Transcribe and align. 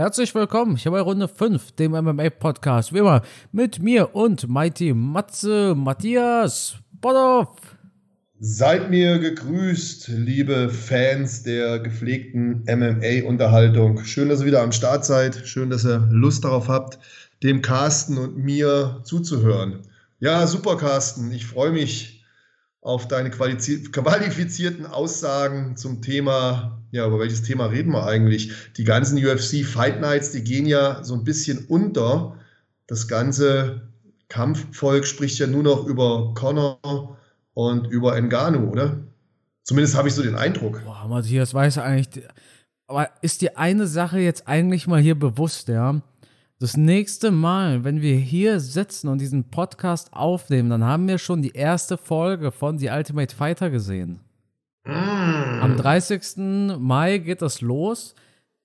Herzlich 0.00 0.34
willkommen 0.34 0.76
hier 0.76 0.92
bei 0.92 1.00
Runde 1.02 1.28
5, 1.28 1.72
dem 1.72 1.92
MMA-Podcast. 1.92 2.94
Wie 2.94 3.00
immer 3.00 3.20
mit 3.52 3.82
mir 3.82 4.14
und 4.14 4.48
Mighty 4.48 4.94
Matze 4.94 5.74
Matthias 5.76 6.76
Bodoff. 6.90 7.76
Seid 8.38 8.88
mir 8.88 9.18
gegrüßt, 9.18 10.08
liebe 10.08 10.70
Fans 10.70 11.42
der 11.42 11.80
gepflegten 11.80 12.64
MMA-Unterhaltung. 12.66 14.02
Schön, 14.02 14.30
dass 14.30 14.40
ihr 14.40 14.46
wieder 14.46 14.62
am 14.62 14.72
Start 14.72 15.04
seid. 15.04 15.36
Schön, 15.46 15.68
dass 15.68 15.84
ihr 15.84 16.08
Lust 16.10 16.44
darauf 16.44 16.68
habt, 16.68 16.98
dem 17.42 17.60
Carsten 17.60 18.16
und 18.16 18.38
mir 18.38 19.02
zuzuhören. 19.04 19.80
Ja, 20.18 20.46
super, 20.46 20.78
Carsten. 20.78 21.30
Ich 21.30 21.44
freue 21.44 21.72
mich 21.72 22.19
auf 22.82 23.08
deine 23.08 23.30
qualifizierten 23.30 24.86
Aussagen 24.86 25.76
zum 25.76 26.00
Thema, 26.00 26.82
ja, 26.92 27.06
über 27.06 27.18
welches 27.18 27.42
Thema 27.42 27.66
reden 27.66 27.92
wir 27.92 28.06
eigentlich? 28.06 28.52
Die 28.76 28.84
ganzen 28.84 29.18
UFC 29.18 29.64
Fight 29.64 30.00
Nights, 30.00 30.32
die 30.32 30.42
gehen 30.42 30.66
ja 30.66 31.04
so 31.04 31.14
ein 31.14 31.24
bisschen 31.24 31.66
unter. 31.66 32.36
Das 32.86 33.06
ganze 33.06 33.82
Kampfvolk 34.28 35.06
spricht 35.06 35.38
ja 35.38 35.46
nur 35.46 35.62
noch 35.62 35.86
über 35.86 36.32
Connor 36.34 37.18
und 37.54 37.86
über 37.88 38.16
Engano, 38.16 38.70
oder? 38.70 38.98
Zumindest 39.62 39.96
habe 39.96 40.08
ich 40.08 40.14
so 40.14 40.22
den 40.22 40.36
Eindruck. 40.36 40.82
Boah, 40.84 41.06
Matthias, 41.06 41.52
weiß 41.52 41.78
eigentlich, 41.78 42.24
aber 42.86 43.10
ist 43.20 43.42
dir 43.42 43.58
eine 43.58 43.86
Sache 43.86 44.18
jetzt 44.18 44.48
eigentlich 44.48 44.86
mal 44.86 45.00
hier 45.00 45.18
bewusst, 45.18 45.68
ja? 45.68 46.00
Das 46.60 46.76
nächste 46.76 47.30
Mal, 47.30 47.84
wenn 47.84 48.02
wir 48.02 48.16
hier 48.16 48.60
sitzen 48.60 49.08
und 49.08 49.18
diesen 49.18 49.44
Podcast 49.44 50.12
aufnehmen, 50.12 50.68
dann 50.68 50.84
haben 50.84 51.08
wir 51.08 51.16
schon 51.16 51.40
die 51.40 51.52
erste 51.52 51.96
Folge 51.96 52.52
von 52.52 52.76
The 52.76 52.90
Ultimate 52.90 53.34
Fighter 53.34 53.70
gesehen. 53.70 54.20
Mm. 54.84 55.62
Am 55.62 55.76
30. 55.78 56.76
Mai 56.78 57.16
geht 57.16 57.40
das 57.40 57.62
los. 57.62 58.14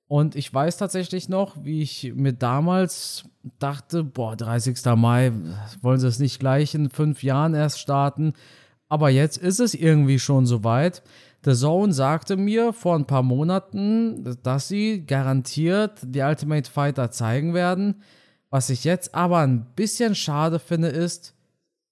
Und 0.08 0.36
ich 0.36 0.54
weiß 0.54 0.76
tatsächlich 0.76 1.30
noch, 1.30 1.56
wie 1.64 1.82
ich 1.82 2.12
mir 2.14 2.34
damals 2.34 3.24
dachte, 3.60 4.04
boah, 4.04 4.36
30. 4.36 4.78
Mai, 4.98 5.32
wollen 5.82 6.00
sie 6.02 6.08
es 6.10 6.20
nicht 6.20 6.42
gleich 6.42 6.76
in 6.76 6.90
fünf 6.90 7.24
Jahren 7.24 7.54
erst 7.54 7.80
starten. 7.80 8.34
Aber 8.90 9.10
jetzt 9.10 9.38
ist 9.38 9.62
es 9.62 9.74
irgendwie 9.74 10.20
schon 10.20 10.46
soweit. 10.46 11.02
The 11.46 11.54
Zone 11.54 11.94
sagte 11.94 12.38
mir 12.38 12.74
vor 12.74 12.96
ein 12.96 13.06
paar 13.06 13.22
Monaten, 13.22 14.36
dass 14.42 14.68
sie 14.68 15.06
garantiert 15.06 16.00
die 16.02 16.22
Ultimate 16.22 16.70
Fighter 16.70 17.12
zeigen 17.12 17.54
werden. 17.54 18.02
Was 18.50 18.72
ich 18.72 18.84
jetzt 18.84 19.14
aber 19.14 19.40
ein 19.40 19.68
bisschen 19.76 20.16
schade 20.16 20.58
finde, 20.58 20.88
ist, 20.88 21.36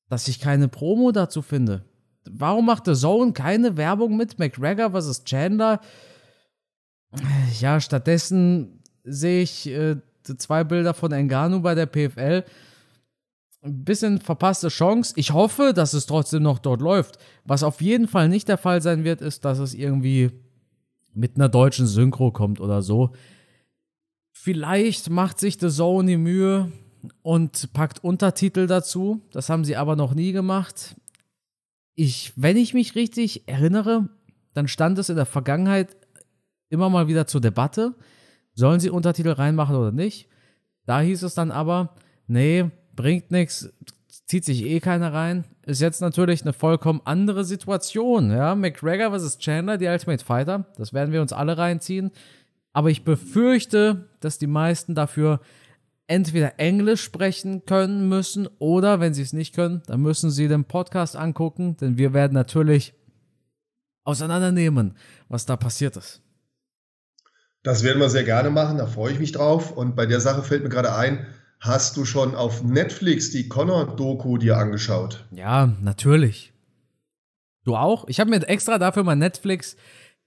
dass 0.10 0.28
ich 0.28 0.40
keine 0.40 0.70
Promo 0.70 1.12
dazu 1.12 1.44
finde. 1.44 1.86
Warum 2.28 2.66
macht 2.66 2.86
The 2.86 2.94
Zone 2.94 3.34
keine 3.34 3.78
Werbung 3.78 4.18
mit 4.18 4.40
McGregor 4.40 4.92
vs. 4.92 5.24
Chandler? 5.24 5.82
Ja, 7.60 7.80
stattdessen 7.80 8.82
sehe 9.04 9.44
ich 9.44 9.68
äh, 9.68 9.98
zwei 10.38 10.64
Bilder 10.64 10.96
von 10.96 11.12
Engano 11.12 11.60
bei 11.60 11.76
der 11.76 11.86
PFL 11.86 12.44
ein 13.64 13.86
bisschen 13.86 14.20
verpasste 14.20 14.68
Chance. 14.68 15.14
Ich 15.16 15.32
hoffe, 15.32 15.72
dass 15.74 15.94
es 15.94 16.06
trotzdem 16.06 16.44
noch 16.44 16.60
dort 16.60 16.82
läuft. 16.82 17.18
Was 17.46 17.64
auf 17.64 17.82
jeden 17.82 18.08
Fall 18.08 18.28
nicht 18.28 18.50
der 18.50 18.58
Fall 18.58 18.82
sein 18.82 19.04
wird, 19.04 19.22
ist, 19.22 19.46
dass 19.46 19.60
es 19.60 19.74
irgendwie 19.74 20.32
mit 21.14 21.36
einer 21.36 21.50
deutschen 21.50 21.88
Synchro 21.88 22.32
kommt 22.32 22.60
oder 22.60 22.82
so. 22.82 23.12
Vielleicht 24.32 25.10
macht 25.10 25.40
sich 25.40 25.58
The 25.60 25.70
Zone 25.70 26.08
die 26.08 26.18
Mühe 26.18 26.72
und 27.22 27.72
packt 27.74 28.04
Untertitel 28.04 28.68
dazu. 28.68 29.22
Das 29.32 29.50
haben 29.50 29.64
sie 29.64 29.78
aber 29.78 29.96
noch 29.96 30.14
nie 30.14 30.34
gemacht. 30.34 30.96
Ich, 31.96 32.34
wenn 32.36 32.58
ich 32.58 32.74
mich 32.74 32.96
richtig 32.96 33.48
erinnere, 33.48 34.10
dann 34.54 34.68
stand 34.68 34.98
es 35.00 35.10
in 35.10 35.16
der 35.16 35.26
Vergangenheit 35.26 35.96
immer 36.70 36.90
mal 36.90 37.08
wieder 37.08 37.28
zur 37.28 37.40
Debatte. 37.40 37.96
Sollen 38.56 38.80
sie 38.80 38.90
Untertitel 38.90 39.30
reinmachen 39.30 39.76
oder 39.76 39.92
nicht? 39.92 40.28
Da 40.86 41.00
hieß 41.00 41.24
es 41.24 41.34
dann 41.34 41.52
aber, 41.52 41.96
nee, 42.28 42.70
bringt 42.96 43.32
nichts, 43.32 43.70
zieht 44.26 44.46
sich 44.46 44.64
eh 44.64 44.80
keiner 44.80 45.14
rein. 45.14 45.44
Ist 45.66 45.82
jetzt 45.82 46.02
natürlich 46.02 46.42
eine 46.42 46.54
vollkommen 46.54 47.02
andere 47.06 47.46
Situation. 47.46 48.32
Ja, 48.32 48.56
McGregor 48.56 49.18
vs. 49.18 49.38
Chandler, 49.40 49.78
die 49.78 49.88
Ultimate 49.88 50.24
Fighter, 50.24 50.66
das 50.78 50.94
werden 50.94 51.14
wir 51.14 51.22
uns 51.22 51.34
alle 51.34 51.58
reinziehen. 51.58 52.12
Aber 52.74 52.90
ich 52.90 53.04
befürchte, 53.04 54.10
dass 54.20 54.40
die 54.40 54.48
meisten 54.48 54.96
dafür 54.96 55.40
entweder 56.08 56.60
Englisch 56.60 57.02
sprechen 57.02 57.66
können 57.66 58.10
müssen 58.10 58.48
oder 58.60 59.00
wenn 59.00 59.14
sie 59.14 59.22
es 59.22 59.34
nicht 59.34 59.56
können, 59.56 59.84
dann 59.86 60.02
müssen 60.02 60.32
sie 60.32 60.48
den 60.48 60.66
Podcast 60.66 61.16
angucken, 61.16 61.78
denn 61.78 61.98
wir 61.98 62.14
werden 62.14 62.34
natürlich 62.34 62.94
auseinandernehmen, 64.04 64.98
was 65.30 65.46
da 65.46 65.56
passiert 65.56 65.96
ist. 65.96 66.22
Das 67.64 67.84
werden 67.84 68.00
wir 68.00 68.10
sehr 68.10 68.26
gerne 68.26 68.50
machen, 68.50 68.78
da 68.78 68.86
freue 68.86 69.14
ich 69.14 69.20
mich 69.20 69.32
drauf. 69.32 69.72
Und 69.72 69.96
bei 69.96 70.06
der 70.06 70.20
Sache 70.20 70.44
fällt 70.44 70.64
mir 70.64 70.70
gerade 70.70 70.94
ein, 70.94 71.26
Hast 71.64 71.96
du 71.96 72.04
schon 72.04 72.36
auf 72.36 72.62
Netflix 72.62 73.32
die 73.32 73.48
Connor-Doku 73.48 74.38
dir 74.38 74.58
angeschaut? 74.58 75.24
Ja, 75.32 75.72
natürlich. 75.82 76.52
Du 77.64 77.78
auch? 77.78 78.06
Ich 78.10 78.20
habe 78.20 78.30
mir 78.30 78.46
extra 78.46 78.78
dafür 78.78 79.04
mal 79.04 79.16
Netflix 79.16 79.78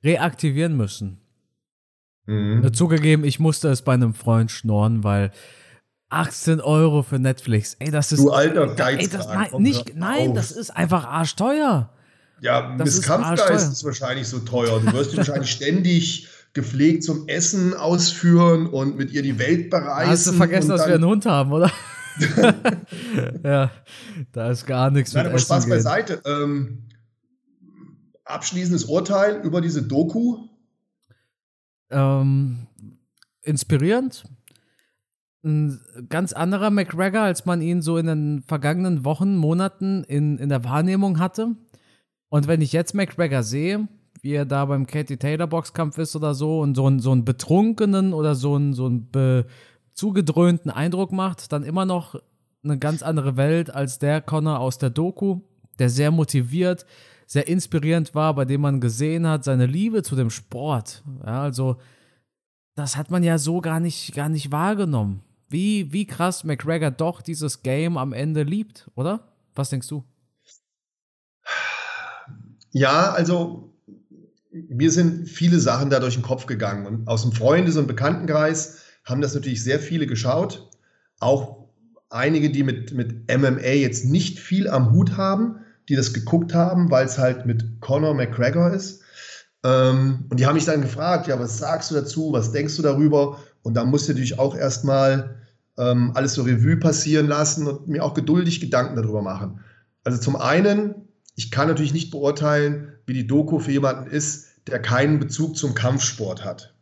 reaktivieren 0.03 0.79
müssen. 0.79 1.21
Mhm. 2.25 2.73
Zugegeben, 2.73 3.23
ich 3.23 3.39
musste 3.39 3.69
es 3.69 3.83
bei 3.83 3.93
einem 3.93 4.15
Freund 4.15 4.51
schnorren, 4.51 5.05
weil 5.05 5.31
18 6.09 6.63
Euro 6.63 7.03
für 7.03 7.19
Netflix. 7.19 7.75
Ey, 7.81 7.91
das 7.91 8.13
ist. 8.13 8.21
Du 8.21 8.31
alter 8.31 8.69
Geiz. 8.75 9.03
Ey, 9.03 9.09
das, 9.09 9.27
nein, 9.27 9.51
nicht, 9.59 9.95
nein 9.95 10.35
das 10.35 10.53
ist 10.53 10.71
einfach 10.71 11.05
arschteuer. 11.05 11.91
Ja, 12.41 12.75
das 12.79 12.97
Miss 12.97 13.03
Kampfgeist 13.03 13.73
ist 13.73 13.85
wahrscheinlich 13.85 14.27
so 14.27 14.39
teuer. 14.39 14.81
Du 14.81 14.91
wirst 14.95 15.15
wahrscheinlich 15.15 15.51
ständig 15.51 16.29
gepflegt 16.57 17.05
zum 17.05 17.29
Essen 17.29 17.75
ausführen 17.75 18.67
und 18.67 18.97
mit 18.97 19.13
ihr 19.13 19.23
die 19.23 19.39
Welt 19.39 19.69
bereisen. 19.69 20.11
Hast 20.11 20.27
du 20.27 20.33
vergessen, 20.33 20.71
dass 20.71 20.87
wir 20.87 20.95
einen 20.95 21.05
Hund 21.05 21.27
haben, 21.27 21.53
oder? 21.53 21.71
ja, 23.45 23.71
da 24.33 24.51
ist 24.51 24.67
gar 24.67 24.91
nichts 24.91 25.13
Nein, 25.13 25.25
mit 25.25 25.31
aber 25.31 25.37
Essen 25.37 25.47
Spaß 25.47 25.65
gehen. 25.65 25.71
beiseite. 25.71 26.23
Ähm, 26.25 26.89
abschließendes 28.25 28.87
Urteil 28.87 29.43
über 29.45 29.61
diese 29.61 29.83
Doku? 29.83 30.49
Ähm, 31.91 32.67
inspirierend. 33.43 34.25
Ein 35.45 35.79
ganz 36.09 36.33
anderer 36.33 36.71
McGregor, 36.71 37.21
als 37.21 37.45
man 37.45 37.61
ihn 37.61 37.83
so 37.83 37.99
in 37.99 38.07
den 38.07 38.43
vergangenen 38.49 39.05
Wochen, 39.05 39.37
Monaten 39.37 40.05
in, 40.05 40.39
in 40.39 40.49
der 40.49 40.65
Wahrnehmung 40.65 41.19
hatte. 41.19 41.55
Und 42.31 42.49
wenn 42.49 42.63
ich 42.63 42.73
jetzt 42.73 42.95
McGregor 42.95 43.43
sehe, 43.43 43.87
wie 44.27 44.33
er 44.33 44.45
da 44.45 44.65
beim 44.65 44.89
Katie 44.89 45.19
Taylor 45.19 45.47
Boxkampf 45.47 45.99
ist 45.99 46.17
oder 46.17 46.35
so 46.35 46.59
und 46.59 46.75
so, 46.75 46.87
einen, 46.87 46.99
so 46.99 47.13
einen 47.13 47.25
betrunkenen 47.25 48.13
oder 48.13 48.35
so 48.35 48.57
einen, 48.57 48.75
so 48.75 48.87
einen 48.87 49.45
zugedröhnten 49.95 50.69
Eindruck 50.69 51.13
macht, 51.13 51.53
dann 51.53 51.63
immer 51.63 51.87
noch 51.87 52.17
eine 52.65 52.77
ganz 52.77 53.05
andere 53.05 53.37
Welt 53.37 53.73
als 53.73 54.01
der 54.01 54.21
Connor 54.21 54.59
aus 54.59 54.79
der 54.79 54.91
Doku, 54.91 55.43
der 55.79 55.91
sehr 55.91 56.11
motiviert, 56.11 56.87
sehr 57.29 57.47
inspirierend 57.47 58.17
war, 58.17 58.35
bei 58.35 58.45
dem 58.45 58.63
man 58.63 58.81
gesehen 58.81 59.29
hat, 59.29 59.45
seine 59.45 59.67
Liebe 59.67 60.03
zu 60.03 60.17
dem 60.17 60.31
Sport. 60.31 61.05
Ja, 61.25 61.43
also, 61.43 61.77
das 62.75 62.97
hat 62.97 63.13
man 63.13 63.23
ja 63.23 63.39
so 63.39 63.61
gar 63.61 63.79
nicht, 63.79 64.13
gar 64.13 64.29
nicht 64.29 64.51
wahrgenommen. 64.51 65.23
Wie, 65.49 65.93
wie 65.93 66.05
krass 66.05 66.43
McGregor 66.43 66.91
doch 66.91 67.23
dieses 67.23 67.63
Game 67.63 67.97
am 67.97 68.13
Ende 68.13 68.43
liebt, 68.43 68.91
oder? 68.97 69.29
Was 69.55 69.71
denkst 69.71 69.87
du? 69.87 70.03
Ja, 72.73 73.13
also 73.13 73.76
mir 74.69 74.91
sind 74.91 75.29
viele 75.29 75.59
Sachen 75.59 75.91
da 75.91 76.01
durch 76.01 76.15
den 76.15 76.23
Kopf 76.23 76.47
gegangen. 76.47 76.87
Und 76.87 77.09
aus 77.09 77.23
dem 77.23 77.33
Freundes- 77.33 77.77
und 77.77 77.87
Bekanntenkreis 77.87 78.79
haben 79.05 79.21
das 79.21 79.35
natürlich 79.35 79.63
sehr 79.63 79.81
viele 79.81 80.07
geschaut. 80.07 80.71
Auch 81.21 81.67
einige, 82.11 82.51
die 82.51 82.63
mit, 82.63 82.93
mit 82.93 83.31
MMA 83.31 83.69
jetzt 83.69 84.05
nicht 84.05 84.39
viel 84.39 84.69
am 84.69 84.93
Hut 84.93 85.17
haben, 85.17 85.57
die 85.89 85.97
das 85.97 86.13
geguckt 86.13 86.55
haben, 86.55 86.91
weil 86.91 87.07
es 87.07 87.19
halt 87.19 87.47
mit 87.47 87.81
Conor 87.81 88.15
McGregor 88.15 88.73
ist. 88.73 89.03
Ähm, 89.65 90.25
und 90.29 90.41
die 90.41 90.47
haben 90.47 90.55
mich 90.55 90.65
dann 90.65 90.83
gefragt, 90.83 91.27
ja, 91.27 91.39
was 91.39 91.59
sagst 91.59 91.91
du 91.91 91.95
dazu, 91.95 92.33
was 92.33 92.53
denkst 92.53 92.77
du 92.77 92.83
darüber? 92.83 93.39
Und 93.63 93.75
da 93.75 93.85
musste 93.85 94.13
natürlich 94.13 94.39
auch 94.39 94.57
erstmal 94.57 95.37
ähm, 95.79 96.13
alles 96.15 96.35
so 96.35 96.43
Revue 96.43 96.77
passieren 96.77 97.27
lassen 97.27 97.67
und 97.67 97.89
mir 97.89 98.05
auch 98.05 98.15
geduldig 98.15 98.61
Gedanken 98.61 98.97
darüber 98.97 99.23
machen. 99.23 99.61
Also 100.05 100.19
zum 100.19 100.37
einen, 100.37 100.95
ich 101.35 101.51
kann 101.51 101.69
natürlich 101.69 101.93
nicht 101.93 102.11
beurteilen, 102.11 102.93
wie 103.07 103.15
die 103.15 103.27
Doku 103.27 103.59
für 103.59 103.73
jemanden 103.73 104.11
ist, 104.11 104.46
der 104.67 104.81
keinen 104.81 105.19
Bezug 105.19 105.57
zum 105.57 105.75
Kampfsport 105.75 106.45
hat. 106.45 106.75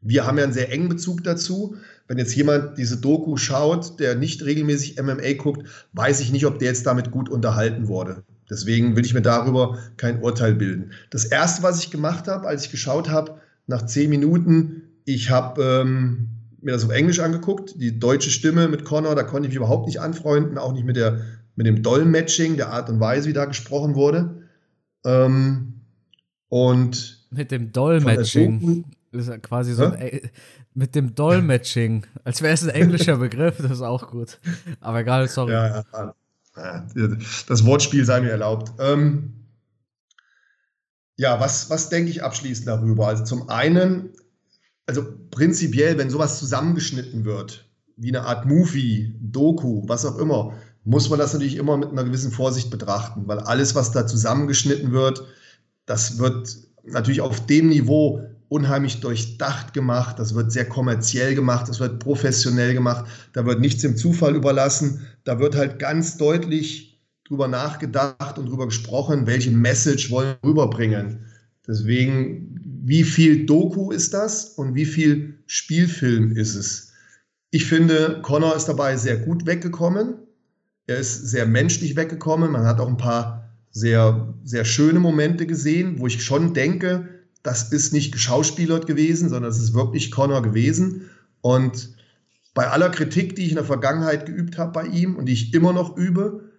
Wir 0.00 0.26
haben 0.26 0.38
ja 0.38 0.44
einen 0.44 0.52
sehr 0.52 0.70
engen 0.72 0.88
Bezug 0.88 1.24
dazu. 1.24 1.76
Wenn 2.06 2.18
jetzt 2.18 2.34
jemand 2.34 2.78
diese 2.78 2.98
Doku 2.98 3.36
schaut, 3.36 3.98
der 3.98 4.14
nicht 4.14 4.44
regelmäßig 4.44 5.00
MMA 5.00 5.34
guckt, 5.34 5.68
weiß 5.92 6.20
ich 6.20 6.30
nicht, 6.30 6.46
ob 6.46 6.58
der 6.58 6.68
jetzt 6.68 6.86
damit 6.86 7.10
gut 7.10 7.28
unterhalten 7.28 7.88
wurde. 7.88 8.22
Deswegen 8.48 8.96
will 8.96 9.04
ich 9.04 9.12
mir 9.12 9.22
darüber 9.22 9.78
kein 9.96 10.22
Urteil 10.22 10.54
bilden. 10.54 10.92
Das 11.10 11.24
erste, 11.24 11.62
was 11.62 11.80
ich 11.80 11.90
gemacht 11.90 12.28
habe, 12.28 12.46
als 12.46 12.64
ich 12.64 12.70
geschaut 12.70 13.10
habe, 13.10 13.40
nach 13.66 13.84
zehn 13.84 14.08
Minuten, 14.08 14.82
ich 15.04 15.30
habe 15.30 15.62
ähm, 15.62 16.28
mir 16.60 16.72
das 16.72 16.84
auf 16.84 16.90
Englisch 16.90 17.20
angeguckt, 17.20 17.74
die 17.76 17.98
deutsche 17.98 18.30
Stimme 18.30 18.68
mit 18.68 18.84
Connor, 18.84 19.14
da 19.14 19.22
konnte 19.22 19.46
ich 19.46 19.50
mich 19.50 19.56
überhaupt 19.56 19.86
nicht 19.86 20.00
anfreunden, 20.00 20.58
auch 20.58 20.72
nicht 20.72 20.84
mit, 20.84 20.96
der, 20.96 21.20
mit 21.56 21.66
dem 21.66 21.82
Dolmetsching, 21.82 22.56
der 22.56 22.70
Art 22.70 22.88
und 22.88 23.00
Weise, 23.00 23.28
wie 23.28 23.34
da 23.34 23.44
gesprochen 23.44 23.94
wurde. 23.94 24.42
Ähm, 25.04 25.77
und 26.48 27.26
mit 27.30 27.50
dem 27.50 27.72
Dolmetsching 27.72 28.84
ist 29.12 29.28
ja 29.28 29.38
quasi 29.38 29.74
so 29.74 29.84
ein, 29.84 30.30
mit 30.74 30.94
dem 30.94 31.14
Dolmetsching, 31.14 32.06
als 32.24 32.42
wäre 32.42 32.54
es 32.54 32.62
ein 32.62 32.70
englischer 32.70 33.16
Begriff, 33.16 33.56
das 33.58 33.72
ist 33.72 33.82
auch 33.82 34.10
gut. 34.10 34.38
Aber 34.80 35.00
egal, 35.00 35.28
sorry. 35.28 35.52
Ja, 35.52 35.84
ja, 36.56 36.84
das 37.46 37.64
Wortspiel 37.64 38.04
sei 38.04 38.20
mir 38.20 38.30
erlaubt. 38.30 38.72
Ähm, 38.78 39.34
ja, 41.16 41.40
was, 41.40 41.68
was 41.70 41.88
denke 41.88 42.10
ich 42.10 42.22
abschließend 42.22 42.68
darüber? 42.68 43.08
Also 43.08 43.24
zum 43.24 43.48
einen, 43.48 44.10
also 44.86 45.04
prinzipiell, 45.30 45.98
wenn 45.98 46.10
sowas 46.10 46.38
zusammengeschnitten 46.38 47.24
wird, 47.24 47.68
wie 47.96 48.08
eine 48.08 48.22
Art 48.22 48.46
Movie, 48.46 49.14
Doku, 49.20 49.82
was 49.88 50.06
auch 50.06 50.18
immer, 50.18 50.54
muss 50.84 51.10
man 51.10 51.18
das 51.18 51.32
natürlich 51.32 51.56
immer 51.56 51.76
mit 51.76 51.90
einer 51.90 52.04
gewissen 52.04 52.30
Vorsicht 52.30 52.70
betrachten, 52.70 53.26
weil 53.26 53.40
alles, 53.40 53.74
was 53.74 53.90
da 53.90 54.06
zusammengeschnitten 54.06 54.92
wird, 54.92 55.24
das 55.88 56.18
wird 56.18 56.56
natürlich 56.84 57.22
auf 57.22 57.46
dem 57.46 57.68
Niveau 57.68 58.20
unheimlich 58.48 59.00
durchdacht 59.00 59.74
gemacht, 59.74 60.18
das 60.18 60.34
wird 60.34 60.52
sehr 60.52 60.66
kommerziell 60.66 61.34
gemacht, 61.34 61.68
das 61.68 61.80
wird 61.80 61.98
professionell 61.98 62.74
gemacht, 62.74 63.06
da 63.32 63.44
wird 63.44 63.60
nichts 63.60 63.82
dem 63.82 63.96
Zufall 63.96 64.36
überlassen, 64.36 65.06
da 65.24 65.38
wird 65.38 65.56
halt 65.56 65.78
ganz 65.78 66.16
deutlich 66.16 67.00
drüber 67.26 67.48
nachgedacht 67.48 68.38
und 68.38 68.46
drüber 68.46 68.66
gesprochen, 68.66 69.26
welche 69.26 69.50
Message 69.50 70.10
wollen 70.10 70.36
wir 70.42 70.50
rüberbringen. 70.50 71.26
Deswegen, 71.66 72.58
wie 72.84 73.04
viel 73.04 73.44
Doku 73.44 73.90
ist 73.90 74.14
das 74.14 74.44
und 74.44 74.74
wie 74.74 74.86
viel 74.86 75.38
Spielfilm 75.46 76.32
ist 76.32 76.54
es? 76.54 76.92
Ich 77.50 77.66
finde, 77.66 78.20
Connor 78.22 78.56
ist 78.56 78.66
dabei 78.66 78.96
sehr 78.96 79.18
gut 79.18 79.46
weggekommen. 79.46 80.14
Er 80.86 80.98
ist 80.98 81.28
sehr 81.28 81.46
menschlich 81.46 81.96
weggekommen. 81.96 82.50
Man 82.50 82.64
hat 82.64 82.80
auch 82.80 82.88
ein 82.88 82.96
paar 82.96 83.47
sehr, 83.78 84.34
sehr 84.44 84.64
schöne 84.64 84.98
Momente 84.98 85.46
gesehen, 85.46 85.98
wo 85.98 86.06
ich 86.06 86.22
schon 86.22 86.54
denke, 86.54 87.08
das 87.42 87.72
ist 87.72 87.92
nicht 87.92 88.12
geschauspielert 88.12 88.86
gewesen, 88.86 89.28
sondern 89.28 89.50
es 89.50 89.58
ist 89.58 89.74
wirklich 89.74 90.10
Connor 90.10 90.42
gewesen. 90.42 91.08
Und 91.40 91.96
bei 92.54 92.68
aller 92.68 92.90
Kritik, 92.90 93.36
die 93.36 93.44
ich 93.44 93.50
in 93.50 93.56
der 93.56 93.64
Vergangenheit 93.64 94.26
geübt 94.26 94.58
habe 94.58 94.72
bei 94.72 94.86
ihm 94.86 95.16
und 95.16 95.26
die 95.26 95.32
ich 95.32 95.54
immer 95.54 95.72
noch 95.72 95.96
übe, 95.96 96.50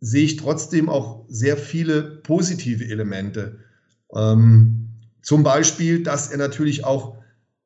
sehe 0.00 0.24
ich 0.24 0.36
trotzdem 0.36 0.88
auch 0.88 1.24
sehr 1.28 1.56
viele 1.56 2.02
positive 2.22 2.84
Elemente. 2.84 3.58
Ähm, 4.14 4.88
zum 5.22 5.42
Beispiel, 5.42 6.02
dass 6.02 6.30
er 6.30 6.38
natürlich 6.38 6.84
auch 6.84 7.16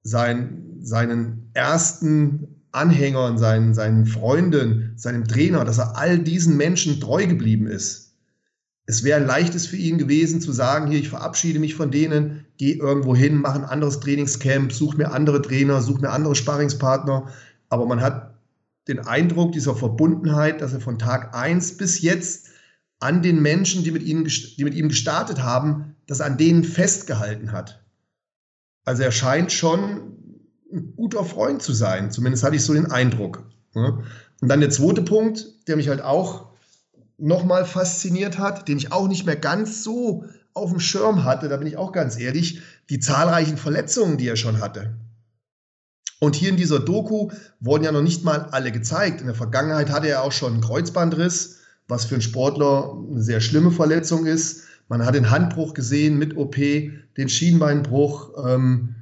sein, 0.02 0.78
seinen 0.80 1.50
ersten 1.52 2.62
Anhängern, 2.70 3.38
seinen, 3.38 3.74
seinen 3.74 4.06
Freunden, 4.06 4.92
seinem 4.96 5.26
Trainer, 5.26 5.64
dass 5.64 5.78
er 5.78 5.96
all 5.96 6.18
diesen 6.18 6.56
Menschen 6.56 7.00
treu 7.00 7.26
geblieben 7.26 7.66
ist 7.66 8.07
es 8.88 9.04
wäre 9.04 9.20
ein 9.20 9.26
leichtes 9.26 9.66
für 9.66 9.76
ihn 9.76 9.98
gewesen 9.98 10.40
zu 10.40 10.50
sagen, 10.50 10.90
hier, 10.90 10.98
ich 10.98 11.10
verabschiede 11.10 11.58
mich 11.58 11.74
von 11.74 11.90
denen, 11.90 12.46
gehe 12.56 12.76
irgendwo 12.76 13.14
hin, 13.14 13.36
mache 13.36 13.58
ein 13.58 13.66
anderes 13.66 14.00
Trainingscamp, 14.00 14.72
suche 14.72 14.96
mir 14.96 15.12
andere 15.12 15.42
Trainer, 15.42 15.82
suche 15.82 16.00
mir 16.00 16.08
andere 16.08 16.34
Sparringspartner. 16.34 17.28
Aber 17.68 17.84
man 17.84 18.00
hat 18.00 18.38
den 18.88 19.00
Eindruck 19.00 19.52
dieser 19.52 19.76
Verbundenheit, 19.76 20.62
dass 20.62 20.72
er 20.72 20.80
von 20.80 20.98
Tag 20.98 21.36
1 21.36 21.76
bis 21.76 22.00
jetzt 22.00 22.48
an 22.98 23.20
den 23.20 23.42
Menschen, 23.42 23.84
die 23.84 23.90
mit, 23.90 24.02
ihnen, 24.02 24.24
die 24.24 24.64
mit 24.64 24.74
ihm 24.74 24.88
gestartet 24.88 25.42
haben, 25.42 25.94
das 26.06 26.22
an 26.22 26.38
denen 26.38 26.64
festgehalten 26.64 27.52
hat. 27.52 27.84
Also 28.86 29.02
er 29.02 29.12
scheint 29.12 29.52
schon 29.52 30.16
ein 30.72 30.94
guter 30.96 31.24
Freund 31.24 31.60
zu 31.60 31.74
sein. 31.74 32.10
Zumindest 32.10 32.42
hatte 32.42 32.56
ich 32.56 32.64
so 32.64 32.72
den 32.72 32.90
Eindruck. 32.90 33.44
Und 33.74 34.48
dann 34.48 34.60
der 34.60 34.70
zweite 34.70 35.02
Punkt, 35.02 35.46
der 35.68 35.76
mich 35.76 35.90
halt 35.90 36.00
auch 36.00 36.47
nochmal 37.18 37.64
fasziniert 37.64 38.38
hat, 38.38 38.68
den 38.68 38.78
ich 38.78 38.92
auch 38.92 39.08
nicht 39.08 39.26
mehr 39.26 39.36
ganz 39.36 39.82
so 39.82 40.24
auf 40.54 40.70
dem 40.70 40.80
Schirm 40.80 41.24
hatte, 41.24 41.48
da 41.48 41.56
bin 41.56 41.68
ich 41.68 41.76
auch 41.76 41.92
ganz 41.92 42.18
ehrlich, 42.18 42.62
die 42.90 43.00
zahlreichen 43.00 43.56
Verletzungen, 43.56 44.16
die 44.16 44.28
er 44.28 44.36
schon 44.36 44.60
hatte. 44.60 44.94
Und 46.20 46.34
hier 46.34 46.48
in 46.48 46.56
dieser 46.56 46.80
Doku 46.80 47.30
wurden 47.60 47.84
ja 47.84 47.92
noch 47.92 48.02
nicht 48.02 48.24
mal 48.24 48.48
alle 48.50 48.72
gezeigt. 48.72 49.20
In 49.20 49.26
der 49.26 49.36
Vergangenheit 49.36 49.90
hatte 49.90 50.08
er 50.08 50.22
auch 50.22 50.32
schon 50.32 50.54
einen 50.54 50.62
Kreuzbandriss, 50.62 51.58
was 51.86 52.06
für 52.06 52.16
einen 52.16 52.22
Sportler 52.22 52.96
eine 53.08 53.22
sehr 53.22 53.40
schlimme 53.40 53.70
Verletzung 53.70 54.26
ist. 54.26 54.64
Man 54.88 55.04
hat 55.04 55.14
den 55.14 55.30
Handbruch 55.30 55.74
gesehen 55.74 56.18
mit 56.18 56.36
OP, 56.36 56.56
den 56.56 57.28
Schienbeinbruch. 57.28 58.46
Ähm, 58.46 58.96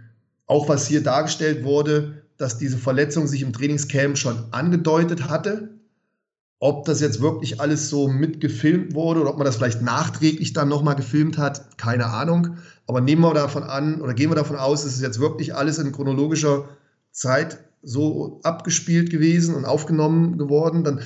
auch 0.46 0.68
was 0.68 0.86
hier 0.86 1.02
dargestellt 1.02 1.64
wurde, 1.64 2.22
dass 2.36 2.58
diese 2.58 2.76
Verletzung 2.76 3.26
sich 3.26 3.42
im 3.42 3.52
Trainingscamp 3.52 4.18
schon 4.18 4.52
angedeutet 4.52 5.28
hatte. 5.28 5.75
Ob 6.58 6.86
das 6.86 7.00
jetzt 7.00 7.20
wirklich 7.20 7.60
alles 7.60 7.90
so 7.90 8.08
mitgefilmt 8.08 8.94
wurde 8.94 9.20
oder 9.20 9.30
ob 9.30 9.36
man 9.36 9.44
das 9.44 9.56
vielleicht 9.56 9.82
nachträglich 9.82 10.54
dann 10.54 10.68
nochmal 10.68 10.96
gefilmt 10.96 11.36
hat, 11.36 11.76
keine 11.76 12.06
Ahnung. 12.06 12.56
Aber 12.86 13.00
nehmen 13.00 13.22
wir 13.22 13.34
davon 13.34 13.62
an 13.62 14.00
oder 14.00 14.14
gehen 14.14 14.30
wir 14.30 14.36
davon 14.36 14.56
aus, 14.56 14.84
es 14.84 14.94
ist 14.94 15.02
jetzt 15.02 15.20
wirklich 15.20 15.54
alles 15.54 15.78
in 15.78 15.92
chronologischer 15.92 16.68
Zeit 17.12 17.58
so 17.82 18.40
abgespielt 18.42 19.10
gewesen 19.10 19.54
und 19.54 19.64
aufgenommen 19.64 20.38
geworden, 20.38 20.82
dann, 20.82 21.00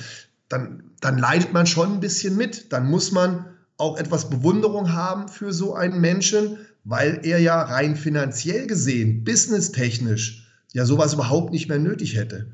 dann, 0.47 0.83
dann 0.99 1.17
leidet 1.17 1.53
man 1.53 1.67
schon 1.67 1.93
ein 1.93 1.99
bisschen 1.99 2.37
mit. 2.37 2.71
Dann 2.71 2.89
muss 2.89 3.11
man 3.11 3.45
auch 3.77 3.97
etwas 3.97 4.29
Bewunderung 4.29 4.93
haben 4.93 5.27
für 5.27 5.53
so 5.53 5.73
einen 5.73 5.99
Menschen, 5.99 6.57
weil 6.83 7.19
er 7.23 7.39
ja 7.39 7.61
rein 7.61 7.95
finanziell 7.95 8.67
gesehen, 8.67 9.23
businesstechnisch, 9.23 10.47
ja 10.73 10.85
sowas 10.85 11.13
überhaupt 11.13 11.51
nicht 11.51 11.67
mehr 11.67 11.79
nötig 11.79 12.15
hätte. 12.15 12.47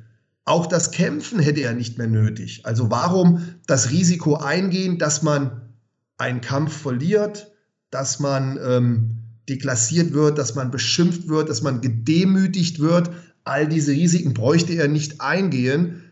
Auch 0.47 0.65
das 0.65 0.91
Kämpfen 0.91 1.39
hätte 1.39 1.59
er 1.59 1.73
nicht 1.73 1.97
mehr 1.97 2.07
nötig. 2.07 2.61
Also 2.65 2.89
warum 2.89 3.55
das 3.67 3.91
Risiko 3.91 4.37
eingehen, 4.37 4.97
dass 4.97 5.21
man 5.21 5.73
einen 6.17 6.39
Kampf 6.39 6.73
verliert, 6.73 7.51
dass 7.91 8.21
man 8.21 8.57
ähm, 8.65 9.17
deklassiert 9.49 10.13
wird, 10.13 10.37
dass 10.37 10.55
man 10.55 10.71
beschimpft 10.71 11.27
wird, 11.27 11.49
dass 11.49 11.63
man 11.63 11.81
gedemütigt 11.81 12.79
wird. 12.79 13.11
All 13.43 13.67
diese 13.67 13.91
Risiken 13.91 14.33
bräuchte 14.33 14.71
er 14.71 14.87
nicht 14.87 15.19
eingehen. 15.19 16.03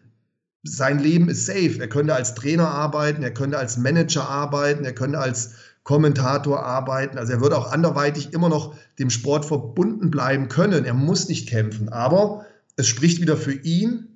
Sein 0.64 1.00
Leben 1.00 1.30
ist 1.30 1.46
safe. 1.46 1.78
Er 1.80 1.88
könnte 1.88 2.14
als 2.14 2.36
Trainer 2.36 2.68
arbeiten, 2.68 3.24
er 3.24 3.34
könnte 3.34 3.58
als 3.58 3.78
Manager 3.78 4.28
arbeiten, 4.28 4.84
er 4.84 4.94
könnte 4.94 5.20
als 5.20 5.52
Kommentator 5.84 6.62
arbeiten. 6.62 7.18
Also 7.18 7.32
er 7.32 7.40
würde 7.40 7.58
auch 7.58 7.72
anderweitig 7.72 8.34
immer 8.34 8.50
noch 8.50 8.76
dem 9.00 9.10
Sport 9.10 9.46
verbunden 9.46 10.12
bleiben 10.12 10.50
können. 10.50 10.84
Er 10.84 10.94
muss 10.94 11.30
nicht 11.30 11.48
kämpfen. 11.48 11.88
Aber 11.88 12.46
es 12.76 12.86
spricht 12.86 13.22
wieder 13.22 13.38
für 13.38 13.54
ihn, 13.54 14.10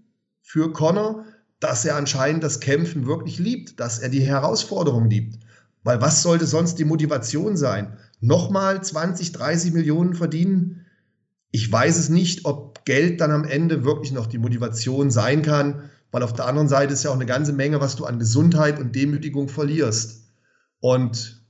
für 0.49 0.73
Connor, 0.73 1.25
dass 1.59 1.85
er 1.85 1.95
anscheinend 1.95 2.43
das 2.43 2.59
Kämpfen 2.59 3.05
wirklich 3.05 3.37
liebt, 3.37 3.79
dass 3.79 3.99
er 3.99 4.09
die 4.09 4.25
Herausforderung 4.25 5.07
liebt. 5.07 5.37
Weil 5.83 6.01
was 6.01 6.23
sollte 6.23 6.47
sonst 6.47 6.79
die 6.79 6.85
Motivation 6.85 7.55
sein? 7.55 7.99
Nochmal 8.19 8.83
20, 8.83 9.31
30 9.31 9.73
Millionen 9.73 10.15
verdienen? 10.15 10.87
Ich 11.51 11.71
weiß 11.71 11.99
es 11.99 12.09
nicht, 12.09 12.45
ob 12.45 12.83
Geld 12.83 13.21
dann 13.21 13.29
am 13.29 13.43
Ende 13.43 13.85
wirklich 13.85 14.11
noch 14.11 14.25
die 14.25 14.39
Motivation 14.39 15.11
sein 15.11 15.43
kann, 15.43 15.91
weil 16.09 16.23
auf 16.23 16.33
der 16.33 16.47
anderen 16.47 16.67
Seite 16.67 16.93
ist 16.93 17.03
ja 17.03 17.11
auch 17.11 17.15
eine 17.15 17.27
ganze 17.27 17.53
Menge, 17.53 17.79
was 17.79 17.95
du 17.95 18.05
an 18.05 18.17
Gesundheit 18.17 18.79
und 18.79 18.95
Demütigung 18.95 19.49
verlierst. 19.49 20.23
Und 20.79 21.43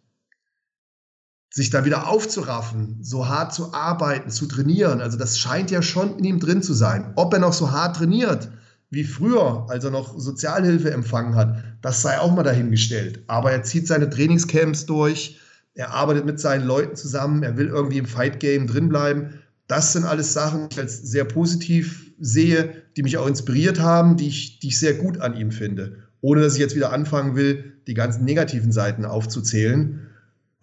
sich 1.52 1.70
da 1.70 1.86
wieder 1.86 2.10
aufzuraffen, 2.10 3.02
so 3.02 3.30
hart 3.30 3.54
zu 3.54 3.74
arbeiten, 3.74 4.30
zu 4.30 4.46
trainieren, 4.46 5.00
also 5.00 5.18
das 5.18 5.40
scheint 5.40 5.72
ja 5.72 5.82
schon 5.82 6.18
in 6.18 6.26
ihm 6.26 6.40
drin 6.42 6.62
zu 6.62 6.74
sein. 6.74 7.14
Ob 7.16 7.34
er 7.34 7.40
noch 7.40 7.54
so 7.54 7.72
hart 7.72 7.96
trainiert, 7.96 8.50
wie 8.92 9.04
früher, 9.04 9.68
als 9.70 9.84
er 9.84 9.92
noch 9.92 10.18
Sozialhilfe 10.18 10.92
empfangen 10.92 11.36
hat, 11.36 11.64
das 11.82 12.02
sei 12.02 12.20
auch 12.20 12.34
mal 12.34 12.44
dahingestellt. 12.44 13.24
Aber 13.28 13.52
er 13.52 13.64
zieht 13.64 13.88
seine 13.88 14.10
Trainingscamps 14.10 14.86
durch, 14.86 15.40
er 15.76 15.94
arbeitet 15.94 16.26
mit 16.26 16.40
seinen 16.40 16.66
Leuten 16.66 16.96
zusammen, 16.96 17.44
er 17.44 17.56
will 17.58 17.68
irgendwie 17.68 18.00
im 18.00 18.06
Fight 18.06 18.40
Game 18.40 18.68
drinbleiben. 18.68 19.40
Das 19.68 19.94
sind 19.94 20.04
alles 20.04 20.34
Sachen, 20.34 20.70
die 20.70 20.74
ich 20.74 20.80
als 20.80 21.02
sehr 21.04 21.24
positiv 21.24 22.12
sehe, 22.20 22.84
die 22.98 23.04
mich 23.04 23.18
auch 23.18 23.28
inspiriert 23.28 23.80
haben, 23.80 24.18
die 24.18 24.28
ich, 24.28 24.60
die 24.60 24.70
ich 24.70 24.80
sehr 24.80 24.96
gut 24.96 25.22
an 25.22 25.38
ihm 25.38 25.52
finde. 25.52 26.00
Ohne 26.22 26.42
dass 26.42 26.56
ich 26.56 26.60
jetzt 26.60 26.76
wieder 26.76 26.92
anfangen 26.92 27.36
will, 27.36 27.74
die 27.88 27.94
ganzen 27.94 28.26
negativen 28.26 28.72
Seiten 28.72 29.06
aufzuzählen. 29.06 30.08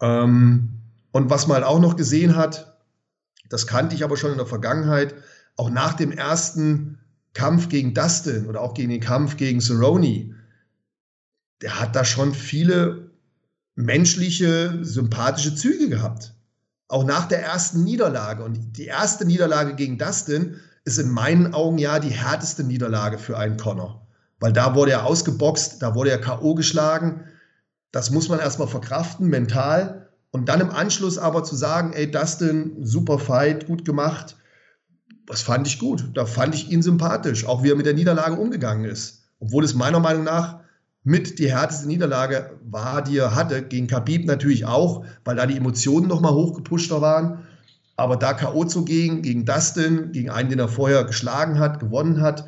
Ähm, 0.01 0.69
und 1.11 1.29
was 1.29 1.47
man 1.47 1.55
halt 1.55 1.65
auch 1.65 1.79
noch 1.79 1.95
gesehen 1.95 2.35
hat, 2.35 2.77
das 3.49 3.65
kannte 3.65 3.95
ich 3.95 4.03
aber 4.03 4.17
schon 4.17 4.31
in 4.31 4.37
der 4.37 4.45
Vergangenheit, 4.45 5.15
auch 5.55 5.69
nach 5.69 5.93
dem 5.93 6.11
ersten 6.11 6.99
Kampf 7.37 7.69
gegen 7.69 7.93
Dustin 7.93 8.47
oder 8.47 8.61
auch 8.61 8.73
gegen 8.73 8.89
den 8.89 8.99
Kampf 8.99 9.37
gegen 9.37 9.61
Cerrone, 9.61 10.33
der 11.61 11.79
hat 11.79 11.95
da 11.95 12.03
schon 12.03 12.33
viele 12.33 13.11
menschliche, 13.75 14.79
sympathische 14.81 15.53
Züge 15.53 15.87
gehabt. 15.87 16.33
Auch 16.87 17.03
nach 17.03 17.27
der 17.27 17.43
ersten 17.43 17.83
Niederlage. 17.83 18.43
Und 18.43 18.77
die 18.77 18.85
erste 18.85 19.23
Niederlage 19.23 19.75
gegen 19.75 19.99
Dustin 19.99 20.55
ist 20.83 20.97
in 20.97 21.11
meinen 21.11 21.53
Augen 21.53 21.77
ja 21.77 21.99
die 21.99 22.09
härteste 22.09 22.63
Niederlage 22.63 23.19
für 23.19 23.37
einen 23.37 23.57
Connor. 23.57 24.07
Weil 24.39 24.53
da 24.53 24.73
wurde 24.73 24.93
er 24.93 25.05
ausgeboxt, 25.05 25.79
da 25.83 25.93
wurde 25.93 26.09
er 26.09 26.21
K.O. 26.21 26.55
geschlagen. 26.55 27.25
Das 27.91 28.09
muss 28.09 28.29
man 28.29 28.39
erstmal 28.39 28.67
verkraften, 28.67 29.27
mental. 29.27 30.09
Und 30.31 30.49
dann 30.49 30.59
im 30.59 30.71
Anschluss 30.71 31.19
aber 31.19 31.43
zu 31.43 31.55
sagen, 31.55 31.93
ey, 31.93 32.09
Dustin, 32.09 32.77
super 32.83 33.19
Fight, 33.19 33.67
gut 33.67 33.85
gemacht 33.85 34.37
das 35.27 35.41
fand 35.41 35.67
ich 35.67 35.77
gut. 35.77 36.09
Da 36.13 36.25
fand 36.25 36.55
ich 36.55 36.71
ihn 36.71 36.81
sympathisch, 36.81 37.45
auch 37.45 37.61
wie 37.61 37.69
er 37.69 37.75
mit 37.75 37.85
der 37.85 37.93
Niederlage 37.93 38.35
umgegangen 38.35 38.85
ist. 38.85 39.23
Obwohl 39.39 39.63
es 39.63 39.75
meiner 39.75 39.99
Meinung 39.99 40.23
nach 40.23 40.61
mit 41.03 41.39
die 41.39 41.51
härteste 41.51 41.87
Niederlage 41.87 42.57
war, 42.63 43.03
die 43.03 43.17
er 43.17 43.35
hatte. 43.35 43.61
Gegen 43.61 43.87
Khabib 43.87 44.25
natürlich 44.25 44.65
auch, 44.65 45.05
weil 45.23 45.35
da 45.35 45.45
die 45.45 45.57
Emotionen 45.57 46.07
nochmal 46.07 46.33
hochgepushter 46.33 47.01
waren. 47.01 47.45
Aber 47.97 48.15
da 48.15 48.33
K.O. 48.33 48.65
zu 48.65 48.85
gehen, 48.85 49.21
gegen 49.21 49.45
Dustin, 49.45 50.11
gegen 50.11 50.29
einen, 50.29 50.49
den 50.49 50.59
er 50.59 50.67
vorher 50.67 51.03
geschlagen 51.03 51.59
hat, 51.59 51.79
gewonnen 51.79 52.21
hat, 52.21 52.45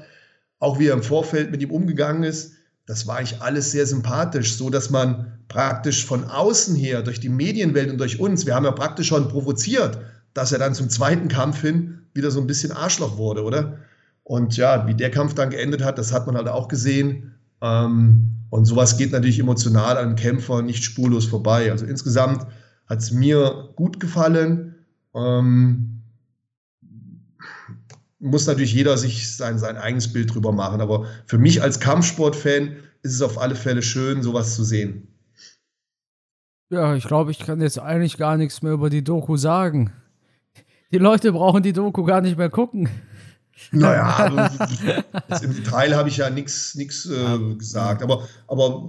auch 0.60 0.80
wie 0.80 0.88
er 0.88 0.94
im 0.94 1.04
Vorfeld 1.04 1.52
mit 1.52 1.62
ihm 1.62 1.72
umgegangen 1.72 2.24
ist, 2.24 2.54
das 2.86 3.08
war 3.08 3.18
eigentlich 3.18 3.42
alles 3.42 3.72
sehr 3.72 3.86
sympathisch, 3.86 4.58
so 4.58 4.70
dass 4.70 4.90
man 4.90 5.40
praktisch 5.48 6.06
von 6.06 6.24
außen 6.26 6.76
her, 6.76 7.02
durch 7.02 7.20
die 7.20 7.30
Medienwelt 7.30 7.92
und 7.92 7.98
durch 7.98 8.20
uns, 8.20 8.46
wir 8.46 8.56
haben 8.56 8.66
ja 8.66 8.72
praktisch 8.72 9.08
schon 9.08 9.28
provoziert, 9.28 10.00
dass 10.34 10.52
er 10.52 10.60
dann 10.60 10.74
zum 10.74 10.90
zweiten 10.90 11.28
Kampf 11.28 11.62
hin 11.62 11.99
wieder 12.20 12.32
so 12.32 12.40
ein 12.40 12.48
bisschen 12.48 12.72
Arschloch 12.72 13.18
wurde, 13.18 13.44
oder? 13.44 13.80
Und 14.24 14.58
ja, 14.58 14.86
wie 14.86 14.94
der 14.94 15.10
Kampf 15.10 15.34
dann 15.34 15.50
geendet 15.50 15.84
hat, 15.84 15.98
das 15.98 16.14
hat 16.14 16.28
man 16.28 16.36
halt 16.36 16.48
auch 16.48 16.68
gesehen. 16.68 17.34
Ähm, 17.62 18.36
und 18.52 18.66
sowas 18.66 18.98
geht 18.98 19.12
natürlich 19.12 19.40
emotional 19.40 19.98
an 19.98 20.06
einem 20.06 20.16
Kämpfer 20.16 20.62
nicht 20.62 20.84
spurlos 20.84 21.26
vorbei. 21.26 21.72
Also 21.72 21.86
insgesamt 21.86 22.46
hat 22.88 23.00
es 23.00 23.12
mir 23.12 23.70
gut 23.76 24.00
gefallen. 24.00 24.76
Ähm, 25.16 26.02
muss 28.20 28.48
natürlich 28.48 28.74
jeder 28.74 28.98
sich 28.98 29.36
sein, 29.36 29.58
sein 29.58 29.78
eigenes 29.78 30.12
Bild 30.12 30.34
drüber 30.34 30.52
machen. 30.52 30.82
Aber 30.82 31.06
für 31.26 31.38
mich 31.38 31.64
als 31.64 31.80
Kampfsportfan 31.80 32.76
ist 33.02 33.14
es 33.14 33.22
auf 33.22 33.40
alle 33.40 33.56
Fälle 33.56 33.82
schön, 33.82 34.22
sowas 34.22 34.56
zu 34.56 34.64
sehen. 34.64 35.08
Ja, 36.70 36.96
ich 36.96 37.06
glaube, 37.06 37.32
ich 37.32 37.40
kann 37.40 37.62
jetzt 37.62 37.80
eigentlich 37.80 38.18
gar 38.18 38.38
nichts 38.38 38.62
mehr 38.62 38.74
über 38.74 38.92
die 38.92 39.04
Doku 39.04 39.38
sagen. 39.38 39.92
Die 40.92 40.98
Leute 40.98 41.32
brauchen 41.32 41.62
die 41.62 41.74
Doku 41.74 42.04
gar 42.04 42.22
nicht 42.22 42.38
mehr 42.38 42.50
gucken. 42.50 42.90
Naja, 43.72 44.16
also, 45.28 45.46
im 45.46 45.56
Detail 45.56 45.96
habe 45.96 46.10
ich 46.10 46.18
ja 46.18 46.30
nichts 46.30 46.76
äh, 46.76 47.56
gesagt. 47.56 48.02
Aber, 48.02 48.28
aber 48.48 48.84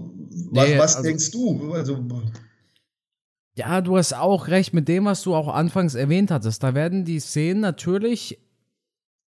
was, 0.51 0.69
nee, 0.69 0.79
was 0.79 0.97
also, 0.97 1.09
denkst 1.09 1.31
du? 1.33 1.73
Also, 1.75 1.99
ja, 3.57 3.81
du 3.81 3.97
hast 3.97 4.15
auch 4.15 4.49
recht 4.49 4.73
mit 4.73 4.89
dem, 4.89 5.05
was 5.05 5.23
du 5.23 5.35
auch 5.35 5.49
anfangs 5.49 5.95
erwähnt 5.95 6.31
hattest. 6.31 6.63
Da 6.63 6.75
werden 6.75 7.05
die 7.05 7.21
Szenen 7.21 7.61
natürlich 7.61 8.39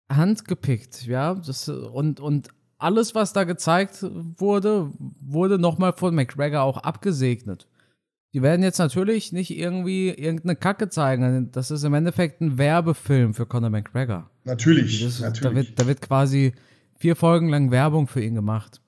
handgepickt, 0.09 1.05
ja. 1.05 1.35
Das, 1.35 1.67
und, 1.67 2.19
und 2.19 2.49
alles, 2.77 3.15
was 3.15 3.33
da 3.33 3.43
gezeigt 3.43 4.03
wurde, 4.37 4.91
wurde 5.19 5.59
nochmal 5.59 5.93
von 5.93 6.15
McGregor 6.15 6.61
auch 6.61 6.77
abgesegnet. 6.77 7.67
Die 8.33 8.41
werden 8.41 8.63
jetzt 8.63 8.79
natürlich 8.79 9.33
nicht 9.33 9.57
irgendwie 9.57 10.09
irgendeine 10.09 10.55
Kacke 10.55 10.89
zeigen. 10.89 11.51
Das 11.51 11.69
ist 11.69 11.83
im 11.83 11.93
Endeffekt 11.93 12.39
ein 12.39 12.57
Werbefilm 12.57 13.33
für 13.33 13.45
Conor 13.45 13.69
McGregor. 13.69 14.29
Natürlich, 14.45 15.03
das, 15.03 15.19
natürlich. 15.19 15.49
Da 15.49 15.55
wird, 15.55 15.79
da 15.79 15.87
wird 15.87 16.01
quasi 16.01 16.53
vier 16.97 17.15
Folgen 17.15 17.49
lang 17.49 17.71
Werbung 17.71 18.07
für 18.07 18.23
ihn 18.23 18.35
gemacht. 18.35 18.79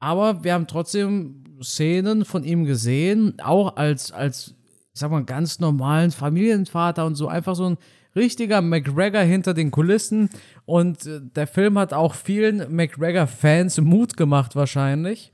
Aber 0.00 0.42
wir 0.42 0.54
haben 0.54 0.66
trotzdem 0.66 1.44
Szenen 1.62 2.24
von 2.24 2.44
ihm 2.44 2.64
gesehen, 2.64 3.38
auch 3.40 3.76
als, 3.76 4.10
als, 4.10 4.54
ich 4.92 5.00
sag 5.00 5.10
mal, 5.10 5.24
ganz 5.24 5.60
normalen 5.60 6.10
Familienvater 6.10 7.06
und 7.06 7.14
so, 7.14 7.28
einfach 7.28 7.54
so 7.54 7.70
ein 7.70 7.78
richtiger 8.16 8.62
McGregor 8.62 9.20
hinter 9.20 9.54
den 9.54 9.70
Kulissen. 9.70 10.28
Und 10.64 11.06
äh, 11.06 11.20
der 11.20 11.46
Film 11.46 11.78
hat 11.78 11.92
auch 11.92 12.14
vielen 12.14 12.74
McGregor-Fans 12.74 13.80
Mut 13.82 14.16
gemacht, 14.16 14.56
wahrscheinlich. 14.56 15.32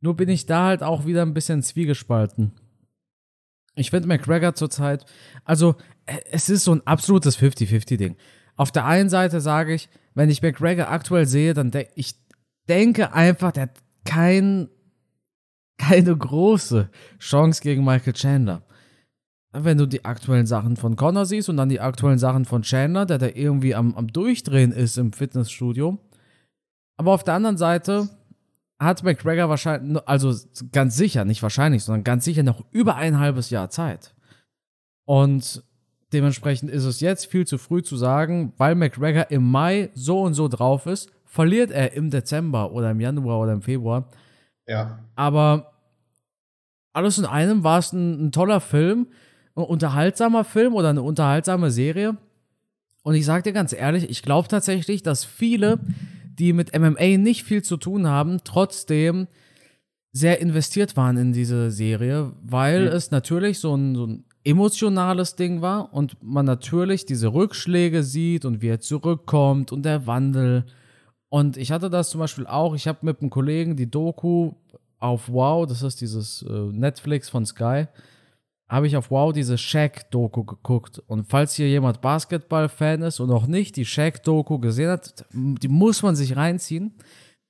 Nur 0.00 0.16
bin 0.16 0.28
ich 0.28 0.46
da 0.46 0.66
halt 0.66 0.82
auch 0.82 1.06
wieder 1.06 1.22
ein 1.22 1.34
bisschen 1.34 1.62
zwiegespalten. 1.62 2.52
Ich 3.74 3.90
finde 3.90 4.08
McGregor 4.08 4.54
zurzeit, 4.54 5.04
also 5.44 5.76
äh, 6.06 6.18
es 6.30 6.48
ist 6.48 6.64
so 6.64 6.72
ein 6.72 6.86
absolutes 6.86 7.38
50-50-Ding. 7.38 8.16
Auf 8.56 8.72
der 8.72 8.86
einen 8.86 9.08
Seite 9.08 9.40
sage 9.40 9.74
ich, 9.74 9.88
wenn 10.14 10.30
ich 10.30 10.42
McGregor 10.42 10.88
aktuell 10.88 11.26
sehe, 11.26 11.54
dann 11.54 11.70
denke 11.70 11.92
ich 11.94 12.16
denke 12.68 13.12
einfach, 13.12 13.52
der 13.52 13.64
hat 13.64 13.82
kein, 14.04 14.68
keine 15.78 16.16
große 16.16 16.90
Chance 17.18 17.62
gegen 17.62 17.84
Michael 17.84 18.12
Chandler. 18.12 18.62
Wenn 19.52 19.78
du 19.78 19.86
die 19.86 20.04
aktuellen 20.04 20.46
Sachen 20.46 20.76
von 20.76 20.96
Connor 20.96 21.24
siehst 21.24 21.48
und 21.48 21.56
dann 21.56 21.70
die 21.70 21.80
aktuellen 21.80 22.18
Sachen 22.18 22.44
von 22.44 22.62
Chandler, 22.62 23.06
der 23.06 23.18
da 23.18 23.26
irgendwie 23.26 23.74
am, 23.74 23.94
am 23.94 24.08
Durchdrehen 24.08 24.72
ist 24.72 24.98
im 24.98 25.12
Fitnessstudio. 25.12 25.98
Aber 26.98 27.12
auf 27.12 27.24
der 27.24 27.34
anderen 27.34 27.56
Seite 27.56 28.10
hat 28.78 29.02
McGregor 29.02 29.48
wahrscheinlich, 29.48 30.00
also 30.06 30.34
ganz 30.72 30.96
sicher, 30.96 31.24
nicht 31.24 31.42
wahrscheinlich, 31.42 31.84
sondern 31.84 32.04
ganz 32.04 32.24
sicher 32.24 32.42
noch 32.42 32.64
über 32.70 32.96
ein 32.96 33.18
halbes 33.18 33.50
Jahr 33.50 33.70
Zeit. 33.70 34.14
Und 35.04 35.62
dementsprechend 36.12 36.70
ist 36.70 36.84
es 36.84 37.00
jetzt 37.00 37.26
viel 37.26 37.46
zu 37.46 37.58
früh 37.58 37.82
zu 37.82 37.96
sagen, 37.96 38.52
weil 38.56 38.74
McGregor 38.74 39.30
im 39.30 39.50
Mai 39.50 39.90
so 39.94 40.20
und 40.20 40.34
so 40.34 40.48
drauf 40.48 40.86
ist, 40.86 41.10
verliert 41.24 41.70
er 41.70 41.92
im 41.92 42.10
Dezember 42.10 42.72
oder 42.72 42.90
im 42.90 43.00
Januar 43.00 43.40
oder 43.40 43.52
im 43.52 43.62
Februar. 43.62 44.08
Ja. 44.66 44.98
Aber 45.16 45.72
alles 46.92 47.18
in 47.18 47.26
einem 47.26 47.64
war 47.64 47.78
es 47.78 47.92
ein, 47.92 48.26
ein 48.26 48.32
toller 48.32 48.60
Film, 48.60 49.08
ein 49.56 49.64
unterhaltsamer 49.64 50.44
Film 50.44 50.74
oder 50.74 50.90
eine 50.90 51.02
unterhaltsame 51.02 51.70
Serie. 51.70 52.16
Und 53.02 53.14
ich 53.14 53.24
sag 53.24 53.44
dir 53.44 53.52
ganz 53.52 53.72
ehrlich, 53.72 54.08
ich 54.08 54.22
glaube 54.22 54.48
tatsächlich, 54.48 55.02
dass 55.02 55.24
viele 55.24 55.80
die 56.38 56.52
mit 56.52 56.78
MMA 56.78 57.18
nicht 57.18 57.44
viel 57.44 57.62
zu 57.62 57.76
tun 57.76 58.06
haben, 58.06 58.38
trotzdem 58.44 59.26
sehr 60.12 60.40
investiert 60.40 60.96
waren 60.96 61.16
in 61.16 61.32
diese 61.32 61.70
Serie, 61.70 62.32
weil 62.42 62.82
mhm. 62.82 62.88
es 62.88 63.10
natürlich 63.10 63.58
so 63.58 63.74
ein, 63.74 63.94
so 63.94 64.06
ein 64.06 64.24
emotionales 64.44 65.36
Ding 65.36 65.60
war 65.60 65.92
und 65.92 66.16
man 66.22 66.46
natürlich 66.46 67.04
diese 67.04 67.32
Rückschläge 67.32 68.02
sieht 68.02 68.44
und 68.44 68.62
wie 68.62 68.68
er 68.68 68.80
zurückkommt 68.80 69.72
und 69.72 69.84
der 69.84 70.06
Wandel. 70.06 70.64
Und 71.28 71.56
ich 71.56 71.70
hatte 71.70 71.90
das 71.90 72.10
zum 72.10 72.20
Beispiel 72.20 72.46
auch, 72.46 72.74
ich 72.74 72.88
habe 72.88 73.00
mit 73.02 73.20
einem 73.20 73.30
Kollegen 73.30 73.76
die 73.76 73.90
Doku 73.90 74.52
auf 74.98 75.28
Wow, 75.28 75.66
das 75.66 75.82
ist 75.82 76.00
dieses 76.00 76.42
äh, 76.42 76.52
Netflix 76.52 77.28
von 77.28 77.44
Sky, 77.44 77.86
habe 78.68 78.86
ich 78.86 78.96
auf 78.96 79.10
Wow 79.10 79.32
diese 79.32 79.56
Shaq-Doku 79.56 80.44
geguckt. 80.44 80.98
Und 81.06 81.26
falls 81.28 81.54
hier 81.54 81.68
jemand 81.68 82.00
Basketball-Fan 82.00 83.02
ist 83.02 83.18
und 83.20 83.28
noch 83.28 83.46
nicht 83.46 83.76
die 83.76 83.86
Shaq-Doku 83.86 84.58
gesehen 84.58 84.90
hat, 84.90 85.24
die 85.32 85.68
muss 85.68 86.02
man 86.02 86.14
sich 86.16 86.36
reinziehen. 86.36 86.92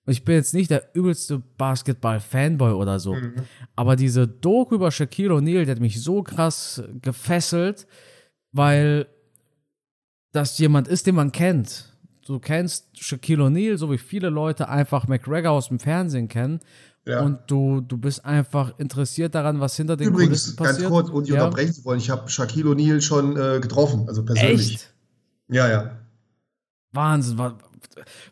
Ich 0.06 0.24
bin 0.24 0.36
jetzt 0.36 0.54
nicht 0.54 0.70
der 0.70 0.94
übelste 0.94 1.42
Basketball-Fanboy 1.58 2.72
oder 2.72 2.98
so. 2.98 3.14
Mhm. 3.14 3.34
Aber 3.76 3.96
diese 3.96 4.26
Doku 4.26 4.76
über 4.76 4.90
Shaquille 4.90 5.34
O'Neal, 5.34 5.64
die 5.64 5.70
hat 5.70 5.80
mich 5.80 6.00
so 6.02 6.22
krass 6.22 6.82
gefesselt, 7.02 7.86
weil 8.52 9.06
das 10.32 10.58
jemand 10.58 10.88
ist, 10.88 11.06
den 11.06 11.16
man 11.16 11.32
kennt. 11.32 11.96
Du 12.24 12.38
kennst 12.38 12.96
Shaquille 12.98 13.44
O'Neal, 13.44 13.76
so 13.76 13.90
wie 13.90 13.98
viele 13.98 14.28
Leute 14.28 14.68
einfach 14.68 15.08
McGregor 15.08 15.52
aus 15.52 15.68
dem 15.68 15.78
Fernsehen 15.78 16.28
kennen. 16.28 16.60
Ja. 17.06 17.22
Und 17.22 17.38
du, 17.46 17.80
du 17.80 17.96
bist 17.96 18.24
einfach 18.24 18.78
interessiert 18.78 19.34
daran, 19.34 19.60
was 19.60 19.76
hinter 19.76 19.96
den 19.96 20.08
Übrigens, 20.08 20.42
Kulissen 20.42 20.56
passiert. 20.56 20.78
Übrigens, 20.80 20.90
ganz 20.90 21.06
kurz, 21.06 21.16
und 21.16 21.24
ich 21.24 21.34
ja. 21.34 21.44
unterbrechen 21.44 21.72
zu 21.72 21.84
wollen, 21.84 21.98
ich 21.98 22.10
habe 22.10 22.28
Shaquille 22.28 22.70
O'Neal 22.70 23.00
schon 23.00 23.36
äh, 23.36 23.60
getroffen, 23.60 24.06
also 24.08 24.24
persönlich. 24.24 24.74
Echt? 24.74 24.94
Ja, 25.48 25.68
ja. 25.68 25.90
Wahnsinn. 26.92 27.38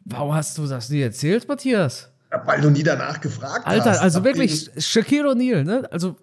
Warum 0.04 0.34
hast 0.34 0.58
du 0.58 0.66
das 0.66 0.90
nie 0.90 1.00
erzählt, 1.00 1.48
Matthias? 1.48 2.10
Ja, 2.30 2.46
weil 2.46 2.60
du 2.60 2.70
nie 2.70 2.82
danach 2.82 3.20
gefragt 3.20 3.66
Alter, 3.66 3.84
hast. 3.84 3.86
Alter, 3.86 4.02
also 4.02 4.24
wirklich, 4.24 4.70
Shaquille 4.78 5.30
O'Neal, 5.30 5.64
ne? 5.64 5.88
Also, 5.90 6.16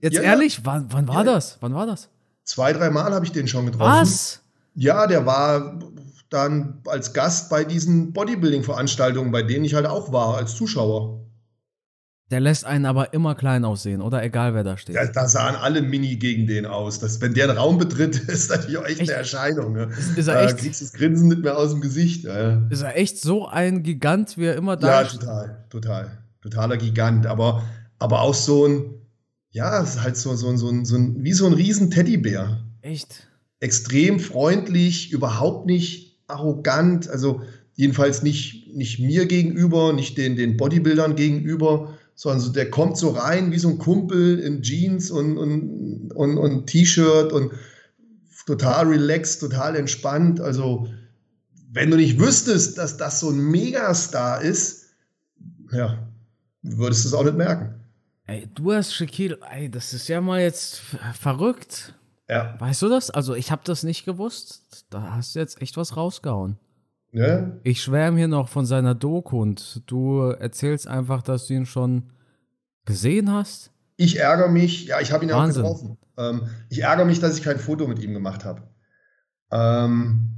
jetzt 0.00 0.16
ja, 0.16 0.22
ehrlich, 0.22 0.64
wann, 0.64 0.86
wann 0.90 1.08
war 1.08 1.24
das? 1.24 1.58
Wann 1.60 1.74
war 1.74 1.86
das? 1.86 2.08
Zwei, 2.44 2.72
drei 2.72 2.88
Mal 2.88 3.12
habe 3.12 3.26
ich 3.26 3.32
den 3.32 3.46
schon 3.48 3.66
getroffen. 3.66 4.00
Was? 4.00 4.40
Ja, 4.74 5.06
der 5.06 5.26
war 5.26 5.78
dann 6.30 6.80
als 6.86 7.12
Gast 7.12 7.50
bei 7.50 7.64
diesen 7.64 8.12
Bodybuilding-Veranstaltungen, 8.12 9.30
bei 9.32 9.42
denen 9.42 9.64
ich 9.64 9.74
halt 9.74 9.86
auch 9.86 10.12
war, 10.12 10.36
als 10.36 10.54
Zuschauer. 10.54 11.20
Der 12.30 12.40
lässt 12.40 12.66
einen 12.66 12.84
aber 12.84 13.14
immer 13.14 13.34
klein 13.34 13.64
aussehen, 13.64 14.02
oder? 14.02 14.22
Egal, 14.22 14.52
wer 14.52 14.62
da 14.62 14.76
steht. 14.76 14.94
Ja, 14.94 15.06
da 15.06 15.26
sahen 15.28 15.56
alle 15.56 15.80
Mini 15.80 16.16
gegen 16.16 16.46
den 16.46 16.66
aus. 16.66 16.98
Das, 16.98 17.22
wenn 17.22 17.32
der 17.32 17.48
einen 17.48 17.56
Raum 17.56 17.78
betritt, 17.78 18.16
ist 18.28 18.50
natürlich 18.50 18.76
auch 18.76 18.84
echt, 18.84 19.00
echt? 19.00 19.10
eine 19.10 19.18
Erscheinung. 19.20 19.72
Ne? 19.72 19.88
Ist, 19.98 20.18
ist 20.18 20.28
er 20.28 20.42
echt? 20.42 20.52
Da 20.52 20.56
kriegst 20.58 20.80
du 20.80 20.84
das 20.84 20.92
Grinsen 20.92 21.28
nicht 21.28 21.42
mehr 21.42 21.56
aus 21.56 21.70
dem 21.70 21.80
Gesicht. 21.80 22.24
Ja. 22.24 22.66
Ist 22.68 22.82
er 22.82 22.96
echt 22.98 23.20
so 23.20 23.46
ein 23.46 23.82
Gigant, 23.82 24.36
wie 24.36 24.44
er 24.44 24.56
immer 24.56 24.76
da 24.76 25.00
ist? 25.00 25.14
Ja, 25.14 25.18
total, 25.18 25.64
total. 25.70 26.18
Totaler 26.42 26.76
Gigant. 26.76 27.26
Aber, 27.26 27.62
aber 27.98 28.20
auch 28.20 28.34
so 28.34 28.66
ein, 28.66 28.94
ja, 29.50 29.80
ist 29.80 30.02
halt 30.02 30.18
so, 30.18 30.36
so, 30.36 30.54
so, 30.56 30.84
so 30.84 30.96
ein, 30.96 31.24
wie 31.24 31.32
so 31.32 31.46
ein 31.46 31.54
riesen 31.54 31.90
Teddybär. 31.90 32.62
Echt? 32.82 33.26
Extrem 33.60 34.20
freundlich, 34.20 35.12
überhaupt 35.12 35.66
nicht 35.66 36.20
arrogant, 36.26 37.08
also 37.08 37.40
jedenfalls 37.74 38.22
nicht, 38.22 38.74
nicht 38.76 38.98
mir 38.98 39.26
gegenüber, 39.26 39.94
nicht 39.94 40.18
den, 40.18 40.36
den 40.36 40.58
Bodybuildern 40.58 41.16
gegenüber 41.16 41.94
sondern 42.18 42.40
so, 42.40 42.50
der 42.50 42.68
kommt 42.68 42.96
so 42.98 43.10
rein 43.10 43.52
wie 43.52 43.60
so 43.60 43.68
ein 43.68 43.78
Kumpel 43.78 44.40
in 44.40 44.60
Jeans 44.60 45.12
und, 45.12 45.38
und, 45.38 46.10
und, 46.10 46.36
und 46.36 46.66
T-Shirt 46.66 47.32
und 47.32 47.52
total 48.44 48.88
relaxed, 48.88 49.38
total 49.38 49.76
entspannt. 49.76 50.40
Also, 50.40 50.88
wenn 51.70 51.92
du 51.92 51.96
nicht 51.96 52.18
wüsstest, 52.18 52.76
dass 52.76 52.96
das 52.96 53.20
so 53.20 53.30
ein 53.30 53.38
Megastar 53.38 54.42
ist, 54.42 54.86
ja, 55.70 56.08
würdest 56.62 57.04
du 57.04 57.08
es 57.08 57.14
auch 57.14 57.22
nicht 57.22 57.36
merken. 57.36 57.84
Ey, 58.26 58.48
du 58.52 58.72
hast 58.72 58.94
Shaquille, 58.94 59.38
ey, 59.52 59.70
das 59.70 59.94
ist 59.94 60.08
ja 60.08 60.20
mal 60.20 60.40
jetzt 60.40 60.80
verrückt. 61.14 61.94
Ja. 62.28 62.56
Weißt 62.58 62.82
du 62.82 62.88
das? 62.88 63.10
Also, 63.10 63.36
ich 63.36 63.52
habe 63.52 63.62
das 63.64 63.84
nicht 63.84 64.04
gewusst. 64.04 64.86
Da 64.90 65.14
hast 65.14 65.36
du 65.36 65.38
jetzt 65.38 65.62
echt 65.62 65.76
was 65.76 65.96
rausgehauen. 65.96 66.58
Ja. 67.12 67.52
Ich 67.62 67.82
schwärme 67.82 68.18
hier 68.18 68.28
noch 68.28 68.48
von 68.48 68.66
seiner 68.66 68.94
Doku 68.94 69.40
und 69.40 69.82
du 69.86 70.20
erzählst 70.20 70.86
einfach, 70.86 71.22
dass 71.22 71.46
du 71.46 71.54
ihn 71.54 71.66
schon 71.66 72.10
gesehen 72.84 73.32
hast. 73.32 73.70
Ich 73.96 74.18
ärgere 74.18 74.48
mich, 74.48 74.86
ja, 74.86 75.00
ich 75.00 75.12
habe 75.12 75.24
ihn 75.24 75.30
Wahnsinn. 75.30 75.64
auch 75.64 75.74
getroffen. 75.74 75.98
Ähm, 76.16 76.42
ich 76.68 76.80
ärgere 76.80 77.04
mich, 77.04 77.20
dass 77.20 77.36
ich 77.36 77.44
kein 77.44 77.58
Foto 77.58 77.86
mit 77.86 77.98
ihm 78.00 78.12
gemacht 78.12 78.44
habe. 78.44 78.62
Ähm, 79.50 80.30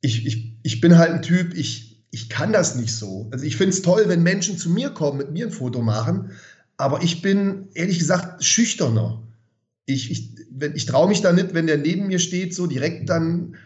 ich, 0.00 0.26
ich, 0.26 0.58
ich 0.62 0.80
bin 0.80 0.98
halt 0.98 1.10
ein 1.10 1.22
Typ, 1.22 1.54
ich, 1.54 2.06
ich 2.10 2.28
kann 2.28 2.52
das 2.52 2.76
nicht 2.76 2.94
so. 2.94 3.28
Also 3.32 3.44
ich 3.44 3.56
finde 3.56 3.70
es 3.70 3.82
toll, 3.82 4.04
wenn 4.06 4.22
Menschen 4.22 4.56
zu 4.56 4.70
mir 4.70 4.90
kommen, 4.90 5.18
mit 5.18 5.32
mir 5.32 5.46
ein 5.46 5.52
Foto 5.52 5.82
machen, 5.82 6.30
aber 6.76 7.02
ich 7.02 7.22
bin 7.22 7.68
ehrlich 7.74 7.98
gesagt 7.98 8.44
schüchterner. 8.44 9.22
Ich, 9.86 10.10
ich, 10.10 10.34
ich 10.74 10.86
traue 10.86 11.08
mich 11.08 11.20
da 11.20 11.32
nicht, 11.32 11.54
wenn 11.54 11.66
der 11.66 11.78
neben 11.78 12.06
mir 12.06 12.18
steht, 12.18 12.54
so 12.54 12.66
direkt 12.66 13.08
dann. 13.08 13.56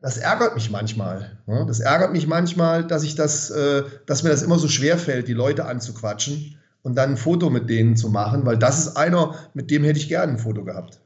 Das 0.00 0.16
ärgert 0.16 0.54
mich 0.54 0.70
manchmal. 0.70 1.38
Ne? 1.46 1.64
Das 1.66 1.80
ärgert 1.80 2.12
mich 2.12 2.26
manchmal, 2.26 2.86
dass 2.86 3.02
ich 3.02 3.14
das, 3.14 3.50
äh, 3.50 3.82
dass 4.06 4.22
mir 4.22 4.30
das 4.30 4.42
immer 4.42 4.58
so 4.58 4.68
schwer 4.68 4.98
fällt, 4.98 5.28
die 5.28 5.32
Leute 5.32 5.64
anzuquatschen 5.64 6.56
und 6.82 6.94
dann 6.94 7.10
ein 7.10 7.16
Foto 7.16 7.50
mit 7.50 7.68
denen 7.68 7.96
zu 7.96 8.08
machen, 8.08 8.46
weil 8.46 8.56
das 8.56 8.78
ist 8.78 8.96
einer, 8.96 9.34
mit 9.54 9.70
dem 9.70 9.84
hätte 9.84 9.98
ich 9.98 10.08
gerne 10.08 10.32
ein 10.32 10.38
Foto 10.38 10.64
gehabt. 10.64 11.00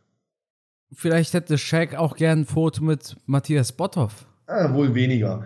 Vielleicht 0.93 1.33
hätte 1.33 1.57
Shaq 1.57 1.95
auch 1.95 2.17
gern 2.17 2.41
ein 2.41 2.45
Foto 2.45 2.85
mit 2.85 3.17
Matthias 3.25 3.73
Botthoff. 3.73 4.27
Ah, 4.47 4.75
wohl 4.75 4.95
weniger. 4.95 5.45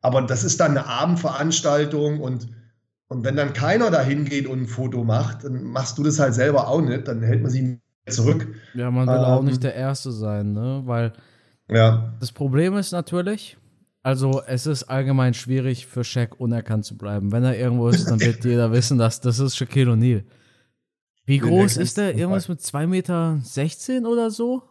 Aber 0.00 0.22
das 0.22 0.44
ist 0.44 0.60
dann 0.60 0.70
eine 0.70 0.86
Abendveranstaltung 0.86 2.20
und, 2.20 2.48
und 3.08 3.24
wenn 3.24 3.36
dann 3.36 3.52
keiner 3.52 3.90
da 3.90 4.00
hingeht 4.00 4.46
und 4.46 4.62
ein 4.62 4.66
Foto 4.68 5.04
macht, 5.04 5.44
dann 5.44 5.64
machst 5.64 5.98
du 5.98 6.02
das 6.02 6.18
halt 6.18 6.32
selber 6.32 6.68
auch 6.68 6.80
nicht, 6.80 7.08
dann 7.08 7.22
hält 7.22 7.42
man 7.42 7.50
sie 7.50 7.78
zurück. 8.08 8.46
Ja, 8.74 8.90
man 8.90 9.06
will 9.06 9.16
ähm, 9.16 9.24
auch 9.24 9.42
nicht 9.42 9.62
der 9.62 9.74
Erste 9.74 10.12
sein, 10.12 10.52
ne? 10.52 10.82
Weil 10.84 11.12
ja. 11.68 12.14
das 12.20 12.32
Problem 12.32 12.76
ist 12.76 12.92
natürlich, 12.92 13.56
also 14.02 14.42
es 14.46 14.66
ist 14.66 14.84
allgemein 14.84 15.34
schwierig 15.34 15.86
für 15.86 16.04
Shaq 16.04 16.38
unerkannt 16.38 16.84
zu 16.84 16.96
bleiben. 16.96 17.32
Wenn 17.32 17.44
er 17.44 17.58
irgendwo 17.58 17.88
ist, 17.88 18.08
dann 18.08 18.20
wird 18.20 18.44
jeder 18.44 18.70
wissen, 18.72 18.98
dass 18.98 19.20
das 19.20 19.38
ist 19.38 19.56
Shaquille 19.56 19.92
O'Neal. 19.92 20.22
Wie 21.24 21.38
groß 21.38 21.76
ist 21.76 21.96
der? 21.96 22.14
Irgendwas 22.14 22.48
mit 22.48 22.60
2,16 22.60 22.86
Meter 22.86 24.08
oder 24.08 24.30
so? 24.30 24.62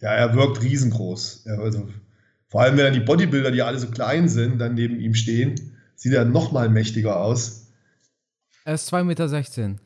Ja, 0.00 0.10
er 0.10 0.34
wirkt 0.34 0.62
riesengroß. 0.62 1.44
Ja, 1.46 1.54
also, 1.54 1.88
vor 2.48 2.60
allem, 2.60 2.76
wenn 2.76 2.84
dann 2.84 2.94
die 2.94 3.00
Bodybuilder, 3.00 3.50
die 3.50 3.62
alle 3.62 3.78
so 3.78 3.88
klein 3.88 4.28
sind, 4.28 4.58
dann 4.58 4.74
neben 4.74 5.00
ihm 5.00 5.14
stehen, 5.14 5.78
sieht 5.96 6.12
er 6.12 6.26
noch 6.26 6.52
mal 6.52 6.68
mächtiger 6.68 7.18
aus. 7.18 7.68
Er 8.64 8.74
ist 8.74 8.92
2,16 8.92 9.04
Meter. 9.04 9.76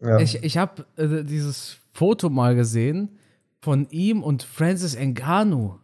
Ja. 0.00 0.18
Ich, 0.18 0.42
ich 0.42 0.58
habe 0.58 0.84
äh, 0.96 1.24
dieses 1.24 1.78
Foto 1.90 2.28
mal 2.28 2.54
gesehen 2.54 3.18
von 3.60 3.88
ihm 3.90 4.22
und 4.22 4.42
Francis 4.42 4.94
Ngannou. 4.94 5.78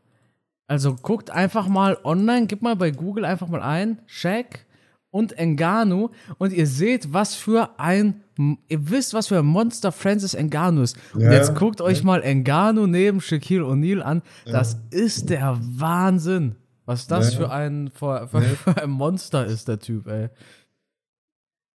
Also 0.67 0.95
guckt 0.95 1.31
einfach 1.31 1.69
mal 1.69 1.99
online, 2.05 2.47
gib 2.47 2.63
mal 2.63 2.77
bei 2.77 2.91
Google 2.91 3.25
einfach 3.25 3.49
mal 3.49 3.63
ein, 3.63 4.01
Shaq 4.07 4.67
und 5.11 5.35
Ngannou 5.39 6.11
und 6.39 6.53
ihr 6.53 6.67
seht, 6.67 7.13
was 7.13 7.35
für 7.35 7.79
ein, 7.79 8.23
ihr 8.69 8.91
wisst, 8.91 9.13
was 9.13 9.29
für 9.29 9.39
ein 9.39 9.47
Monster 9.47 9.93
Francis 9.93 10.35
Ngannou 10.35 10.83
ist. 10.83 10.97
Und 11.15 11.21
ja, 11.21 11.33
jetzt 11.33 11.55
guckt 11.55 11.81
ja. 11.81 11.87
euch 11.87 12.03
mal 12.03 12.23
Ngannou 12.23 12.87
neben 12.87 13.21
Shaquille 13.21 13.65
O'Neal 13.65 14.01
an. 14.01 14.23
Das 14.47 14.73
ja. 14.73 14.99
ist 14.99 15.29
der 15.31 15.59
Wahnsinn. 15.61 16.57
Was 16.85 17.07
das 17.07 17.35
für, 17.35 17.51
ein, 17.51 17.91
für, 17.95 18.27
für, 18.29 18.83
ein 18.83 18.91
Monster 18.91 19.47
ist, 19.47 19.69
der 19.69 19.79
Typ, 19.79 20.09
ey. 20.09 20.31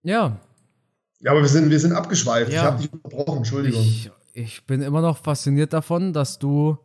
Ja. 0.02 0.38
Ja, 1.20 1.30
aber 1.30 1.40
wir 1.40 1.48
sind, 1.48 1.70
wir 1.70 1.80
sind 1.80 1.92
abgeschweift. 1.92 2.50
Ich 2.50 2.58
habe 2.58 2.80
dich 2.80 2.92
unterbrochen, 2.92 3.38
Entschuldigung. 3.38 3.80
Ich, 3.80 4.10
ich 4.32 4.66
bin 4.66 4.80
immer 4.82 5.00
noch 5.00 5.18
fasziniert 5.18 5.72
davon, 5.72 6.12
dass 6.12 6.38
du 6.38 6.78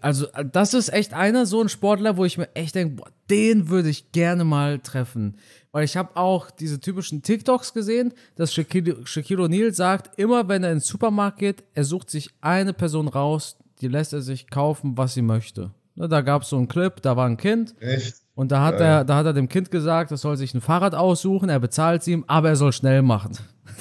also, 0.00 0.26
das 0.52 0.74
ist 0.74 0.92
echt 0.92 1.12
einer, 1.12 1.44
so 1.44 1.60
ein 1.60 1.68
Sportler, 1.68 2.16
wo 2.16 2.24
ich 2.24 2.38
mir 2.38 2.54
echt 2.54 2.74
denke, 2.74 2.96
boah, 2.96 3.10
den 3.28 3.68
würde 3.68 3.90
ich 3.90 4.12
gerne 4.12 4.44
mal 4.44 4.78
treffen. 4.78 5.36
Weil 5.72 5.84
ich 5.84 5.96
habe 5.96 6.16
auch 6.16 6.50
diese 6.50 6.80
typischen 6.80 7.22
TikToks 7.22 7.74
gesehen, 7.74 8.14
dass 8.36 8.54
Shaquille, 8.54 9.06
Shaquille 9.06 9.42
O'Neal 9.42 9.72
sagt, 9.72 10.18
immer 10.18 10.48
wenn 10.48 10.64
er 10.64 10.72
ins 10.72 10.86
Supermarkt 10.86 11.38
geht, 11.38 11.64
er 11.74 11.84
sucht 11.84 12.10
sich 12.10 12.30
eine 12.40 12.72
Person 12.72 13.08
raus, 13.08 13.58
die 13.80 13.88
lässt 13.88 14.14
er 14.14 14.22
sich 14.22 14.48
kaufen, 14.48 14.96
was 14.96 15.12
sie 15.12 15.22
möchte. 15.22 15.72
Ne, 15.94 16.08
da 16.08 16.22
gab 16.22 16.42
es 16.42 16.48
so 16.48 16.56
einen 16.56 16.68
Clip, 16.68 17.00
da 17.02 17.16
war 17.16 17.26
ein 17.26 17.36
Kind. 17.36 17.74
Echt? 17.80 18.16
Und 18.34 18.52
da 18.52 18.62
hat, 18.62 18.80
ja. 18.80 18.86
er, 18.86 19.04
da 19.04 19.16
hat 19.16 19.26
er 19.26 19.32
dem 19.32 19.48
Kind 19.48 19.70
gesagt, 19.70 20.12
es 20.12 20.22
soll 20.22 20.36
sich 20.36 20.54
ein 20.54 20.60
Fahrrad 20.60 20.94
aussuchen, 20.94 21.48
er 21.48 21.60
bezahlt 21.60 22.02
es 22.02 22.08
ihm, 22.08 22.24
aber 22.26 22.50
er 22.50 22.56
soll 22.56 22.72
schnell 22.72 23.02
machen. 23.02 23.32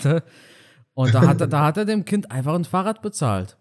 Und 0.93 1.13
da 1.13 1.27
hat, 1.27 1.41
da 1.41 1.65
hat 1.65 1.75
er 1.77 1.83
dem 1.83 2.05
Kind 2.05 2.31
einfach 2.31 2.55
ein 2.55 2.63
Fahrrad 2.63 3.01
bezahlt. 3.01 3.57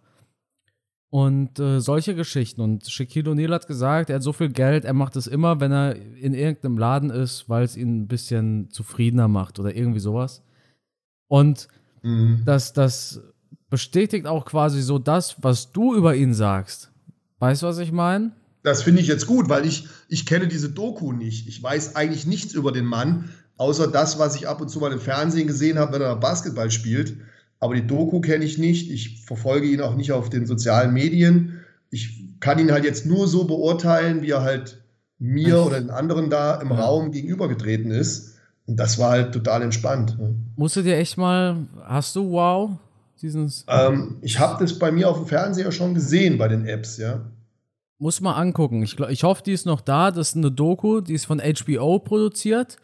Und 1.14 1.61
äh, 1.61 1.81
solche 1.81 2.16
Geschichten. 2.16 2.61
Und 2.61 2.90
Shaquille 2.90 3.31
O'Neal 3.31 3.53
hat 3.53 3.68
gesagt, 3.68 4.11
er 4.11 4.16
hat 4.16 4.24
so 4.24 4.33
viel 4.33 4.48
Geld, 4.48 4.85
er 4.85 4.94
macht 4.94 5.14
es 5.14 5.29
immer, 5.29 5.61
wenn 5.61 5.70
er 5.70 5.94
in 5.94 6.35
irgendeinem 6.35 6.77
Laden 6.77 7.11
ist, 7.11 7.48
weil 7.48 7.62
es 7.62 7.77
ihn 7.77 8.00
ein 8.00 8.09
bisschen 8.09 8.68
zufriedener 8.72 9.29
macht 9.29 9.61
oder 9.61 9.77
irgendwie 9.77 10.00
sowas. 10.00 10.42
Und 11.29 11.68
mhm. 12.03 12.42
das, 12.44 12.72
das 12.72 13.20
bestätigt 13.70 14.27
auch 14.27 14.44
quasi 14.44 14.83
so 14.83 14.98
das, 14.98 15.37
was 15.40 15.70
du 15.70 15.94
über 15.94 16.16
ihn 16.16 16.35
sagst. 16.35 16.90
Weißt 17.38 17.62
du, 17.62 17.66
was 17.66 17.79
ich 17.79 17.92
meine? 17.92 18.33
Das 18.64 18.83
finde 18.83 19.00
ich 19.00 19.07
jetzt 19.07 19.29
gut, 19.29 19.48
weil 19.48 19.66
ich, 19.66 19.87
ich 20.09 20.27
kenne 20.27 20.48
diese 20.48 20.70
Doku 20.70 21.12
nicht. 21.12 21.46
Ich 21.46 21.62
weiß 21.62 21.94
eigentlich 21.94 22.27
nichts 22.27 22.55
über 22.55 22.72
den 22.72 22.87
Mann, 22.87 23.31
außer 23.57 23.87
das, 23.87 24.18
was 24.18 24.35
ich 24.35 24.48
ab 24.48 24.61
und 24.61 24.68
zu 24.68 24.81
mal 24.81 24.90
im 24.90 24.98
Fernsehen 24.98 25.46
gesehen 25.46 25.79
habe, 25.79 25.92
wenn 25.92 26.03
er 26.03 26.16
Basketball 26.16 26.72
spielt. 26.72 27.18
Aber 27.64 27.74
die 27.74 27.87
Doku 27.87 28.20
kenne 28.20 28.44
ich 28.44 28.59
nicht. 28.59 28.90
Ich 28.90 29.24
verfolge 29.24 29.66
ihn 29.66 29.81
auch 29.81 29.94
nicht 29.94 30.12
auf 30.12 30.29
den 30.29 30.44
sozialen 30.44 30.92
Medien. 30.92 31.64
Ich 31.88 32.38
kann 32.38 32.59
ihn 32.59 32.70
halt 32.70 32.85
jetzt 32.85 33.07
nur 33.07 33.27
so 33.27 33.44
beurteilen, 33.44 34.20
wie 34.20 34.33
er 34.33 34.42
halt 34.42 34.83
mir 35.18 35.64
oder 35.64 35.81
den 35.81 35.88
anderen 35.88 36.29
da 36.29 36.61
im 36.61 36.68
ja. 36.68 36.74
Raum 36.74 37.11
gegenübergetreten 37.11 37.90
ist. 37.90 38.35
Und 38.66 38.77
das 38.77 38.98
war 38.98 39.12
halt 39.12 39.33
total 39.33 39.62
entspannt. 39.62 40.18
Musst 40.57 40.77
du 40.77 40.83
dir 40.83 40.98
echt 40.98 41.16
mal, 41.16 41.57
hast 41.87 42.14
du 42.16 42.33
Wow? 42.33 42.72
Ähm, 43.22 44.18
ich 44.20 44.38
habe 44.38 44.62
das 44.62 44.79
bei 44.79 44.92
mir 44.92 45.09
auf 45.09 45.16
dem 45.16 45.27
Fernseher 45.27 45.72
schon 45.72 45.94
gesehen, 45.94 46.37
bei 46.37 46.48
den 46.48 46.66
Apps, 46.66 46.98
ja. 46.98 47.22
Muss 47.96 48.20
mal 48.20 48.35
angucken. 48.35 48.83
Ich, 48.83 49.00
ich 49.00 49.24
hoffe, 49.24 49.42
die 49.42 49.53
ist 49.53 49.64
noch 49.64 49.81
da. 49.81 50.11
Das 50.11 50.29
ist 50.29 50.37
eine 50.37 50.50
Doku, 50.50 51.00
die 51.00 51.14
ist 51.14 51.24
von 51.24 51.40
HBO 51.40 51.98
produziert. 52.00 52.77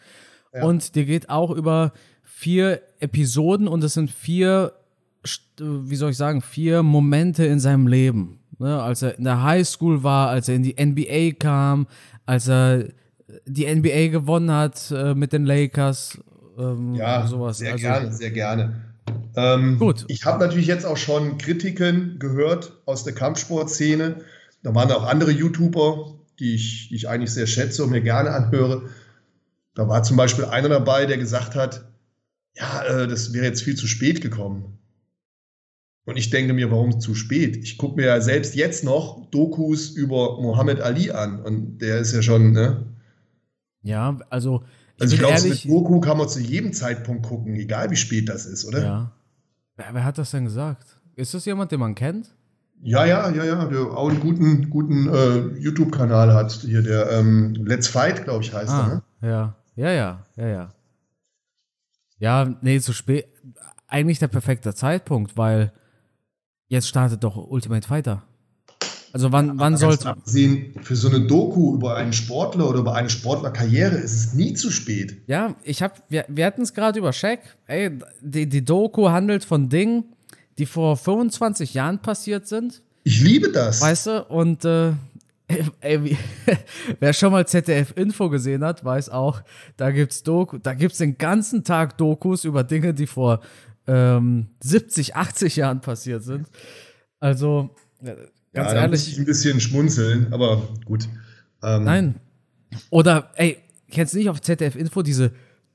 Ja. 0.54 0.64
Und 0.64 0.94
die 0.94 1.04
geht 1.04 1.28
auch 1.28 1.50
über 1.50 1.92
vier 2.40 2.80
Episoden 3.00 3.68
und 3.68 3.84
es 3.84 3.92
sind 3.92 4.10
vier, 4.10 4.72
wie 5.58 5.96
soll 5.96 6.12
ich 6.12 6.16
sagen, 6.16 6.40
vier 6.40 6.82
Momente 6.82 7.44
in 7.44 7.60
seinem 7.60 7.86
Leben. 7.86 8.38
Ne? 8.58 8.82
Als 8.82 9.02
er 9.02 9.18
in 9.18 9.24
der 9.24 9.42
Highschool 9.42 10.02
war, 10.02 10.30
als 10.30 10.48
er 10.48 10.54
in 10.54 10.62
die 10.62 10.74
NBA 10.82 11.38
kam, 11.38 11.86
als 12.24 12.48
er 12.48 12.84
die 13.44 13.66
NBA 13.66 14.08
gewonnen 14.08 14.50
hat 14.50 14.90
äh, 14.90 15.14
mit 15.14 15.34
den 15.34 15.44
Lakers. 15.44 16.18
Ähm, 16.58 16.94
ja, 16.94 17.26
sowas. 17.26 17.58
sehr 17.58 17.72
also, 17.72 17.82
gerne, 17.82 18.12
sehr 18.12 18.30
gerne. 18.30 18.84
Ähm, 19.36 19.78
Gut. 19.78 20.06
Ich 20.08 20.24
habe 20.24 20.42
natürlich 20.42 20.66
jetzt 20.66 20.86
auch 20.86 20.96
schon 20.96 21.36
Kritiken 21.36 22.18
gehört 22.18 22.72
aus 22.86 23.04
der 23.04 23.12
Kampfsportszene. 23.12 24.16
Da 24.62 24.74
waren 24.74 24.90
auch 24.92 25.06
andere 25.06 25.30
YouTuber, 25.30 26.14
die 26.38 26.54
ich, 26.54 26.88
die 26.88 26.96
ich 26.96 27.08
eigentlich 27.08 27.34
sehr 27.34 27.46
schätze 27.46 27.84
und 27.84 27.90
mir 27.90 28.00
gerne 28.00 28.30
anhöre. 28.30 28.84
Da 29.74 29.88
war 29.88 30.02
zum 30.02 30.16
Beispiel 30.16 30.46
einer 30.46 30.70
dabei, 30.70 31.04
der 31.04 31.18
gesagt 31.18 31.54
hat, 31.54 31.89
ja, 32.54 32.82
äh, 32.84 33.08
das 33.08 33.32
wäre 33.32 33.44
jetzt 33.44 33.62
viel 33.62 33.76
zu 33.76 33.86
spät 33.86 34.20
gekommen. 34.20 34.78
Und 36.06 36.16
ich 36.16 36.30
denke 36.30 36.54
mir, 36.54 36.70
warum 36.70 36.98
zu 37.00 37.14
spät? 37.14 37.56
Ich 37.56 37.78
gucke 37.78 37.96
mir 37.96 38.06
ja 38.06 38.20
selbst 38.20 38.54
jetzt 38.54 38.84
noch 38.84 39.30
Dokus 39.30 39.90
über 39.90 40.40
Muhammad 40.40 40.80
Ali 40.80 41.10
an 41.10 41.40
und 41.40 41.78
der 41.78 41.98
ist 41.98 42.12
ja 42.12 42.22
schon, 42.22 42.52
ne? 42.52 42.86
Ja, 43.82 44.18
also. 44.30 44.64
Ich 44.96 45.02
also 45.02 45.14
ich 45.14 45.20
glaube, 45.20 45.34
eine 45.34 45.54
Doku 45.54 46.00
kann 46.00 46.18
man 46.18 46.28
zu 46.28 46.40
jedem 46.40 46.72
Zeitpunkt 46.72 47.26
gucken, 47.26 47.54
egal 47.54 47.90
wie 47.90 47.96
spät 47.96 48.28
das 48.28 48.44
ist, 48.44 48.66
oder? 48.66 48.82
Ja. 48.82 49.12
Wer, 49.76 49.86
wer 49.92 50.04
hat 50.04 50.18
das 50.18 50.30
denn 50.30 50.44
gesagt? 50.44 50.98
Ist 51.16 51.32
das 51.32 51.44
jemand, 51.44 51.72
den 51.72 51.80
man 51.80 51.94
kennt? 51.94 52.34
Ja, 52.82 53.04
ja, 53.04 53.30
ja, 53.30 53.44
ja, 53.44 53.64
der 53.66 53.80
auch 53.80 54.08
einen 54.08 54.20
guten, 54.20 54.70
guten 54.70 55.08
äh, 55.08 55.58
YouTube-Kanal 55.58 56.32
hat. 56.32 56.52
Hier, 56.52 56.82
der 56.82 57.10
ähm, 57.12 57.54
Let's 57.64 57.88
Fight, 57.88 58.24
glaube 58.24 58.42
ich, 58.42 58.52
heißt 58.52 58.70
ah, 58.70 58.80
er, 58.80 58.88
ne? 58.88 59.02
Ja, 59.22 59.54
ja, 59.76 59.92
ja, 59.92 60.24
ja, 60.36 60.48
ja. 60.48 60.68
Ja, 62.20 62.56
nee, 62.60 62.78
zu 62.78 62.92
spät. 62.92 63.26
Eigentlich 63.88 64.20
der 64.20 64.28
perfekte 64.28 64.72
Zeitpunkt, 64.74 65.36
weil 65.36 65.72
jetzt 66.68 66.86
startet 66.86 67.24
doch 67.24 67.36
Ultimate 67.36 67.86
Fighter. 67.86 68.22
Also 69.12 69.32
wann, 69.32 69.58
wann 69.58 69.76
soll 69.76 69.98
abgesehen 70.04 70.72
für 70.82 70.94
so 70.94 71.08
eine 71.08 71.22
Doku 71.22 71.74
über 71.74 71.96
einen 71.96 72.12
Sportler 72.12 72.68
oder 72.68 72.78
über 72.78 72.94
eine 72.94 73.10
Sportlerkarriere 73.10 73.96
ist 73.96 74.14
es 74.14 74.34
nie 74.34 74.54
zu 74.54 74.70
spät. 74.70 75.16
Ja, 75.26 75.56
ich 75.64 75.82
habe 75.82 75.94
wir, 76.08 76.24
wir 76.28 76.46
hatten 76.46 76.62
es 76.62 76.74
gerade 76.74 77.00
über 77.00 77.12
Shaq. 77.12 77.40
Ey, 77.66 77.90
die, 78.20 78.48
die 78.48 78.64
Doku 78.64 79.08
handelt 79.08 79.44
von 79.44 79.68
Dingen, 79.68 80.04
die 80.58 80.66
vor 80.66 80.96
25 80.96 81.74
Jahren 81.74 82.00
passiert 82.00 82.46
sind. 82.46 82.82
Ich 83.02 83.20
liebe 83.20 83.50
das. 83.50 83.80
Weißt 83.80 84.06
du, 84.06 84.24
und 84.26 84.64
äh, 84.64 84.92
Ey, 85.80 86.16
wer 87.00 87.12
schon 87.12 87.32
mal 87.32 87.46
ZDF 87.46 87.92
Info 87.96 88.28
gesehen 88.30 88.64
hat, 88.64 88.84
weiß 88.84 89.08
auch, 89.10 89.42
da 89.76 89.90
gibt's 89.90 90.22
Doku, 90.22 90.58
da 90.58 90.74
gibt's 90.74 90.98
den 90.98 91.18
ganzen 91.18 91.64
Tag 91.64 91.98
Dokus 91.98 92.44
über 92.44 92.64
Dinge, 92.64 92.94
die 92.94 93.06
vor 93.06 93.40
ähm, 93.86 94.48
70, 94.60 95.16
80 95.16 95.56
Jahren 95.56 95.80
passiert 95.80 96.22
sind. 96.22 96.48
Also, 97.18 97.70
ganz 98.02 98.72
ja, 98.72 98.74
ehrlich. 98.74 99.00
Muss 99.00 99.08
ich 99.08 99.18
ein 99.18 99.24
bisschen 99.24 99.60
schmunzeln, 99.60 100.32
aber 100.32 100.62
gut. 100.84 101.08
Ähm, 101.62 101.84
Nein. 101.84 102.14
Oder, 102.90 103.30
ey, 103.34 103.58
kennst 103.90 104.14
du 104.14 104.18
nicht 104.18 104.30
auf 104.30 104.40
ZDF 104.40 104.76
Info 104.76 105.02
diese 105.02 105.32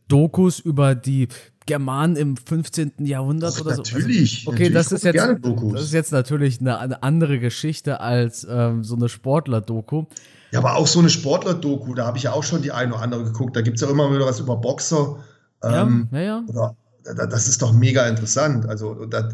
Dokus 0.07 0.59
über 0.59 0.95
die 0.95 1.27
Germanen 1.65 2.15
im 2.15 2.38
15. 2.38 2.93
Jahrhundert 2.99 3.56
Och, 3.56 3.65
oder 3.65 3.75
so. 3.75 3.82
natürlich. 3.82 4.45
Also, 4.47 4.51
okay, 4.51 4.69
natürlich 4.69 4.73
das 4.73 4.91
ist, 4.91 5.04
jetzt, 5.04 5.39
das 5.73 5.82
ist 5.84 5.93
jetzt 5.93 6.12
natürlich 6.12 6.62
eine, 6.62 6.78
eine 6.80 7.04
andere 7.04 7.39
Geschichte 7.39 7.99
als 7.99 8.45
ähm, 8.49 8.84
so 8.84 8.95
eine 8.95 9.10
Sportler-Doku. 9.10 10.06
Ja, 10.51 10.60
aber 10.60 10.75
auch 10.75 10.88
so 10.88 10.99
eine 10.99 11.10
Sportler-Doku, 11.10 11.95
da 11.95 12.06
habe 12.06 12.17
ich 12.17 12.23
ja 12.23 12.34
auch 12.34 12.43
schon 12.43 12.62
die 12.62 12.71
eine 12.71 12.93
oder 12.93 13.01
andere 13.01 13.23
geguckt. 13.23 13.56
Da 13.56 13.62
gibt 13.62 13.78
es 13.78 13.82
ja 13.82 13.89
immer 13.89 14.13
wieder 14.13 14.25
was 14.25 14.39
über 14.39 14.58
Boxer. 14.58 15.17
Ähm, 15.63 16.08
ja, 16.12 16.19
ja, 16.19 16.25
ja. 16.25 16.43
Oder, 16.47 16.75
da- 17.04 17.25
das 17.25 17.47
ist 17.47 17.62
doch 17.62 17.73
mega 17.73 18.08
interessant. 18.08 18.67
Also 18.67 19.06
da, 19.06 19.30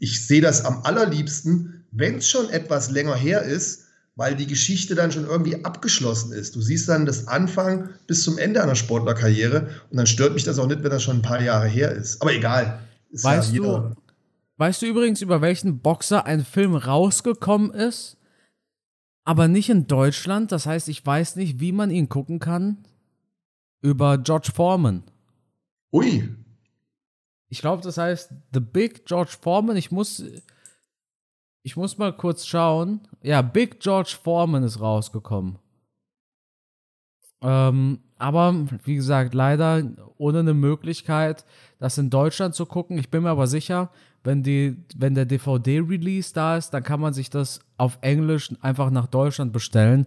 ich 0.00 0.26
sehe 0.26 0.40
das 0.40 0.64
am 0.64 0.80
allerliebsten, 0.82 1.84
wenn 1.92 2.16
es 2.16 2.28
schon 2.28 2.48
etwas 2.50 2.90
länger 2.90 3.14
her 3.14 3.42
ist, 3.42 3.81
weil 4.14 4.36
die 4.36 4.46
Geschichte 4.46 4.94
dann 4.94 5.10
schon 5.10 5.24
irgendwie 5.24 5.64
abgeschlossen 5.64 6.32
ist. 6.32 6.54
Du 6.54 6.60
siehst 6.60 6.88
dann 6.88 7.06
das 7.06 7.28
Anfang 7.28 7.88
bis 8.06 8.24
zum 8.24 8.38
Ende 8.38 8.62
einer 8.62 8.74
Sportlerkarriere 8.74 9.68
und 9.90 9.96
dann 9.96 10.06
stört 10.06 10.34
mich 10.34 10.44
das 10.44 10.58
auch 10.58 10.66
nicht, 10.66 10.82
wenn 10.82 10.90
das 10.90 11.02
schon 11.02 11.18
ein 11.18 11.22
paar 11.22 11.40
Jahre 11.40 11.66
her 11.66 11.92
ist. 11.92 12.20
Aber 12.20 12.32
egal. 12.32 12.80
Ist 13.10 13.24
Weißt 13.24 13.52
ja 13.52 13.62
du, 13.62 13.94
weißt 14.58 14.82
du 14.82 14.86
übrigens, 14.86 15.20
über 15.22 15.40
welchen 15.40 15.78
Boxer 15.80 16.26
ein 16.26 16.44
Film 16.44 16.74
rausgekommen 16.74 17.72
ist, 17.72 18.16
aber 19.24 19.48
nicht 19.48 19.70
in 19.70 19.86
Deutschland? 19.86 20.52
Das 20.52 20.66
heißt, 20.66 20.88
ich 20.88 21.04
weiß 21.04 21.36
nicht, 21.36 21.60
wie 21.60 21.72
man 21.72 21.90
ihn 21.90 22.08
gucken 22.08 22.38
kann. 22.38 22.78
Über 23.80 24.16
George 24.18 24.50
Foreman. 24.54 25.02
Ui, 25.92 26.28
Ich 27.48 27.60
glaube, 27.60 27.82
das 27.82 27.98
heißt 27.98 28.30
The 28.54 28.60
Big 28.60 29.04
George 29.06 29.32
Foreman. 29.40 29.76
Ich 29.76 29.90
muss, 29.90 30.22
ich 31.62 31.76
muss 31.76 31.98
mal 31.98 32.12
kurz 32.16 32.46
schauen. 32.46 33.00
Ja, 33.22 33.42
Big 33.42 33.80
George 33.80 34.16
Foreman 34.22 34.62
ist 34.64 34.80
rausgekommen. 34.80 35.58
Ähm, 37.42 38.00
aber 38.18 38.54
wie 38.84 38.94
gesagt, 38.94 39.34
leider 39.34 39.82
ohne 40.16 40.40
eine 40.40 40.54
Möglichkeit, 40.54 41.44
das 41.78 41.98
in 41.98 42.08
Deutschland 42.10 42.54
zu 42.54 42.66
gucken. 42.66 42.98
Ich 42.98 43.10
bin 43.10 43.24
mir 43.24 43.30
aber 43.30 43.46
sicher, 43.48 43.90
wenn, 44.22 44.42
die, 44.44 44.76
wenn 44.96 45.14
der 45.14 45.24
DVD-Release 45.24 46.32
da 46.32 46.56
ist, 46.56 46.70
dann 46.70 46.84
kann 46.84 47.00
man 47.00 47.12
sich 47.14 47.30
das 47.30 47.60
auf 47.78 47.98
Englisch 48.00 48.50
einfach 48.60 48.90
nach 48.90 49.08
Deutschland 49.08 49.52
bestellen. 49.52 50.06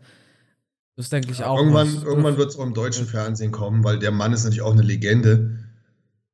Das 0.97 1.09
denke 1.09 1.31
ich 1.31 1.43
auch. 1.43 1.57
irgendwann, 1.57 1.93
was- 1.93 2.03
irgendwann 2.03 2.37
wird 2.37 2.49
es 2.51 2.57
auch 2.57 2.65
im 2.65 2.73
deutschen 2.73 3.05
Fernsehen 3.05 3.51
kommen, 3.51 3.83
weil 3.83 3.99
der 3.99 4.11
Mann 4.11 4.31
ist 4.31 4.45
natürlich 4.45 4.61
auch 4.61 4.71
eine 4.71 4.81
Legende. 4.81 5.59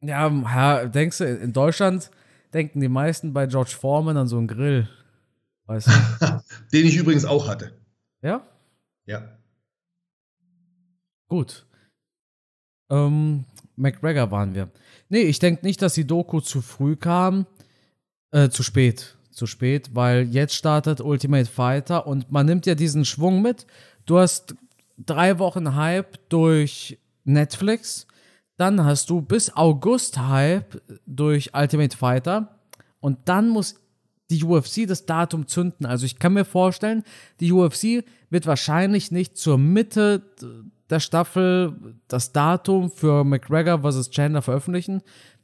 Ja, 0.03 0.27
ja, 0.29 0.85
denkst 0.85 1.17
du, 1.17 1.25
in 1.25 1.53
Deutschland 1.53 2.11
denken 2.53 2.79
die 2.79 2.89
meisten 2.89 3.33
bei 3.33 3.47
George 3.47 3.75
Foreman 3.79 4.17
an 4.17 4.27
so 4.27 4.37
einen 4.37 4.47
Grill. 4.47 4.87
Weißt 5.65 5.87
du? 5.87 5.91
Den 6.73 6.85
ich 6.85 6.97
übrigens 6.97 7.25
auch 7.25 7.47
hatte. 7.47 7.77
ja? 8.21 8.47
Ja. 9.05 9.37
Gut. 11.27 11.65
Ähm, 12.89 13.45
McGregor 13.75 14.31
waren 14.31 14.53
wir. 14.53 14.69
Nee, 15.09 15.21
ich 15.21 15.39
denke 15.39 15.65
nicht, 15.65 15.81
dass 15.81 15.93
die 15.93 16.05
Doku 16.05 16.41
zu 16.41 16.61
früh 16.61 16.95
kam. 16.95 17.45
Äh, 18.31 18.49
zu 18.49 18.63
spät. 18.63 19.17
Zu 19.31 19.47
spät, 19.47 19.91
weil 19.93 20.23
jetzt 20.27 20.55
startet 20.55 20.99
Ultimate 21.01 21.49
Fighter 21.49 22.05
und 22.05 22.31
man 22.31 22.45
nimmt 22.45 22.65
ja 22.65 22.75
diesen 22.75 23.05
Schwung 23.05 23.41
mit. 23.41 23.65
Du 24.05 24.19
hast 24.19 24.55
drei 24.97 25.39
Wochen 25.39 25.75
Hype 25.75 26.19
durch 26.29 26.99
Netflix. 27.23 28.07
Dann 28.57 28.83
hast 28.83 29.09
du 29.09 29.21
bis 29.21 29.55
August 29.55 30.19
Hype 30.19 30.81
durch 31.07 31.53
Ultimate 31.55 31.95
Fighter. 31.95 32.59
Und 32.99 33.17
dann 33.25 33.49
muss 33.49 33.80
die 34.31 34.43
UFC 34.43 34.87
das 34.87 35.05
Datum 35.05 35.47
zünden. 35.47 35.85
Also 35.85 36.05
ich 36.05 36.17
kann 36.19 36.33
mir 36.33 36.45
vorstellen, 36.45 37.03
die 37.39 37.51
UFC 37.51 38.03
wird 38.29 38.47
wahrscheinlich 38.47 39.11
nicht 39.11 39.37
zur 39.37 39.57
Mitte 39.57 40.21
der 40.89 40.99
Staffel 40.99 41.95
das 42.07 42.31
Datum 42.31 42.89
für 42.89 43.23
McGregor 43.23 43.79
vs. 43.81 44.09
Chandler 44.09 44.41
veröffentlichen. 44.41 45.01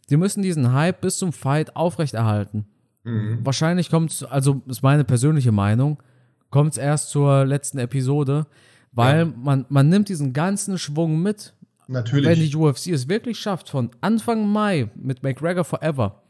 Die 0.09 0.17
müssen 0.17 0.41
diesen 0.41 0.71
Hype 0.73 1.01
bis 1.01 1.17
zum 1.17 1.33
Fight 1.33 1.75
aufrechterhalten. 1.75 2.65
Mhm. 3.03 3.39
Wahrscheinlich 3.43 3.89
kommt 3.89 4.11
es, 4.11 4.23
also 4.23 4.61
ist 4.67 4.83
meine 4.83 5.03
persönliche 5.03 5.51
Meinung, 5.51 6.01
kommt 6.49 6.71
es 6.73 6.77
erst 6.77 7.09
zur 7.09 7.45
letzten 7.45 7.77
Episode, 7.77 8.47
weil 8.93 9.19
Ja. 9.19 9.33
man, 9.37 9.65
man 9.69 9.89
nimmt 9.89 10.09
diesen 10.09 10.33
ganzen 10.33 10.77
Schwung 10.77 11.21
mit. 11.21 11.53
Natürlich. 11.89 12.25
Wenn 12.25 12.39
die 12.39 12.55
UFC 12.55 12.87
es 12.87 13.07
wirklich 13.07 13.39
schafft, 13.39 13.69
von 13.69 13.91
Anfang 14.01 14.47
Mai 14.51 14.89
mit 14.95 15.23
McGregor 15.23 15.63
Forever 15.63 16.21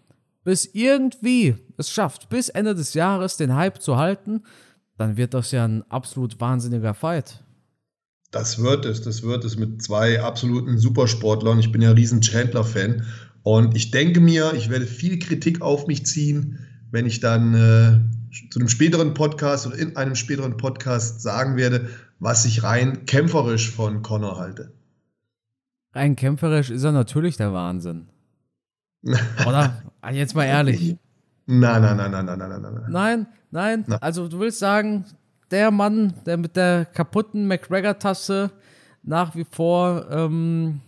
bis 0.47 0.63
irgendwie 0.71 1.57
es 1.75 1.91
schafft, 1.91 2.29
bis 2.29 2.47
Ende 2.47 2.73
des 2.73 2.93
Jahres 2.93 3.35
den 3.35 3.53
Hype 3.53 3.81
zu 3.81 3.97
halten, 3.97 4.43
dann 4.97 5.17
wird 5.17 5.33
das 5.33 5.51
ja 5.51 5.65
ein 5.65 5.83
absolut 5.91 6.39
wahnsinniger 6.39 6.93
Fight. 6.93 7.43
Das 8.31 8.63
wird 8.63 8.85
es, 8.85 9.01
das 9.01 9.23
wird 9.23 9.43
es 9.43 9.57
mit 9.57 9.81
zwei 9.83 10.21
absoluten 10.21 10.77
Supersportlern. 10.77 11.59
Ich 11.59 11.73
bin 11.73 11.81
ja 11.81 11.89
ein 11.89 11.97
riesen 11.97 12.21
Chandler-Fan. 12.21 13.05
Und 13.43 13.75
ich 13.75 13.91
denke 13.91 14.21
mir, 14.21 14.53
ich 14.53 14.69
werde 14.69 14.85
viel 14.85 15.19
Kritik 15.19 15.61
auf 15.61 15.85
mich 15.85 16.05
ziehen, 16.05 16.65
wenn 16.91 17.05
ich 17.05 17.19
dann 17.19 17.53
äh, 17.53 17.99
zu 18.49 18.59
einem 18.59 18.69
späteren 18.69 19.13
Podcast 19.13 19.67
oder 19.67 19.77
in 19.77 19.97
einem 19.97 20.15
späteren 20.15 20.55
Podcast 20.55 21.21
sagen 21.21 21.57
werde, 21.57 21.89
was 22.19 22.45
ich 22.45 22.63
rein 22.63 23.05
kämpferisch 23.05 23.69
von 23.69 24.01
Connor 24.01 24.39
halte. 24.39 24.71
Rein 25.91 26.15
kämpferisch 26.15 26.69
ist 26.69 26.85
er 26.85 26.93
natürlich 26.93 27.35
der 27.35 27.51
Wahnsinn. 27.51 28.07
Oder? 29.03 29.83
Ah, 30.01 30.11
Jetzt 30.11 30.35
mal 30.35 30.45
ehrlich. 30.45 30.97
Nein, 31.45 31.81
nein, 31.81 31.97
nein, 31.97 32.11
nein, 32.11 32.25
nein, 32.25 32.37
nein, 32.37 32.49
nein, 32.49 32.61
nein. 32.61 32.85
Nein, 32.89 33.27
nein. 33.51 33.83
Na. 33.87 33.97
Also 33.97 34.27
du 34.27 34.39
willst 34.39 34.59
sagen, 34.59 35.05
der 35.51 35.71
Mann, 35.71 36.13
der 36.25 36.37
mit 36.37 36.55
der 36.55 36.85
kaputten 36.85 37.47
McGregor-Tasse 37.47 38.51
nach 39.03 39.35
wie 39.35 39.45
vor 39.49 40.07
ähm, 40.11 40.81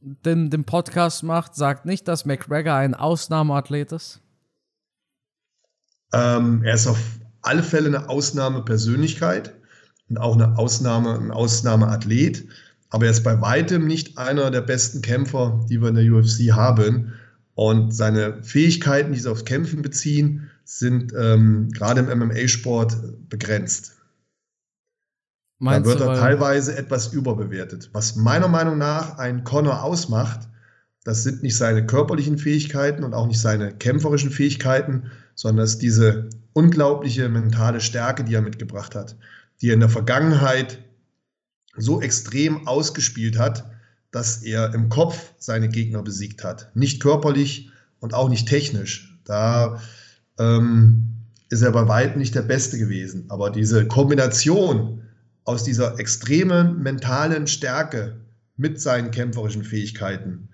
den, 0.00 0.50
den 0.50 0.64
Podcast 0.64 1.22
macht, 1.22 1.54
sagt 1.54 1.86
nicht, 1.86 2.06
dass 2.08 2.26
McGregor 2.26 2.74
ein 2.74 2.94
Ausnahmeathlet 2.94 3.92
ist? 3.92 4.20
Ähm, 6.12 6.62
er 6.64 6.74
ist 6.74 6.86
auf 6.86 6.98
alle 7.42 7.62
Fälle 7.62 7.88
eine 7.88 8.08
Ausnahmepersönlichkeit 8.08 9.54
und 10.08 10.18
auch 10.18 10.34
eine 10.34 10.58
Ausnahme, 10.58 11.14
ein 11.18 11.30
Ausnahmeathlet. 11.30 12.46
Aber 12.90 13.06
er 13.06 13.10
ist 13.10 13.24
bei 13.24 13.40
weitem 13.40 13.86
nicht 13.86 14.18
einer 14.18 14.50
der 14.50 14.60
besten 14.60 15.02
Kämpfer, 15.02 15.64
die 15.68 15.80
wir 15.80 15.88
in 15.88 15.94
der 15.94 16.12
UFC 16.12 16.52
haben. 16.52 17.14
Und 17.54 17.94
seine 17.94 18.42
Fähigkeiten, 18.42 19.12
die 19.12 19.18
sich 19.18 19.30
aufs 19.30 19.44
Kämpfen 19.44 19.82
beziehen, 19.82 20.50
sind 20.64 21.12
ähm, 21.16 21.70
gerade 21.70 22.00
im 22.00 22.18
MMA-Sport 22.18 23.28
begrenzt. 23.28 23.96
Da 25.60 25.70
Meinst 25.70 25.88
wird 25.88 26.00
du, 26.00 26.04
er 26.04 26.16
teilweise 26.16 26.76
etwas 26.76 27.12
überbewertet. 27.12 27.90
Was 27.92 28.16
meiner 28.16 28.48
Meinung 28.48 28.76
nach 28.76 29.18
ein 29.18 29.44
Connor 29.44 29.82
ausmacht, 29.82 30.48
das 31.04 31.22
sind 31.22 31.42
nicht 31.42 31.56
seine 31.56 31.86
körperlichen 31.86 32.38
Fähigkeiten 32.38 33.04
und 33.04 33.14
auch 33.14 33.26
nicht 33.26 33.40
seine 33.40 33.72
kämpferischen 33.72 34.30
Fähigkeiten, 34.30 35.10
sondern 35.34 35.64
das 35.64 35.74
ist 35.74 35.82
diese 35.82 36.30
unglaubliche 36.54 37.28
mentale 37.28 37.80
Stärke, 37.80 38.24
die 38.24 38.34
er 38.34 38.42
mitgebracht 38.42 38.94
hat, 38.94 39.16
die 39.60 39.68
er 39.68 39.74
in 39.74 39.80
der 39.80 39.88
Vergangenheit 39.88 40.78
so 41.76 42.00
extrem 42.00 42.66
ausgespielt 42.66 43.38
hat, 43.38 43.70
dass 44.14 44.44
er 44.44 44.72
im 44.74 44.90
Kopf 44.90 45.32
seine 45.38 45.68
Gegner 45.68 46.00
besiegt 46.00 46.44
hat. 46.44 46.70
Nicht 46.74 47.02
körperlich 47.02 47.70
und 47.98 48.14
auch 48.14 48.28
nicht 48.28 48.46
technisch. 48.46 49.18
Da 49.24 49.80
ähm, 50.38 51.16
ist 51.50 51.62
er 51.62 51.72
bei 51.72 51.88
weitem 51.88 52.20
nicht 52.20 52.36
der 52.36 52.42
Beste 52.42 52.78
gewesen. 52.78 53.24
Aber 53.28 53.50
diese 53.50 53.88
Kombination 53.88 55.02
aus 55.42 55.64
dieser 55.64 55.98
extremen 55.98 56.80
mentalen 56.80 57.48
Stärke 57.48 58.20
mit 58.56 58.80
seinen 58.80 59.10
kämpferischen 59.10 59.64
Fähigkeiten, 59.64 60.48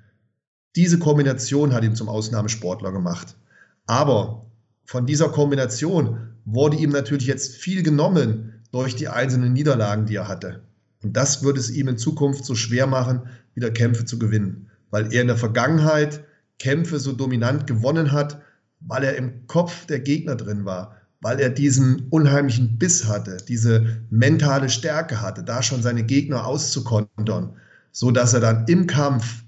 diese 0.75 0.99
Kombination 0.99 1.75
hat 1.75 1.85
ihn 1.85 1.95
zum 1.95 2.09
Ausnahmesportler 2.09 2.93
gemacht. 2.93 3.37
Aber 3.85 4.47
von 4.87 5.05
dieser 5.05 5.29
Kombination 5.29 6.31
wurde 6.47 6.79
ihm 6.79 6.93
natürlich 6.93 7.27
jetzt 7.27 7.57
viel 7.57 7.83
genommen 7.83 8.55
durch 8.73 8.97
die 8.97 9.09
einzelnen 9.09 9.53
Niederlagen, 9.53 10.07
die 10.07 10.17
er 10.17 10.29
hatte. 10.29 10.63
Und 11.03 11.17
das 11.17 11.43
wird 11.43 11.59
es 11.59 11.71
ihm 11.71 11.89
in 11.89 11.99
Zukunft 11.99 12.45
so 12.45 12.55
schwer 12.55 12.87
machen, 12.87 13.23
wieder 13.55 13.71
Kämpfe 13.71 14.05
zu 14.05 14.19
gewinnen, 14.19 14.71
weil 14.91 15.13
er 15.13 15.23
in 15.23 15.29
der 15.29 15.37
Vergangenheit 15.37 16.25
Kämpfe 16.59 17.01
so 17.01 17.13
dominant 17.13 17.67
gewonnen 17.67 18.13
hat, 18.13 18.41
weil 18.81 19.05
er 19.05 19.17
im 19.17 19.47
Kopf 19.47 19.87
der 19.87 20.01
Gegner 20.01 20.37
drin 20.37 20.65
war, 20.65 20.97
weil 21.21 21.41
er 21.41 21.51
diesen 21.51 22.09
unheimlichen 22.11 22.79
Biss 22.79 23.07
hatte, 23.07 23.39
diese 23.49 24.05
mentale 24.11 24.69
Stärke 24.69 25.21
hatte, 25.21 25.43
da 25.43 25.63
schon 25.63 25.83
seine 25.83 26.05
Gegner 26.05 26.47
auszukontern, 26.47 27.57
so 27.93 28.11
dass 28.11 28.35
er 28.35 28.41
dann 28.41 28.67
im 28.67 28.87
Kampf 28.87 29.45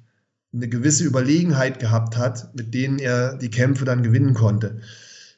eine 0.54 0.68
gewisse 0.68 1.04
Überlegenheit 1.04 1.78
gehabt 1.78 2.16
hat, 2.16 2.54
mit 2.54 2.74
denen 2.74 2.98
er 2.98 3.36
die 3.36 3.50
Kämpfe 3.50 3.84
dann 3.84 4.02
gewinnen 4.02 4.34
konnte. 4.34 4.80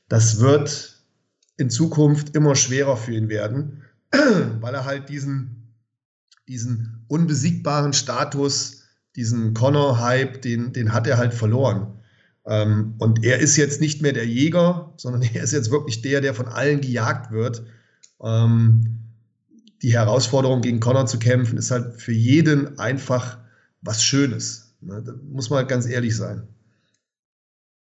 Das 0.09 0.40
wird 0.40 1.03
in 1.57 1.70
Zukunft 1.70 2.35
immer 2.35 2.57
schwerer 2.57 2.96
für 2.96 3.12
ihn 3.12 3.29
werden, 3.29 3.83
weil 4.61 4.74
er 4.74 4.85
halt 4.85 5.09
diesen, 5.09 5.63
diesen 6.48 7.04
unbesiegbaren 7.09 7.92
Status, 7.92 8.83
diesen 9.16 9.54
Connor-Hype, 9.54 10.42
den, 10.42 10.72
den 10.72 10.92
hat 10.92 11.07
er 11.07 11.18
halt 11.18 11.35
verloren. 11.35 12.00
Ähm, 12.46 12.94
und 12.98 13.24
er 13.24 13.38
ist 13.38 13.57
jetzt 13.57 13.80
nicht 13.80 14.02
mehr 14.02 14.12
der 14.12 14.26
Jäger, 14.26 14.92
sondern 14.96 15.22
er 15.35 15.42
ist 15.42 15.52
jetzt 15.52 15.70
wirklich 15.70 16.02
der, 16.02 16.20
der 16.20 16.35
von 16.35 16.46
allen 16.46 16.80
gejagt 16.80 17.30
wird. 17.30 17.64
Ähm, 18.22 19.00
die 19.83 19.92
Herausforderung 19.92 20.62
gegen 20.62 20.80
Connor 20.80 21.07
zu 21.07 21.18
kämpfen, 21.18 21.59
ist 21.59 21.70
halt 21.70 22.00
für 22.00 22.12
jeden 22.12 22.78
einfach 22.78 23.38
was 23.83 24.02
Schönes. 24.02 24.74
Ne? 24.80 25.02
Da 25.04 25.12
muss 25.30 25.50
man 25.50 25.66
ganz 25.66 25.87
ehrlich 25.87 26.16
sein. 26.16 26.48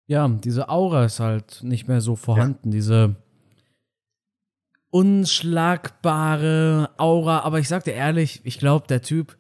Ja, 0.07 0.27
diese 0.29 0.69
Aura 0.69 1.05
ist 1.05 1.21
halt 1.21 1.61
nicht 1.63 1.89
mehr 1.89 2.01
so 2.01 2.17
vorhanden, 2.17 2.71
ja. 2.71 2.73
diese 2.73 3.17
unschlagbare 4.91 6.91
Aura. 6.99 7.41
Aber 7.41 7.59
ich 7.59 7.69
sag 7.69 7.85
dir 7.85 7.95
ehrlich, 7.95 8.41
ich 8.45 8.59
glaube, 8.59 8.87
der 8.89 9.03
Typ, 9.03 9.37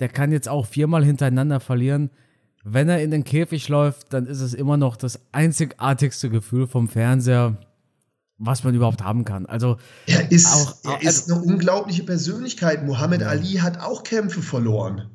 der 0.00 0.08
kann 0.08 0.32
jetzt 0.32 0.48
auch 0.48 0.66
viermal 0.66 1.04
hintereinander 1.04 1.60
verlieren. 1.60 2.10
Wenn 2.64 2.88
er 2.88 3.02
in 3.02 3.10
den 3.10 3.24
Käfig 3.24 3.68
läuft, 3.68 4.12
dann 4.14 4.26
ist 4.26 4.40
es 4.40 4.54
immer 4.54 4.76
noch 4.76 4.96
das 4.96 5.20
einzigartigste 5.32 6.30
Gefühl 6.30 6.66
vom 6.66 6.88
Fernseher, 6.88 7.58
was 8.38 8.64
man 8.64 8.74
überhaupt 8.74 9.04
haben 9.04 9.24
kann. 9.24 9.46
Also 9.46 9.76
er 10.06 10.32
ist, 10.32 10.46
auch, 10.46 10.76
er 10.84 11.02
ist 11.02 11.30
also, 11.30 11.42
eine 11.42 11.52
unglaubliche 11.52 12.04
Persönlichkeit. 12.04 12.84
Muhammad 12.84 13.20
ja. 13.20 13.28
Ali 13.28 13.56
hat 13.56 13.80
auch 13.80 14.02
Kämpfe 14.02 14.40
verloren. 14.40 15.10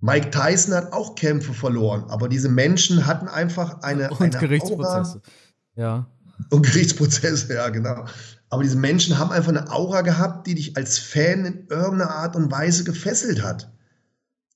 Mike 0.00 0.30
Tyson 0.30 0.74
hat 0.74 0.92
auch 0.92 1.14
Kämpfe 1.14 1.52
verloren, 1.52 2.04
aber 2.08 2.28
diese 2.28 2.48
Menschen 2.48 3.06
hatten 3.06 3.28
einfach 3.28 3.82
eine, 3.82 4.10
und 4.10 4.22
eine 4.22 4.30
Gerichtsprozesse. 4.30 5.20
Aura. 5.76 5.76
Ja. 5.76 6.06
Und 6.48 6.64
Gerichtsprozesse, 6.64 7.54
ja, 7.54 7.68
genau. 7.68 8.06
Aber 8.50 8.64
diese 8.64 8.76
Menschen 8.76 9.18
haben 9.18 9.30
einfach 9.30 9.50
eine 9.50 9.70
Aura 9.70 10.02
gehabt, 10.02 10.46
die 10.46 10.56
dich 10.56 10.76
als 10.76 10.98
Fan 10.98 11.44
in 11.44 11.66
irgendeiner 11.68 12.10
Art 12.10 12.36
und 12.36 12.50
Weise 12.50 12.84
gefesselt 12.84 13.42
hat. 13.42 13.72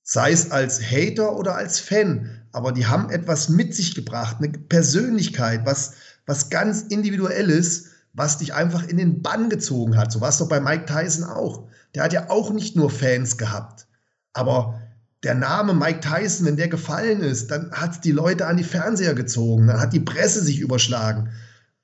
Sei 0.03 0.31
es 0.31 0.51
als 0.51 0.81
Hater 0.81 1.35
oder 1.37 1.55
als 1.55 1.79
Fan. 1.79 2.41
Aber 2.51 2.73
die 2.73 2.85
haben 2.85 3.09
etwas 3.09 3.49
mit 3.49 3.73
sich 3.73 3.95
gebracht, 3.95 4.37
eine 4.39 4.49
Persönlichkeit, 4.49 5.65
was, 5.65 5.93
was 6.25 6.49
ganz 6.49 6.83
Individuelles, 6.83 7.87
was 8.13 8.37
dich 8.37 8.53
einfach 8.53 8.87
in 8.87 8.97
den 8.97 9.21
Bann 9.21 9.49
gezogen 9.49 9.97
hat. 9.97 10.11
So 10.11 10.21
war 10.21 10.29
es 10.29 10.37
doch 10.37 10.49
bei 10.49 10.59
Mike 10.59 10.85
Tyson 10.85 11.23
auch. 11.23 11.67
Der 11.95 12.03
hat 12.03 12.13
ja 12.13 12.29
auch 12.29 12.51
nicht 12.51 12.75
nur 12.75 12.89
Fans 12.89 13.37
gehabt. 13.37 13.87
Aber 14.33 14.81
der 15.23 15.35
Name 15.35 15.73
Mike 15.73 16.01
Tyson, 16.01 16.45
wenn 16.45 16.57
der 16.57 16.67
gefallen 16.67 17.21
ist, 17.21 17.49
dann 17.49 17.71
hat 17.71 18.03
die 18.03 18.11
Leute 18.11 18.45
an 18.45 18.57
die 18.57 18.63
Fernseher 18.63 19.15
gezogen, 19.15 19.67
dann 19.67 19.79
hat 19.79 19.93
die 19.93 20.01
Presse 20.01 20.41
sich 20.41 20.59
überschlagen. 20.59 21.29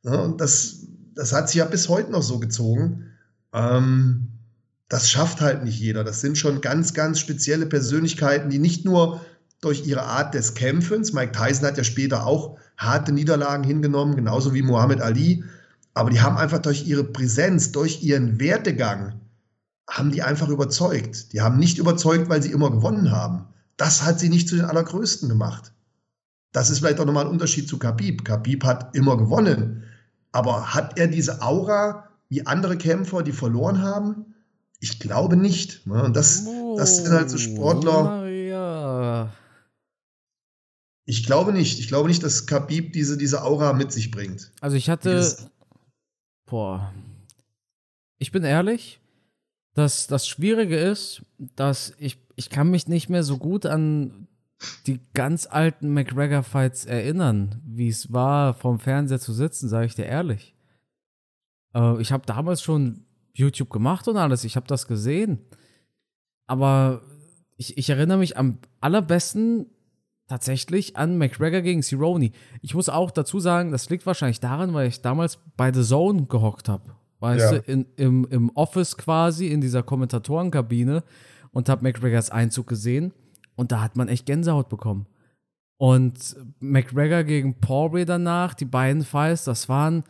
Ja, 0.03 0.13
und 0.13 0.41
das, 0.41 0.87
das 1.13 1.33
hat 1.33 1.49
sich 1.49 1.57
ja 1.57 1.65
bis 1.65 1.89
heute 1.89 2.11
noch 2.11 2.23
so 2.23 2.39
gezogen. 2.39 3.11
Ähm, 3.53 4.27
das 4.89 5.09
schafft 5.09 5.41
halt 5.41 5.63
nicht 5.63 5.79
jeder. 5.79 6.03
Das 6.03 6.21
sind 6.21 6.37
schon 6.37 6.61
ganz, 6.61 6.93
ganz 6.93 7.19
spezielle 7.19 7.65
Persönlichkeiten, 7.65 8.49
die 8.49 8.59
nicht 8.59 8.85
nur 8.85 9.21
durch 9.61 9.85
ihre 9.85 10.03
Art 10.03 10.33
des 10.33 10.55
Kämpfens, 10.55 11.13
Mike 11.13 11.33
Tyson 11.33 11.67
hat 11.67 11.77
ja 11.77 11.83
später 11.83 12.25
auch 12.25 12.57
harte 12.77 13.11
Niederlagen 13.11 13.63
hingenommen, 13.63 14.15
genauso 14.15 14.55
wie 14.55 14.63
Muhammad 14.63 15.01
Ali, 15.01 15.43
aber 15.93 16.09
die 16.09 16.19
haben 16.19 16.37
einfach 16.37 16.59
durch 16.59 16.87
ihre 16.87 17.03
Präsenz, 17.03 17.71
durch 17.71 18.01
ihren 18.03 18.39
Wertegang, 18.39 19.21
haben 19.87 20.11
die 20.11 20.23
einfach 20.23 20.49
überzeugt. 20.49 21.33
Die 21.33 21.41
haben 21.41 21.59
nicht 21.59 21.77
überzeugt, 21.77 22.29
weil 22.29 22.41
sie 22.41 22.51
immer 22.51 22.71
gewonnen 22.71 23.11
haben. 23.11 23.45
Das 23.77 24.03
hat 24.03 24.19
sie 24.19 24.29
nicht 24.29 24.47
zu 24.47 24.55
den 24.55 24.65
Allergrößten 24.65 25.29
gemacht. 25.29 25.73
Das 26.53 26.69
ist 26.69 26.79
vielleicht 26.79 26.99
auch 26.99 27.05
nochmal 27.05 27.25
ein 27.25 27.31
Unterschied 27.31 27.67
zu 27.67 27.77
Khabib. 27.77 28.25
Khabib 28.25 28.63
hat 28.63 28.95
immer 28.95 29.17
gewonnen. 29.17 29.83
Aber 30.31 30.73
hat 30.73 30.97
er 30.97 31.07
diese 31.07 31.41
Aura 31.41 32.09
wie 32.29 32.45
andere 32.45 32.77
Kämpfer, 32.77 33.23
die 33.23 33.33
verloren 33.33 33.81
haben? 33.81 34.35
Ich 34.79 34.99
glaube 34.99 35.35
nicht. 35.35 35.85
Ne? 35.85 36.03
Und 36.03 36.15
das, 36.15 36.45
das 36.77 36.97
sind 36.97 37.11
halt 37.11 37.29
so 37.29 37.37
Sportler. 37.37 38.27
Ja. 38.27 39.33
Ich 41.05 41.25
glaube 41.25 41.51
nicht. 41.51 41.79
Ich 41.79 41.87
glaube 41.87 42.07
nicht, 42.07 42.23
dass 42.23 42.47
Khabib 42.47 42.93
diese, 42.93 43.17
diese 43.17 43.43
Aura 43.43 43.73
mit 43.73 43.91
sich 43.91 44.11
bringt. 44.11 44.51
Also 44.61 44.77
ich 44.77 44.89
hatte. 44.89 45.15
Dieses, 45.15 45.47
boah. 46.45 46.93
Ich 48.17 48.31
bin 48.31 48.43
ehrlich, 48.43 49.01
dass 49.73 50.07
das 50.07 50.27
Schwierige 50.27 50.77
ist, 50.77 51.23
dass 51.55 51.93
ich, 51.97 52.17
ich 52.35 52.49
kann 52.49 52.69
mich 52.69 52.87
nicht 52.87 53.09
mehr 53.09 53.23
so 53.23 53.37
gut 53.37 53.65
an 53.65 54.27
die 54.87 54.99
ganz 55.13 55.47
alten 55.47 55.93
McGregor-Fights 55.93 56.85
erinnern, 56.85 57.61
wie 57.65 57.87
es 57.87 58.11
war, 58.13 58.53
vorm 58.53 58.79
Fernseher 58.79 59.19
zu 59.19 59.33
sitzen, 59.33 59.69
sage 59.69 59.87
ich 59.87 59.95
dir 59.95 60.05
ehrlich. 60.05 60.55
Äh, 61.73 62.01
ich 62.01 62.11
habe 62.11 62.25
damals 62.25 62.61
schon 62.61 63.05
YouTube 63.33 63.69
gemacht 63.69 64.07
und 64.07 64.17
alles, 64.17 64.43
ich 64.43 64.55
habe 64.55 64.67
das 64.67 64.87
gesehen. 64.87 65.39
Aber 66.47 67.01
ich, 67.57 67.77
ich 67.77 67.89
erinnere 67.89 68.17
mich 68.17 68.37
am 68.37 68.57
allerbesten 68.79 69.67
tatsächlich 70.27 70.95
an 70.95 71.17
McGregor 71.17 71.61
gegen 71.61 71.81
Cerrone. 71.83 72.31
Ich 72.61 72.73
muss 72.73 72.89
auch 72.89 73.11
dazu 73.11 73.39
sagen, 73.39 73.71
das 73.71 73.89
liegt 73.89 74.05
wahrscheinlich 74.05 74.39
daran, 74.39 74.73
weil 74.73 74.87
ich 74.87 75.01
damals 75.01 75.39
bei 75.57 75.73
The 75.73 75.83
Zone 75.83 76.25
gehockt 76.25 76.69
habe. 76.69 76.95
Weißt 77.19 77.51
ja. 77.51 77.59
du, 77.59 77.71
in, 77.71 77.85
im, 77.97 78.27
im 78.29 78.49
Office 78.55 78.97
quasi, 78.97 79.47
in 79.47 79.61
dieser 79.61 79.83
Kommentatorenkabine 79.83 81.03
und 81.51 81.69
habe 81.69 81.83
McGregors 81.83 82.29
Einzug 82.31 82.67
gesehen. 82.67 83.13
Und 83.61 83.71
da 83.71 83.79
hat 83.79 83.95
man 83.95 84.07
echt 84.07 84.25
Gänsehaut 84.25 84.69
bekommen. 84.69 85.05
Und 85.77 86.35
McGregor 86.59 87.23
gegen 87.23 87.59
Poirier 87.59 88.07
danach, 88.07 88.55
die 88.55 88.65
beiden 88.65 89.03
Fights, 89.03 89.43
das 89.43 89.69
waren. 89.69 90.03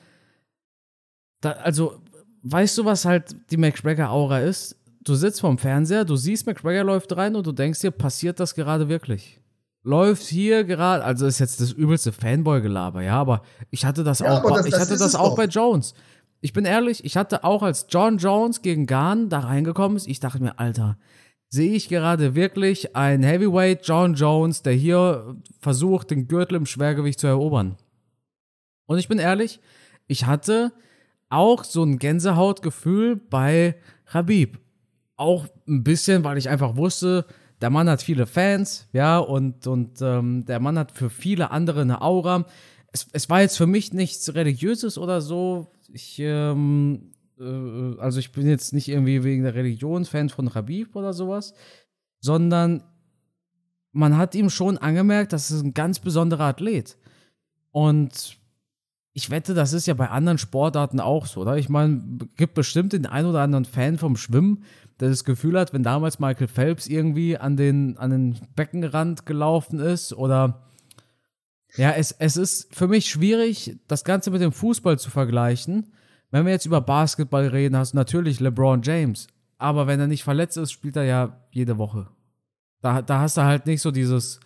Da, 1.42 1.52
also, 1.52 2.02
weißt 2.44 2.78
du, 2.78 2.86
was 2.86 3.04
halt 3.04 3.36
die 3.52 3.58
McGregor-Aura 3.58 4.40
ist? 4.40 4.78
Du 5.04 5.16
sitzt 5.16 5.42
vorm 5.42 5.58
Fernseher, 5.58 6.06
du 6.06 6.16
siehst, 6.16 6.46
McGregor 6.46 6.86
läuft 6.86 7.14
rein 7.18 7.36
und 7.36 7.46
du 7.46 7.52
denkst 7.52 7.82
dir, 7.82 7.92
passiert 7.92 8.40
das 8.40 8.56
gerade 8.56 8.88
wirklich? 8.88 9.42
Läuft 9.84 10.24
hier 10.24 10.64
gerade, 10.64 11.04
also 11.04 11.26
ist 11.26 11.40
jetzt 11.40 11.60
das 11.60 11.74
übelste 11.74 12.14
Fanboy-Gelaber, 12.14 13.02
ja, 13.02 13.20
aber 13.20 13.42
ich 13.70 13.84
hatte 13.84 14.06
das 14.06 14.20
ja, 14.20 14.32
auch, 14.42 14.50
das, 14.50 14.66
ich 14.66 14.72
das 14.72 14.80
hatte 14.80 14.98
das 14.98 15.16
auch 15.16 15.36
bei 15.36 15.46
Jones. 15.46 15.94
Ich 16.40 16.54
bin 16.54 16.64
ehrlich, 16.64 17.04
ich 17.04 17.18
hatte 17.18 17.44
auch 17.44 17.64
als 17.64 17.88
John 17.90 18.18
Jones 18.18 18.62
gegen 18.62 18.86
Garn 18.86 19.28
da 19.28 19.40
reingekommen 19.40 19.98
ist, 19.98 20.08
ich 20.08 20.22
dachte 20.22 20.42
mir, 20.42 20.58
Alter, 20.58 20.98
sehe 21.52 21.74
ich 21.74 21.90
gerade 21.90 22.34
wirklich 22.34 22.96
ein 22.96 23.24
Heavyweight 23.24 23.86
John 23.86 24.16
Jones, 24.16 24.64
der 24.64 24.74
hier 24.74 25.36
versucht, 25.60 26.10
den 26.10 26.28
Gürtel 26.28 26.56
im 26.56 26.66
Schwergewicht 26.66 27.20
zu 27.20 27.28
erobern. 27.28 27.76
Und 28.86 28.98
ich 28.98 29.10
bin 29.10 29.20
ehrlich, 29.20 29.60
ich 30.08 30.26
hatte 30.26 30.72
auch 31.30 31.66
so 31.66 31.84
ein 31.84 32.00
Gänsehautgefühl 32.00 33.18
bei 33.18 33.76
Habib. 34.08 34.60
Auch 35.18 35.48
ein 35.68 35.84
bisschen, 35.84 36.24
weil 36.24 36.38
ich 36.38 36.50
einfach 36.50 36.78
wusste, 36.78 37.26
der 37.60 37.70
Mann 37.70 37.90
hat 37.90 38.02
viele 38.02 38.26
Fans, 38.26 38.88
ja, 38.92 39.20
und, 39.20 39.68
und 39.68 40.02
ähm, 40.02 40.46
der 40.46 40.60
Mann 40.60 40.80
hat 40.80 40.94
für 40.94 41.10
viele 41.10 41.52
andere 41.52 41.82
eine 41.82 42.02
Aura. 42.02 42.46
Es, 42.92 43.08
es 43.12 43.30
war 43.30 43.42
jetzt 43.42 43.58
für 43.58 43.68
mich 43.68 43.94
nichts 43.94 44.34
Religiöses 44.34 44.98
oder 44.98 45.22
so. 45.22 45.72
Ich 45.94 46.18
ähm, 46.20 47.11
äh, 47.42 48.00
also 48.00 48.20
ich 48.20 48.32
bin 48.32 48.48
jetzt 48.48 48.74
nicht 48.74 48.88
irgendwie 48.88 49.24
wegen 49.24 49.44
der 49.44 49.56
Religion 49.56 50.06
Fan 50.06 50.30
von 50.30 50.54
Habib 50.54 50.96
oder 50.96 51.14
sowas, 51.14 51.54
sondern 52.20 52.84
man 53.92 54.18
hat 54.18 54.36
ihm 54.36 54.50
schon 54.50 54.78
angemerkt, 54.78 55.34
das 55.34 55.52
ist 55.52 55.64
ein 55.64 55.74
ganz 55.74 56.00
besonderer 56.00 56.46
Athlet. 56.46 56.98
Und 57.72 58.38
ich 59.14 59.30
wette, 59.30 59.54
das 59.54 59.74
ist 59.74 59.88
ja 59.88 59.94
bei 59.94 60.10
anderen 60.10 60.38
Sportarten 60.38 61.00
auch 61.00 61.26
so, 61.26 61.42
oder? 61.42 61.58
Ich 61.58 61.68
meine, 61.68 62.02
gibt 62.38 62.54
bestimmt 62.54 62.94
den 62.94 63.06
ein 63.06 63.26
oder 63.26 63.42
anderen 63.42 63.66
Fan 63.66 63.98
vom 63.98 64.16
Schwimmen, 64.16 64.64
der 65.00 65.10
das 65.10 65.26
Gefühl 65.26 65.60
hat, 65.60 65.74
wenn 65.74 65.84
damals 65.84 66.20
Michael 66.20 66.48
Phelps 66.48 66.88
irgendwie 66.88 67.38
an 67.38 67.58
den, 67.58 67.98
an 67.98 68.12
den 68.12 68.40
Beckenrand 68.56 69.26
gelaufen 69.26 69.80
ist 69.80 70.14
oder 70.14 70.68
ja, 71.76 71.92
es, 71.92 72.12
es 72.12 72.38
ist 72.38 72.74
für 72.76 72.88
mich 72.88 73.10
schwierig, 73.10 73.80
das 73.88 74.04
Ganze 74.04 74.32
mit 74.32 74.42
dem 74.42 74.52
Fußball 74.52 75.00
zu 75.00 75.10
vergleichen, 75.10 75.94
wenn 76.32 76.46
wir 76.46 76.54
jetzt 76.54 76.66
über 76.66 76.82
Basketball 76.82 77.48
reden, 77.48 77.78
hast 77.78 77.94
du 77.94 77.98
natürlich 77.98 78.40
LeBron 78.40 78.82
James. 78.82 79.28
Aber 79.58 79.86
wenn 79.86 80.00
er 80.00 80.08
nicht 80.08 80.24
verletzt 80.24 80.58
ist, 80.58 80.72
spielt 80.72 80.96
er 80.96 81.04
ja 81.04 81.38
jede 81.52 81.78
Woche. 81.78 82.08
Da, 82.82 83.02
da 83.02 83.20
hast 83.20 83.38
du 83.38 83.44
halt 83.44 83.68
nicht 83.68 83.82
so 83.82 83.92
dieses, 83.92 84.40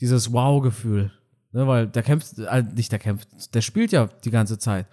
dieses 0.00 0.32
Wow-Gefühl. 0.32 1.10
Ne, 1.52 1.66
weil 1.66 1.86
der 1.86 2.02
kämpft, 2.02 2.38
äh, 2.38 2.62
nicht 2.62 2.92
der 2.92 2.98
kämpft, 2.98 3.54
der 3.54 3.60
spielt 3.60 3.92
ja 3.92 4.06
die 4.24 4.30
ganze 4.30 4.58
Zeit. 4.58 4.86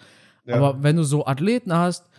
Ja. 0.45 0.55
Aber 0.55 0.83
wenn 0.83 0.97
du 0.97 1.03
so 1.03 1.25
Athleten 1.25 1.73
hast, 1.73 2.09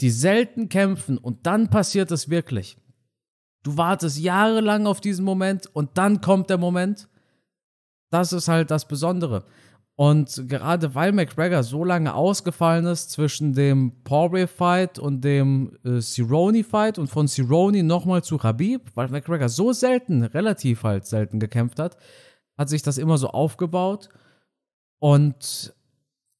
die 0.00 0.10
selten 0.10 0.68
kämpfen 0.68 1.16
und 1.16 1.46
dann 1.46 1.70
passiert 1.70 2.10
es 2.10 2.28
wirklich. 2.28 2.76
Du 3.62 3.76
wartest 3.76 4.18
jahrelang 4.18 4.86
auf 4.86 5.00
diesen 5.00 5.24
Moment 5.24 5.68
und 5.74 5.96
dann 5.96 6.20
kommt 6.20 6.50
der 6.50 6.58
Moment. 6.58 7.08
Das 8.10 8.32
ist 8.32 8.48
halt 8.48 8.70
das 8.70 8.88
Besondere. 8.88 9.44
Und 10.00 10.48
gerade 10.48 10.94
weil 10.94 11.12
McGregor 11.12 11.62
so 11.62 11.84
lange 11.84 12.14
ausgefallen 12.14 12.86
ist 12.86 13.10
zwischen 13.10 13.52
dem 13.52 13.92
Poirier-Fight 14.02 14.98
und 14.98 15.22
dem 15.22 15.76
äh, 15.84 16.00
Cerrone-Fight 16.00 16.98
und 16.98 17.08
von 17.08 17.28
Cerrone 17.28 17.82
nochmal 17.82 18.24
zu 18.24 18.42
Habib, 18.42 18.80
weil 18.94 19.08
McGregor 19.08 19.50
so 19.50 19.74
selten, 19.74 20.22
relativ 20.22 20.84
halt 20.84 21.04
selten 21.04 21.38
gekämpft 21.38 21.78
hat, 21.78 21.98
hat 22.56 22.70
sich 22.70 22.82
das 22.82 22.96
immer 22.96 23.18
so 23.18 23.28
aufgebaut. 23.28 24.08
Und 25.00 25.74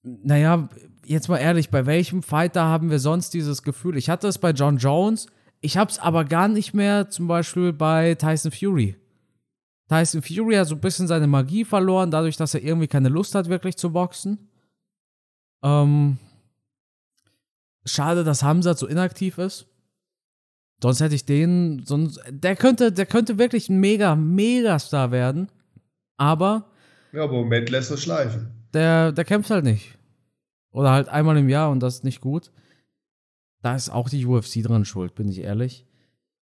naja, 0.02 0.70
jetzt 1.04 1.28
mal 1.28 1.36
ehrlich, 1.36 1.68
bei 1.68 1.84
welchem 1.84 2.22
Fighter 2.22 2.64
haben 2.64 2.88
wir 2.90 2.98
sonst 2.98 3.34
dieses 3.34 3.62
Gefühl? 3.62 3.98
Ich 3.98 4.08
hatte 4.08 4.28
es 4.28 4.38
bei 4.38 4.52
John 4.52 4.78
Jones, 4.78 5.26
ich 5.60 5.76
habe 5.76 5.90
es 5.90 5.98
aber 5.98 6.24
gar 6.24 6.48
nicht 6.48 6.72
mehr 6.72 7.10
zum 7.10 7.26
Beispiel 7.28 7.74
bei 7.74 8.14
Tyson 8.14 8.52
Fury. 8.52 8.96
Tyson 9.90 10.22
Fury 10.22 10.54
hat 10.54 10.68
so 10.68 10.76
ein 10.76 10.80
bisschen 10.80 11.08
seine 11.08 11.26
Magie 11.26 11.64
verloren, 11.64 12.12
dadurch, 12.12 12.36
dass 12.36 12.54
er 12.54 12.62
irgendwie 12.62 12.86
keine 12.86 13.08
Lust 13.08 13.34
hat, 13.34 13.48
wirklich 13.48 13.76
zu 13.76 13.90
boxen. 13.90 14.38
Ähm, 15.64 16.16
schade, 17.84 18.22
dass 18.22 18.44
Hamza 18.44 18.74
so 18.74 18.86
inaktiv 18.86 19.38
ist. 19.38 19.66
Sonst 20.80 21.00
hätte 21.00 21.16
ich 21.16 21.24
den, 21.24 21.84
sonst, 21.84 22.20
der 22.30 22.54
könnte, 22.54 22.92
der 22.92 23.04
könnte 23.04 23.36
wirklich 23.36 23.68
ein 23.68 23.80
mega, 23.80 24.14
mega 24.14 24.78
Star 24.78 25.10
werden. 25.10 25.50
Aber 26.16 26.70
Ja, 27.10 27.24
aber 27.24 27.32
im 27.32 27.40
Moment 27.40 27.68
lässt 27.68 27.90
er 27.90 27.96
schleifen. 27.96 28.68
Der, 28.72 29.10
der 29.10 29.24
kämpft 29.24 29.50
halt 29.50 29.64
nicht. 29.64 29.98
Oder 30.70 30.92
halt 30.92 31.08
einmal 31.08 31.36
im 31.36 31.48
Jahr 31.48 31.68
und 31.68 31.80
das 31.80 31.96
ist 31.96 32.04
nicht 32.04 32.20
gut. 32.20 32.52
Da 33.60 33.74
ist 33.74 33.90
auch 33.90 34.08
die 34.08 34.24
UFC 34.24 34.62
dran 34.62 34.84
schuld, 34.84 35.16
bin 35.16 35.28
ich 35.28 35.40
ehrlich. 35.40 35.84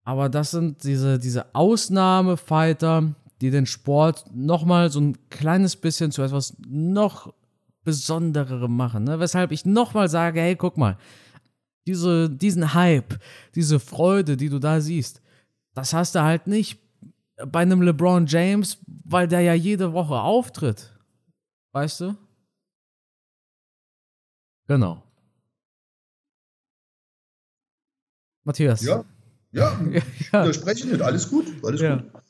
Aber 0.05 0.29
das 0.29 0.53
sind 0.53 0.85
diese, 0.85 1.19
diese 1.19 1.53
Ausnahmefighter, 1.55 3.17
die 3.45 3.51
den 3.51 3.67
Sport 3.67 4.25
nochmal 4.33 4.91
so 4.91 5.01
ein 5.01 5.19
kleines 5.29 5.77
bisschen 5.77 6.11
zu 6.11 6.23
etwas 6.23 6.57
noch 6.67 7.35
Besondererem 7.85 8.75
machen. 8.75 9.05
Ne? 9.05 9.21
Weshalb 9.21 9.53
ich 9.53 9.67
nochmal 9.67 10.09
sage, 10.09 10.41
hey, 10.41 10.57
guck 10.57 10.79
mal, 10.79 10.97
diese, 11.87 12.31
diesen 12.31 12.73
Hype, 12.73 13.21
diese 13.55 13.79
Freude, 13.79 14.39
die 14.39 14.49
du 14.49 14.59
da 14.59 14.81
siehst, 14.81 15.21
das 15.75 15.93
hast 15.93 16.15
du 16.15 16.23
halt 16.23 16.47
nicht 16.47 16.81
bei 17.47 17.61
einem 17.61 17.83
LeBron 17.83 18.25
James, 18.25 18.79
weil 18.87 19.29
der 19.29 19.41
ja 19.41 19.53
jede 19.53 19.93
Woche 19.93 20.15
auftritt. 20.15 20.91
Weißt 21.73 22.01
du? 22.01 22.17
Genau. 24.67 25.03
Matthias. 28.45 28.81
Ja, 28.83 29.05
ja, 29.53 29.79
ja. 30.33 30.43
widerspreche 30.45 30.89
nicht. 30.89 31.03
Alles 31.03 31.29
gut, 31.29 31.47
alles 31.63 31.83
ja. 31.83 31.97
gut. 31.97 32.24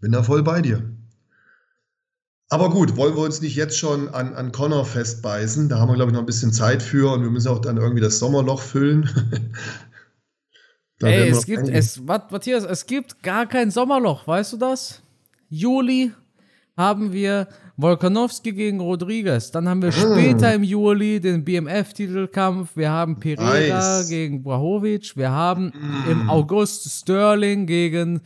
Bin 0.00 0.12
da 0.12 0.22
voll 0.22 0.42
bei 0.42 0.62
dir. 0.62 0.82
Aber 2.50 2.70
gut, 2.70 2.96
wollen 2.96 3.14
wir 3.14 3.22
uns 3.22 3.42
nicht 3.42 3.56
jetzt 3.56 3.76
schon 3.76 4.08
an, 4.08 4.34
an 4.34 4.52
Connor 4.52 4.86
festbeißen? 4.86 5.68
Da 5.68 5.78
haben 5.78 5.88
wir, 5.88 5.96
glaube 5.96 6.10
ich, 6.10 6.14
noch 6.14 6.22
ein 6.22 6.26
bisschen 6.26 6.52
Zeit 6.52 6.82
für 6.82 7.12
und 7.12 7.22
wir 7.22 7.30
müssen 7.30 7.48
auch 7.48 7.58
dann 7.58 7.76
irgendwie 7.76 8.00
das 8.00 8.18
Sommerloch 8.18 8.62
füllen. 8.62 9.10
Ey, 11.02 11.28
es 11.28 11.46
gibt, 11.46 11.68
es, 11.68 12.00
Matthias, 12.00 12.64
es 12.64 12.86
gibt 12.86 13.22
gar 13.22 13.46
kein 13.46 13.70
Sommerloch, 13.70 14.26
weißt 14.26 14.54
du 14.54 14.56
das? 14.56 15.02
Juli 15.48 16.12
haben 16.76 17.12
wir 17.12 17.48
Volkanovski 17.76 18.52
gegen 18.52 18.80
Rodriguez. 18.80 19.52
Dann 19.52 19.68
haben 19.68 19.82
wir 19.82 19.92
später 19.92 20.52
im 20.54 20.64
Juli 20.64 21.20
den 21.20 21.44
BMF-Titelkampf. 21.44 22.70
Wir 22.74 22.90
haben 22.90 23.20
Pereira 23.20 23.98
nice. 23.98 24.08
gegen 24.08 24.42
Brahovic. 24.42 25.16
Wir 25.16 25.30
haben 25.30 25.66
mm. 25.66 26.10
im 26.10 26.30
August 26.30 26.90
Sterling 26.90 27.66
gegen 27.66 28.20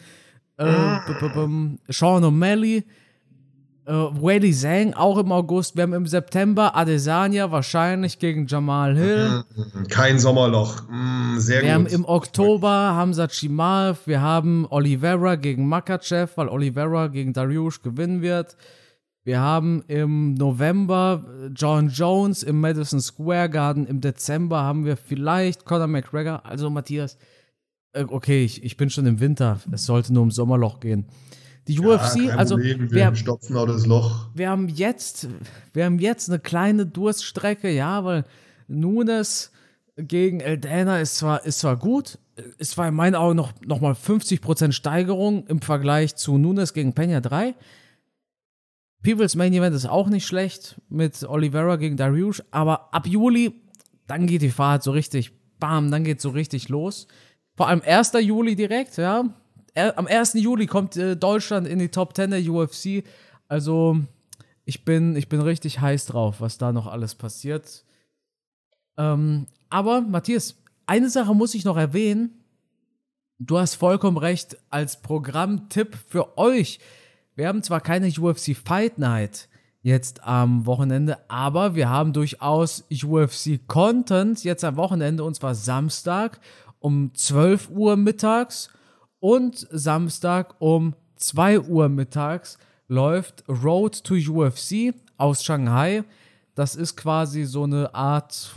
äh, 0.59 0.65
mm. 0.67 1.79
Sean 1.89 2.25
O'Malley. 2.25 2.85
Äh, 3.85 3.93
Wady 3.93 4.53
Zhang 4.53 4.95
auch 4.95 5.19
im 5.19 5.33
August. 5.33 5.75
Wir 5.75 5.83
haben 5.83 5.93
im 5.93 6.07
September 6.07 6.77
Adesanya 6.77 7.51
wahrscheinlich 7.51 8.21
gegen 8.21 8.47
Jamal 8.47 8.97
Hill. 8.97 9.43
Mhm. 9.57 9.89
Kein 9.89 10.21
Sommerloch. 10.21 10.83
Mm, 10.89 11.39
sehr 11.39 11.63
wir 11.63 11.69
gut. 11.69 11.75
haben 11.75 11.87
im 11.87 12.05
Oktober 12.05 12.71
Hamza 12.71 13.27
Chimaev. 13.27 14.07
Wir 14.07 14.21
haben 14.21 14.69
Oliveira 14.71 15.35
gegen 15.35 15.67
Makachev, 15.67 16.37
weil 16.37 16.49
Oliveira 16.49 17.09
gegen 17.09 17.33
Dariush 17.33 17.83
gewinnen 17.83 18.23
wird. 18.23 18.57
Wir 19.25 19.41
haben 19.41 19.83
im 19.89 20.35
November 20.35 21.25
äh, 21.45 21.47
John 21.49 21.89
Jones 21.89 22.45
im 22.45 22.61
Madison 22.61 23.01
Square 23.01 23.51
Garden. 23.51 23.87
Im 23.87 24.01
Dezember 24.01 24.63
haben 24.63 24.85
wir 24.85 24.97
vielleicht 24.97 25.65
Conor 25.65 25.89
McGregor. 25.89 26.47
Also 26.47 26.71
Matthias, 26.71 27.19
okay, 27.95 28.45
ich, 28.45 28.63
ich 28.65 28.77
bin 28.77 28.91
schon 28.91 29.07
im 29.07 29.21
Winter. 29.21 29.61
Es 29.71 29.87
sollte 29.87 30.13
nur 30.13 30.23
um 30.23 30.31
Sommerloch 30.31 30.81
gehen. 30.81 31.07
Die 31.69 31.75
ja, 31.75 31.83
UFC, 31.83 32.37
also 32.37 32.57
Problem, 32.57 32.91
wir, 32.91 33.11
wir 33.11 33.17
stopfen 33.17 33.57
auch 33.57 33.67
das 33.67 33.87
Loch. 33.87 34.29
Wir 34.35 34.51
haben 34.51 34.69
jetzt, 34.69 35.29
wir 35.73 35.85
haben 35.85 35.99
jetzt 35.99 36.29
eine 36.29 36.41
kleine 36.41 36.87
Durststrecke, 36.87 37.71
ja, 37.71 38.05
weil 38.05 38.25
Nunes 38.67 39.53
gegen 39.97 40.41
Eldana 40.41 41.01
ist 41.01 41.17
zwar, 41.17 41.45
ist 41.45 41.61
zwar 41.61 41.77
gut, 41.77 42.19
ist 42.59 42.73
zwar 42.73 42.89
in 42.89 42.95
meinen 42.95 43.15
Augen 43.15 43.37
noch, 43.37 43.53
noch 43.65 43.81
mal 43.81 43.93
50% 43.93 44.73
Steigerung 44.73 45.47
im 45.47 45.61
Vergleich 45.61 46.17
zu 46.17 46.39
Nunes 46.39 46.73
gegen 46.73 46.93
Peña 46.93 47.21
3. 47.21 47.55
People's 49.03 49.35
Main 49.35 49.53
Event 49.53 49.75
ist 49.75 49.87
auch 49.87 50.09
nicht 50.09 50.27
schlecht 50.27 50.81
mit 50.89 51.23
Oliveira 51.25 51.77
gegen 51.77 51.97
Dariush, 51.97 52.43
aber 52.51 52.95
ab 52.95 53.07
Juli, 53.07 53.53
dann 54.07 54.27
geht 54.27 54.43
die 54.43 54.51
Fahrt 54.51 54.83
so 54.83 54.93
richtig, 54.93 55.33
bam, 55.59 55.91
dann 55.91 56.05
geht 56.05 56.21
so 56.21 56.31
richtig 56.31 56.69
los. 56.69 57.07
Vor 57.55 57.69
allem 57.69 57.83
1. 57.85 58.13
Juli 58.21 58.57
direkt, 58.57 58.97
ja, 58.97 59.25
am 59.75 60.07
1. 60.07 60.35
Juli 60.35 60.67
kommt 60.67 60.97
äh, 60.97 61.17
Deutschland 61.17 61.67
in 61.67 61.79
die 61.79 61.89
Top 61.89 62.15
10 62.15 62.31
der 62.31 62.41
UFC. 62.41 63.05
Also 63.49 63.99
ich 64.65 64.85
bin, 64.85 65.17
ich 65.17 65.29
bin 65.29 65.41
richtig 65.41 65.81
heiß 65.81 66.07
drauf, 66.07 66.41
was 66.41 66.59
da 66.59 66.73
noch 66.73 66.87
alles 66.87 67.15
passiert. 67.15 67.85
Ähm, 68.97 69.47
aber 69.71 70.01
Matthias, 70.03 70.57
eine 70.87 71.11
Sache 71.11 71.35
muss 71.35 71.55
ich 71.55 71.65
noch 71.65 71.77
erwähnen. 71.77 72.45
Du 73.39 73.59
hast 73.59 73.75
vollkommen 73.75 74.19
recht, 74.19 74.57
als 74.71 75.03
Programmtipp 75.03 75.97
für 76.09 76.39
euch. 76.39 76.79
Wir 77.35 77.49
haben 77.49 77.63
zwar 77.63 77.81
keine 77.81 78.09
UFC 78.09 78.55
Fight 78.55 78.99
Night 78.99 79.49
jetzt 79.81 80.23
am 80.23 80.65
Wochenende, 80.67 81.19
aber 81.29 81.75
wir 81.75 81.89
haben 81.89 82.13
durchaus 82.13 82.85
UFC 82.91 83.67
Content 83.67 84.45
jetzt 84.45 84.65
am 84.65 84.77
Wochenende 84.77 85.25
und 85.25 85.35
zwar 85.35 85.55
Samstag 85.55 86.41
um 86.83 87.15
12 87.15 87.71
Uhr 87.71 87.97
mittags 87.97 88.69
und 89.21 89.67
Samstag 89.71 90.57
um 90.61 90.95
2 91.17 91.61
Uhr 91.61 91.89
mittags 91.89 92.59
läuft 92.89 93.45
Road 93.49 94.05
to 94.05 94.15
UFC 94.15 94.95
aus 95.17 95.45
Shanghai. 95.45 96.05
Das 96.55 96.75
ist 96.75 96.97
quasi 96.97 97.45
so 97.45 97.65
eine 97.65 97.95
Art 97.95 98.55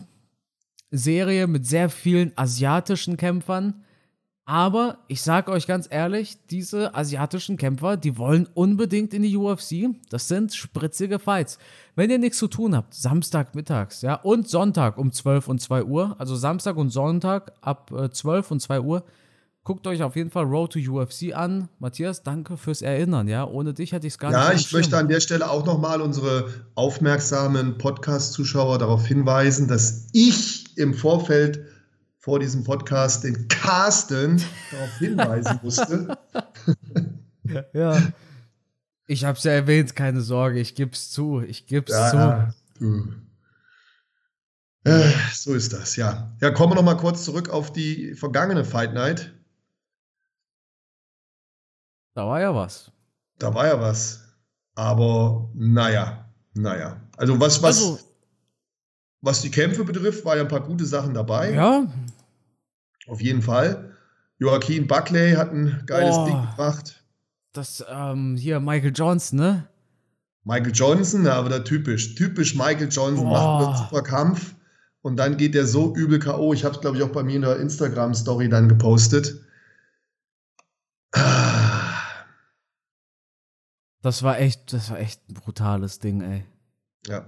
Serie 0.92 1.48
mit 1.48 1.66
sehr 1.66 1.90
vielen 1.90 2.32
asiatischen 2.36 3.18
Kämpfern. 3.18 3.86
Aber 4.46 5.00
ich 5.08 5.22
sage 5.22 5.52
euch 5.52 5.66
ganz 5.66 5.88
ehrlich, 5.90 6.38
diese 6.52 6.94
asiatischen 6.94 7.58
Kämpfer, 7.58 7.98
die 7.98 8.18
wollen 8.18 8.48
unbedingt 8.54 9.14
in 9.14 9.24
die 9.24 9.36
UFC. 9.36 9.90
Das 10.10 10.28
sind 10.28 10.54
spritzige 10.54 11.18
Fights. 11.18 11.58
Wenn 11.96 12.10
ihr 12.10 12.20
nichts 12.20 12.38
zu 12.38 12.48
tun 12.48 12.76
habt, 12.76 12.94
Samstag 12.94 13.56
mittags, 13.56 14.02
ja, 14.02 14.16
und 14.16 14.50
Sonntag 14.50 14.98
um 14.98 15.12
12 15.12 15.48
und 15.48 15.62
2 15.62 15.84
Uhr, 15.86 16.16
also 16.20 16.36
Samstag 16.36 16.76
und 16.76 16.90
Sonntag 16.90 17.54
ab 17.62 17.92
äh, 17.92 18.10
12 18.10 18.52
und 18.52 18.60
2 18.62 18.82
Uhr, 18.82 19.04
Guckt 19.66 19.88
euch 19.88 20.04
auf 20.04 20.16
jeden 20.16 20.30
Fall 20.30 20.44
Road 20.44 20.74
to 20.74 20.80
UFC 20.80 21.34
an. 21.34 21.70
Matthias, 21.80 22.22
danke 22.22 22.56
fürs 22.56 22.84
Erinnern. 22.84 23.28
Ja, 23.28 23.48
ohne 23.48 23.74
dich 23.74 23.94
hätte 23.94 24.06
ich 24.06 24.14
es 24.14 24.20
gar 24.20 24.32
ja, 24.32 24.52
nicht. 24.52 24.62
Ja, 24.62 24.68
ich 24.68 24.72
möchte 24.74 24.96
an 24.96 25.08
der 25.08 25.20
Stelle 25.20 25.50
auch 25.50 25.66
nochmal 25.66 26.02
unsere 26.02 26.50
aufmerksamen 26.76 27.80
Podcast-Zuschauer 27.80 28.78
darauf 28.78 29.08
hinweisen, 29.08 29.68
dass 29.68 30.06
ich 30.14 30.78
im 30.78 30.94
Vorfeld 30.94 31.66
vor 32.20 32.40
diesem 32.40 32.64
Podcast 32.64 33.24
den 33.24 33.48
Carsten 33.48 34.40
darauf 34.72 34.90
hinweisen 35.00 35.60
musste. 35.64 36.16
ja. 37.74 37.98
Ich 39.08 39.24
habe 39.24 39.38
es 39.38 39.44
ja 39.44 39.52
erwähnt, 39.52 39.96
keine 39.96 40.22
Sorge, 40.22 40.60
ich 40.60 40.76
gebe 40.76 40.92
es 40.92 41.12
zu, 41.12 41.42
ich 41.42 41.68
gebe 41.68 41.92
es 41.92 41.98
ja, 41.98 42.54
zu. 42.80 43.14
Äh, 44.84 45.12
so 45.34 45.54
ist 45.54 45.74
das, 45.74 45.96
ja. 45.96 46.32
Ja, 46.42 46.52
kommen 46.52 46.72
wir 46.72 46.76
noch 46.76 46.84
mal 46.84 46.98
kurz 46.98 47.26
zurück 47.26 47.50
auf 47.50 47.72
die 47.72 48.14
vergangene 48.14 48.64
Fight 48.64 48.94
Night. 48.94 49.34
Da 52.14 52.26
war 52.26 52.40
ja 52.40 52.54
was. 52.54 52.92
Da 53.40 53.54
war 53.54 53.68
ja 53.68 53.80
was. 53.80 54.24
Aber 54.76 55.50
naja, 55.54 56.30
naja. 56.54 57.02
Also 57.18 57.40
was, 57.40 57.62
was, 57.62 57.78
also, 57.82 58.00
was 59.22 59.42
die 59.42 59.52
Kämpfe 59.52 59.84
betrifft, 59.84 60.24
war 60.24 60.36
ja 60.36 60.44
ein 60.44 60.48
paar 60.48 60.64
gute 60.64 60.86
Sachen 60.86 61.14
dabei. 61.14 61.54
Ja. 61.54 61.88
Auf 63.08 63.22
jeden 63.22 63.42
Fall. 63.42 63.96
Joaquin 64.38 64.88
Buckley 64.88 65.34
hat 65.34 65.52
ein 65.52 65.84
geiles 65.86 66.16
oh, 66.16 66.26
Ding 66.26 66.42
gebracht. 66.42 67.04
Das, 67.56 67.86
ähm, 67.90 68.36
hier 68.36 68.60
Michael 68.60 68.92
Johnson, 68.94 69.40
ne? 69.40 69.70
Michael 70.44 70.74
Johnson, 70.74 71.26
ja, 71.26 71.36
aber 71.36 71.50
da 71.50 71.60
typisch. 71.60 72.16
Typisch 72.16 72.54
Michael 72.54 72.90
Johnson 72.90 73.28
oh. 73.28 73.30
macht 73.30 73.66
einen 73.66 73.78
super 73.78 74.04
Kampf 74.04 74.56
und 75.02 75.16
dann 75.16 75.38
geht 75.38 75.56
der 75.56 75.66
so 75.66 75.96
übel 75.96 76.20
K.O. 76.20 76.54
Ich 76.54 76.66
habe 76.66 76.76
es, 76.76 76.82
glaube 76.82 76.98
ich, 76.98 77.04
auch 77.04 77.12
bei 77.12 77.24
mir 77.24 77.38
in 77.38 77.44
der 77.44 77.60
Instagram-Story 77.60 78.50
dann 78.50 78.68
gepostet. 78.68 79.42
Das 84.02 84.22
war 84.22 84.38
echt, 84.40 84.74
das 84.74 84.92
war 84.92 85.00
echt 85.00 85.28
ein 85.30 85.36
brutales 85.36 86.00
Ding, 86.00 86.22
ey. 86.22 86.44
Ja. 87.08 87.26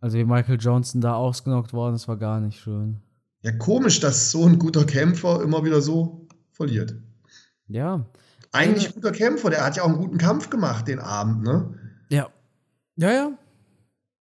Also 0.00 0.16
wie 0.16 0.24
Michael 0.24 0.58
Johnson 0.58 1.02
da 1.02 1.14
ausgenockt 1.14 1.74
worden, 1.74 1.92
das 1.92 2.08
war 2.08 2.16
gar 2.16 2.40
nicht 2.40 2.60
schön. 2.60 3.02
Ja, 3.42 3.52
komisch, 3.52 4.00
dass 4.00 4.30
so 4.30 4.46
ein 4.46 4.58
guter 4.58 4.84
Kämpfer 4.86 5.42
immer 5.42 5.62
wieder 5.64 5.82
so 5.82 6.26
verliert. 6.50 6.94
Ja. 7.68 8.06
Eigentlich 8.52 8.88
ein 8.88 8.94
guter 8.94 9.12
Kämpfer, 9.12 9.50
der 9.50 9.64
hat 9.64 9.76
ja 9.76 9.84
auch 9.84 9.88
einen 9.88 9.98
guten 9.98 10.18
Kampf 10.18 10.50
gemacht 10.50 10.88
den 10.88 10.98
Abend, 10.98 11.42
ne? 11.42 11.78
Ja. 12.08 12.30
Ja, 12.96 13.12
ja. 13.12 13.38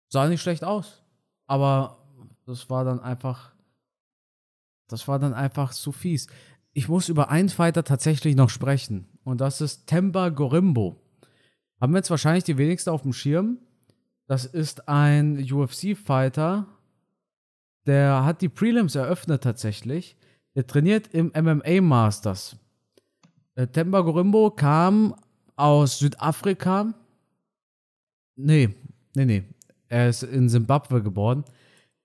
Sah 0.08 0.28
nicht 0.28 0.42
schlecht 0.42 0.64
aus. 0.64 1.02
Aber 1.46 1.98
das 2.46 2.68
war 2.70 2.84
dann 2.84 3.00
einfach. 3.00 3.52
Das 4.88 5.06
war 5.08 5.18
dann 5.18 5.34
einfach 5.34 5.72
zu 5.72 5.92
fies. 5.92 6.28
Ich 6.72 6.88
muss 6.88 7.08
über 7.08 7.30
einen 7.30 7.48
Fighter 7.48 7.84
tatsächlich 7.84 8.36
noch 8.36 8.50
sprechen 8.50 9.08
und 9.24 9.40
das 9.40 9.60
ist 9.60 9.86
Temba 9.86 10.30
Gorimbo. 10.30 11.02
Haben 11.80 11.92
wir 11.92 11.98
jetzt 11.98 12.10
wahrscheinlich 12.10 12.44
die 12.44 12.56
wenigsten 12.56 12.90
auf 12.90 13.02
dem 13.02 13.12
Schirm. 13.12 13.58
Das 14.26 14.44
ist 14.44 14.88
ein 14.88 15.38
UFC-Fighter, 15.38 16.66
der 17.88 18.26
hat 18.26 18.42
die 18.42 18.50
Prelims 18.50 18.94
eröffnet 18.94 19.42
tatsächlich. 19.42 20.16
Der 20.54 20.66
trainiert 20.66 21.08
im 21.14 21.32
MMA 21.34 21.80
Masters. 21.80 22.56
Äh, 23.58 23.66
Temba 23.66 24.02
Gorimbo 24.02 24.50
kam 24.50 25.16
aus 25.56 25.98
Südafrika. 25.98 26.94
Nee, 28.36 28.72
nee, 29.16 29.24
nee. 29.24 29.44
Er 29.88 30.10
ist 30.10 30.22
in 30.22 30.48
Simbabwe 30.48 31.02
geboren. 31.02 31.44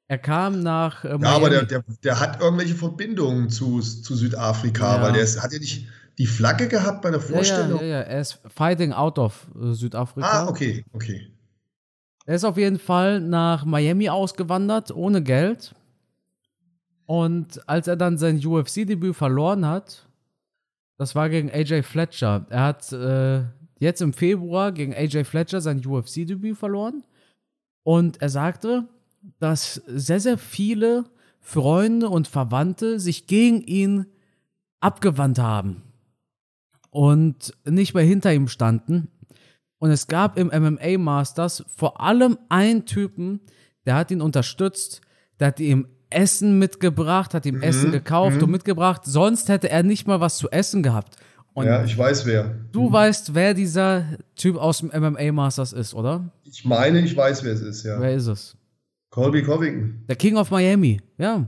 Er 0.08 0.18
kam 0.18 0.64
nach. 0.64 1.06
Äh, 1.06 1.16
ja, 1.22 1.30
aber 1.30 1.52
der, 1.52 1.66
der, 1.66 1.84
der 2.04 2.20
hat 2.20 2.42
irgendwelche 2.42 2.74
Verbindungen 2.74 3.52
zu, 3.52 3.82
zu 3.82 4.16
Südafrika, 4.16 4.96
ja. 4.96 5.02
weil 5.04 5.14
der 5.14 5.22
ist, 5.22 5.44
hat 5.44 5.54
ja 5.54 5.60
nicht 5.60 5.86
die 6.18 6.26
Flagge 6.26 6.68
gehabt 6.68 7.04
bei 7.04 7.12
der 7.12 7.22
Vorstellung. 7.22 7.82
Ja, 7.82 7.86
ja, 7.86 8.00
ja, 8.00 8.02
er 8.02 8.22
ist 8.22 8.40
fighting 8.48 8.92
out 8.92 9.20
of 9.20 9.48
äh, 9.62 9.74
Südafrika. 9.74 10.28
Ah, 10.28 10.48
okay, 10.48 10.84
okay. 10.94 11.28
Er 12.26 12.36
ist 12.36 12.46
auf 12.46 12.58
jeden 12.58 12.80
Fall 12.80 13.20
nach 13.20 13.64
Miami 13.64 14.10
ausgewandert, 14.10 14.90
ohne 14.90 15.22
Geld. 15.22 15.76
Und 17.06 17.68
als 17.70 17.88
er 17.88 17.96
dann 17.96 18.18
sein 18.18 18.44
UFC-Debüt 18.44 19.16
verloren 19.16 19.68
hat, 19.68 20.08
das 20.98 21.16
war 21.16 21.30
gegen 21.30 21.50
AJ 21.50 21.84
Fletcher. 21.84 22.46
Er 22.50 22.64
hat 22.64 22.92
äh, 22.92 23.44
jetzt 23.80 24.02
im 24.02 24.14
Februar 24.14 24.72
gegen 24.72 24.94
AJ 24.94 25.26
Fletcher 25.26 25.62
sein 25.62 25.86
UFC-Debüt 25.86 26.58
verloren. 26.58 27.04
Und 27.84 28.22
er 28.22 28.30
sagte, 28.30 28.88
dass 29.40 29.76
sehr, 29.88 30.20
sehr 30.20 30.38
viele 30.38 31.06
Freunde 31.40 32.10
und 32.10 32.28
Verwandte 32.28 33.00
sich 33.00 33.28
gegen 33.28 33.62
ihn 33.62 34.06
abgewandt 34.80 35.40
haben 35.40 35.84
und 36.90 37.54
nicht 37.66 37.94
mehr 37.94 38.04
hinter 38.04 38.34
ihm 38.34 38.48
standen. 38.48 39.10
Und 39.80 39.92
es 39.92 40.08
gab 40.08 40.38
im 40.38 40.48
MMA 40.48 40.98
Masters 40.98 41.66
vor 41.76 42.00
allem 42.00 42.38
einen 42.48 42.86
Typen, 42.86 43.42
der 43.86 43.96
hat 43.96 44.12
ihn 44.12 44.22
unterstützt, 44.22 45.02
der 45.40 45.48
hat 45.48 45.60
ihm 45.60 45.88
Essen 46.14 46.60
mitgebracht, 46.60 47.34
hat 47.34 47.46
ihm 47.46 47.56
mhm. 47.56 47.64
Essen 47.64 47.92
gekauft 47.92 48.38
mhm. 48.38 48.44
und 48.44 48.52
mitgebracht. 48.52 49.02
Sonst 49.06 49.50
hätte 49.50 49.70
er 49.70 49.84
nicht 49.84 50.08
mal 50.08 50.20
was 50.20 50.38
zu 50.38 50.50
essen 50.50 50.84
gehabt. 50.84 51.18
Und 51.54 51.68
ja, 51.68 51.84
ich 51.84 51.98
weiß 51.98 52.26
wer. 52.26 52.56
Du 52.72 52.90
mhm. 52.90 52.94
weißt, 52.94 53.36
wer 53.36 53.54
dieser 53.54 54.06
Typ 54.36 54.58
aus 54.58 54.80
dem 54.80 54.90
MMA 54.90 55.32
Masters 55.32 55.74
ist, 55.74 55.94
oder? 55.94 56.30
Ich 56.46 56.66
meine, 56.66 57.02
ich 57.02 57.16
weiß, 57.16 57.44
wer 57.44 57.54
es 57.54 57.62
ist, 57.62 57.84
ja. 57.84 58.00
Wer 58.00 58.16
ist 58.16 58.28
es? 58.28 58.58
Colby 59.12 59.44
Covington. 59.44 60.04
Der 60.08 60.16
King 60.16 60.38
of 60.38 60.50
Miami, 60.50 61.02
ja. 61.18 61.48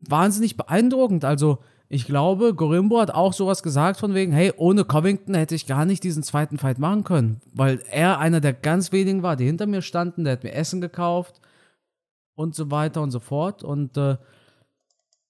Wahnsinnig 0.00 0.56
beeindruckend. 0.56 1.24
Also, 1.24 1.58
ich 1.88 2.06
glaube, 2.06 2.54
Gorimbo 2.54 3.00
hat 3.00 3.10
auch 3.10 3.32
sowas 3.32 3.62
gesagt 3.62 3.98
von 3.98 4.14
wegen, 4.14 4.32
hey, 4.32 4.52
ohne 4.56 4.84
Covington 4.84 5.34
hätte 5.34 5.56
ich 5.56 5.66
gar 5.66 5.84
nicht 5.84 6.04
diesen 6.04 6.22
zweiten 6.22 6.58
Fight 6.58 6.78
machen 6.78 7.04
können, 7.04 7.40
weil 7.52 7.80
er 7.90 8.18
einer 8.18 8.40
der 8.40 8.52
ganz 8.52 8.92
wenigen 8.92 9.22
war, 9.22 9.36
die 9.36 9.44
hinter 9.44 9.66
mir 9.66 9.82
standen, 9.82 10.24
der 10.24 10.34
hat 10.34 10.44
mir 10.44 10.54
Essen 10.54 10.80
gekauft 10.80 11.40
und 12.42 12.54
so 12.54 12.70
weiter 12.70 13.00
und 13.00 13.10
so 13.10 13.20
fort. 13.20 13.62
Und 13.62 13.96
äh, 13.96 14.16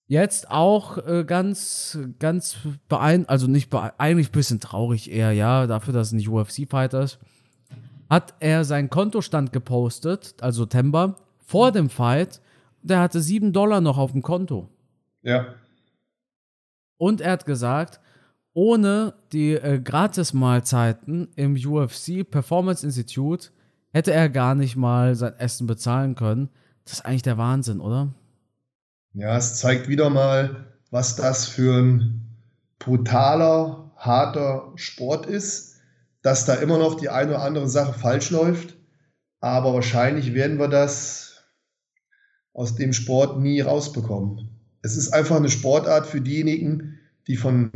jetzt 0.07 0.51
auch 0.51 0.99
äh, 1.07 1.25
ganz, 1.25 1.99
ganz 2.19 2.57
beeindruckend, 2.89 3.31
also 3.31 3.47
nicht 3.47 3.73
eigentlich 3.99 4.31
ein 4.31 4.33
bisschen 4.33 4.61
traurig 4.61 5.11
eher, 5.11 5.33
ja, 5.33 5.67
dafür, 5.67 5.93
dass 5.93 6.13
es 6.13 6.13
ein 6.13 6.29
UFC-Fighter 6.29 7.03
ist, 7.03 7.19
hat 8.11 8.35
er 8.41 8.65
seinen 8.65 8.91
Kontostand 8.91 9.53
gepostet, 9.53 10.35
also 10.41 10.67
Temba, 10.67 11.17
vor 11.39 11.73
dem 11.73 11.89
Fight. 11.89 12.41
Der 12.83 13.01
hatte 13.01 13.21
7 13.21 13.53
Dollar 13.53 13.81
noch 13.81 13.97
auf 13.97 14.13
dem 14.13 14.23
Konto. 14.23 14.69
Ja. 15.23 15.55
Und 16.99 17.21
er 17.21 17.33
hat 17.33 17.47
gesagt, 17.47 18.01
ohne 18.55 19.15
die 19.33 19.53
äh, 19.53 19.81
Gratis-Mahlzeiten 19.81 21.29
im 21.37 21.55
UFC 21.55 22.29
Performance 22.29 22.85
Institute 22.85 23.51
hätte 23.93 24.13
er 24.13 24.29
gar 24.29 24.55
nicht 24.55 24.77
mal 24.77 25.15
sein 25.15 25.35
Essen 25.39 25.67
bezahlen 25.67 26.15
können. 26.15 26.51
Das 26.85 26.95
ist 26.95 27.07
eigentlich 27.07 27.23
der 27.23 27.39
Wahnsinn, 27.39 27.81
oder? 27.81 28.13
Ja, 29.15 29.37
es 29.37 29.57
zeigt 29.57 29.89
wieder 29.89 30.11
mal, 30.11 30.67
was 30.91 31.17
das 31.17 31.47
für 31.47 31.81
ein 31.81 32.37
brutaler, 32.79 33.93
harter 33.97 34.73
Sport 34.77 35.27
ist, 35.27 35.77
dass 36.23 36.45
da 36.45 36.55
immer 36.55 36.79
noch 36.79 36.97
die 36.97 37.09
eine 37.09 37.31
oder 37.31 37.43
andere 37.43 37.69
Sache 37.69 37.99
falsch 37.99 38.31
läuft. 38.31 38.77
Aber 39.41 39.75
wahrscheinlich 39.75 40.35
werden 40.35 40.59
wir 40.59 40.69
das 40.69 41.43
aus 42.55 42.77
dem 42.77 42.93
Sport 42.93 43.41
nie 43.41 43.61
rausbekommen. 43.61 44.49
Es 44.83 44.97
ist 44.97 45.13
einfach 45.13 45.37
eine 45.37 45.49
Sportart 45.49 46.07
für 46.07 46.21
diejenigen, 46.21 46.99
die 47.27 47.37
von, 47.37 47.71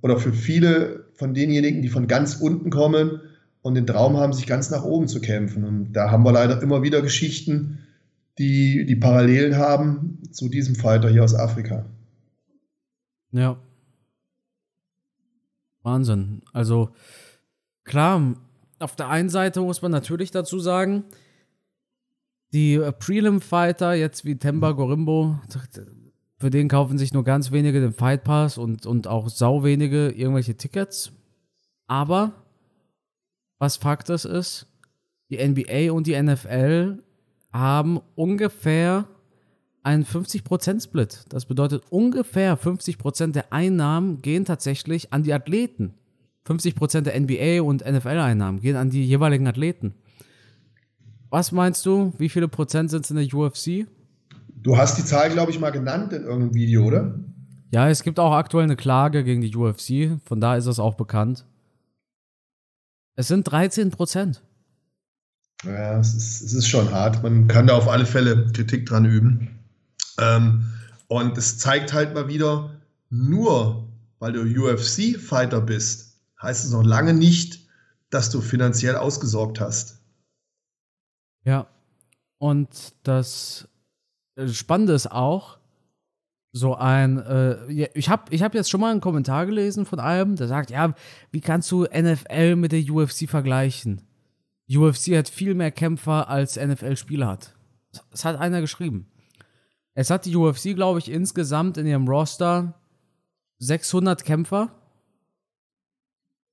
oder 0.00 0.18
für 0.18 0.32
viele 0.32 1.06
von 1.14 1.34
denjenigen, 1.34 1.82
die 1.82 1.88
von 1.88 2.06
ganz 2.06 2.36
unten 2.36 2.70
kommen 2.70 3.20
und 3.62 3.74
den 3.74 3.86
Traum 3.86 4.16
haben, 4.16 4.32
sich 4.32 4.46
ganz 4.46 4.70
nach 4.70 4.84
oben 4.84 5.08
zu 5.08 5.20
kämpfen. 5.20 5.64
Und 5.64 5.92
da 5.92 6.10
haben 6.10 6.24
wir 6.24 6.32
leider 6.32 6.62
immer 6.62 6.82
wieder 6.82 7.02
Geschichten, 7.02 7.78
die, 8.38 8.86
die 8.86 8.96
Parallelen 8.96 9.56
haben 9.56 10.18
zu 10.30 10.48
diesem 10.48 10.74
Fighter 10.74 11.10
hier 11.10 11.24
aus 11.24 11.34
Afrika. 11.34 11.84
Ja. 13.30 13.58
Wahnsinn. 15.82 16.42
Also, 16.52 16.90
klar, 17.84 18.36
auf 18.78 18.96
der 18.96 19.08
einen 19.08 19.28
Seite 19.28 19.60
muss 19.60 19.82
man 19.82 19.92
natürlich 19.92 20.30
dazu 20.30 20.58
sagen, 20.58 21.04
die 22.52 22.78
Prelim-Fighter, 22.98 23.94
jetzt 23.94 24.24
wie 24.24 24.36
Temba 24.36 24.72
Gorimbo, 24.72 25.40
für 26.38 26.50
den 26.50 26.68
kaufen 26.68 26.98
sich 26.98 27.12
nur 27.12 27.24
ganz 27.24 27.50
wenige 27.50 27.80
den 27.80 27.92
Fight 27.92 28.24
Pass 28.24 28.58
und, 28.58 28.84
und 28.84 29.06
auch 29.06 29.28
sau 29.28 29.64
wenige 29.64 30.10
irgendwelche 30.10 30.56
Tickets. 30.56 31.12
Aber 31.86 32.32
was 33.58 33.76
Fakt 33.76 34.10
ist, 34.10 34.24
ist, 34.24 34.66
die 35.30 35.38
NBA 35.38 35.92
und 35.92 36.06
die 36.06 36.20
NFL 36.20 37.02
haben 37.52 38.00
ungefähr 38.14 39.06
einen 39.82 40.04
50%-Split. 40.04 41.26
Das 41.28 41.46
bedeutet, 41.46 41.82
ungefähr 41.90 42.58
50% 42.58 43.32
der 43.32 43.52
Einnahmen 43.52 44.22
gehen 44.22 44.44
tatsächlich 44.44 45.12
an 45.12 45.22
die 45.22 45.32
Athleten. 45.32 45.94
50% 46.46 47.02
der 47.02 47.20
NBA 47.20 47.62
und 47.62 47.84
NFL-Einnahmen 47.84 48.60
gehen 48.60 48.76
an 48.76 48.90
die 48.90 49.04
jeweiligen 49.04 49.46
Athleten. 49.46 49.94
Was 51.30 51.52
meinst 51.52 51.86
du, 51.86 52.12
wie 52.18 52.28
viele 52.28 52.48
Prozent 52.48 52.90
sind 52.90 53.04
es 53.04 53.10
in 53.10 53.16
der 53.16 53.32
UFC? 53.32 53.86
Du 54.54 54.76
hast 54.76 54.98
die 54.98 55.04
Zahl, 55.04 55.30
glaube 55.30 55.50
ich, 55.50 55.58
mal 55.58 55.70
genannt 55.70 56.12
in 56.12 56.22
irgendeinem 56.22 56.54
Video, 56.54 56.84
oder? 56.84 57.18
Ja, 57.72 57.88
es 57.88 58.02
gibt 58.02 58.20
auch 58.20 58.32
aktuell 58.32 58.64
eine 58.64 58.76
Klage 58.76 59.24
gegen 59.24 59.40
die 59.40 59.56
UFC, 59.56 60.20
von 60.24 60.40
da 60.40 60.56
ist 60.56 60.66
es 60.66 60.78
auch 60.78 60.94
bekannt. 60.94 61.46
Es 63.16 63.28
sind 63.28 63.44
13 63.44 63.90
Prozent. 63.90 64.42
Ja, 65.62 65.98
es 65.98 66.14
ist, 66.14 66.42
es 66.42 66.52
ist 66.54 66.66
schon 66.66 66.90
hart. 66.90 67.22
Man 67.22 67.48
kann 67.48 67.66
da 67.66 67.74
auf 67.74 67.88
alle 67.88 68.06
Fälle 68.06 68.48
Kritik 68.52 68.86
dran 68.86 69.04
üben. 69.04 69.58
Ähm, 70.18 70.72
und 71.08 71.38
es 71.38 71.58
zeigt 71.58 71.92
halt 71.92 72.14
mal 72.14 72.28
wieder, 72.28 72.70
nur 73.10 73.88
weil 74.18 74.32
du 74.32 74.42
UFC-Fighter 74.42 75.60
bist, 75.60 76.18
heißt 76.40 76.64
es 76.64 76.70
noch 76.70 76.84
lange 76.84 77.14
nicht, 77.14 77.60
dass 78.10 78.30
du 78.30 78.40
finanziell 78.40 78.96
ausgesorgt 78.96 79.60
hast. 79.60 80.00
Ja. 81.44 81.66
Und 82.38 82.94
das 83.04 83.68
Spannende 84.46 84.94
ist 84.94 85.10
auch, 85.10 85.58
so 86.52 86.74
ein, 86.74 87.18
äh, 87.18 87.88
ich 87.94 88.10
habe 88.10 88.24
ich 88.30 88.42
hab 88.42 88.54
jetzt 88.54 88.70
schon 88.70 88.80
mal 88.80 88.90
einen 88.90 89.00
Kommentar 89.00 89.46
gelesen 89.46 89.86
von 89.86 89.98
einem, 89.98 90.36
der 90.36 90.48
sagt, 90.48 90.70
ja, 90.70 90.94
wie 91.30 91.40
kannst 91.40 91.70
du 91.70 91.84
NFL 91.84 92.56
mit 92.56 92.72
der 92.72 92.82
UFC 92.82 93.28
vergleichen? 93.28 94.02
UFC 94.70 95.16
hat 95.16 95.28
viel 95.28 95.54
mehr 95.54 95.70
Kämpfer 95.70 96.28
als 96.28 96.56
NFL-Spieler 96.56 97.26
hat. 97.26 97.54
Das 98.10 98.24
hat 98.24 98.38
einer 98.38 98.60
geschrieben. 98.60 99.06
Es 99.94 100.10
hat 100.10 100.24
die 100.24 100.36
UFC, 100.36 100.74
glaube 100.74 100.98
ich, 100.98 101.10
insgesamt 101.10 101.76
in 101.76 101.86
ihrem 101.86 102.08
Roster 102.08 102.80
600 103.58 104.24
Kämpfer 104.24 104.70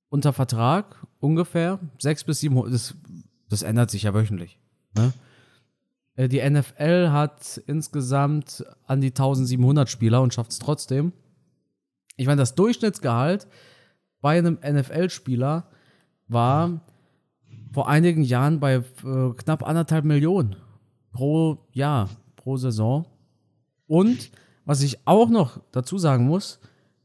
unter 0.10 0.34
Vertrag, 0.34 0.96
ungefähr. 1.20 1.80
6 2.00 2.24
bis 2.26 2.40
700. 2.42 2.74
Das, 2.74 2.96
das 3.48 3.62
ändert 3.62 3.92
sich 3.92 4.04
ja 4.04 4.14
wöchentlich. 4.14 4.60
Ne? 4.96 5.14
Äh, 6.16 6.28
die 6.28 6.48
NFL 6.48 7.10
hat 7.10 7.62
insgesamt 7.68 8.66
an 8.86 9.02
die 9.02 9.10
1700 9.10 9.90
Spieler 9.90 10.22
und 10.22 10.34
schafft 10.34 10.52
es 10.52 10.60
trotzdem. 10.60 11.14
Ich 12.18 12.28
meine, 12.28 12.42
das 12.42 12.56
Durchschnittsgehalt 12.56 13.48
bei 14.20 14.38
einem 14.38 14.60
NFL-Spieler 14.62 15.70
war 16.28 16.82
vor 17.72 17.88
einigen 17.88 18.24
Jahren 18.24 18.60
bei 18.60 18.76
äh, 18.76 18.84
knapp 19.38 19.68
anderthalb 19.68 20.06
Millionen 20.06 20.56
pro 21.12 21.58
Jahr, 21.72 22.10
pro 22.36 22.58
Saison. 22.58 23.06
Und 23.88 24.32
was 24.66 24.82
ich 24.82 25.00
auch 25.06 25.30
noch 25.30 25.60
dazu 25.72 25.98
sagen 25.98 26.28
muss, 26.28 26.60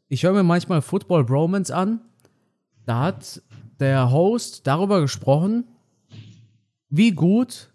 ich 0.09 0.23
höre 0.23 0.33
mir 0.33 0.43
manchmal 0.43 0.83
Football 0.83 1.25
Bromance 1.25 1.75
an. 1.75 2.01
Da 2.85 3.01
hat 3.01 3.43
der 3.81 4.11
Host 4.11 4.67
darüber 4.67 5.01
gesprochen, 5.01 5.65
wie 6.91 7.13
gut 7.13 7.71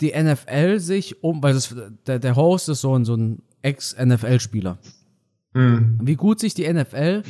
die 0.00 0.12
NFL 0.12 0.78
sich 0.78 1.22
um, 1.24 1.42
weil 1.42 1.54
das, 1.54 1.74
der, 2.06 2.18
der 2.18 2.36
Host 2.36 2.68
ist 2.68 2.80
so 2.80 2.96
ein, 2.96 3.04
so 3.04 3.16
ein 3.16 3.42
Ex-NFL-Spieler. 3.62 4.78
Mhm. 5.54 5.98
Wie 6.02 6.14
gut 6.14 6.38
sich 6.38 6.54
die 6.54 6.72
NFL 6.72 7.24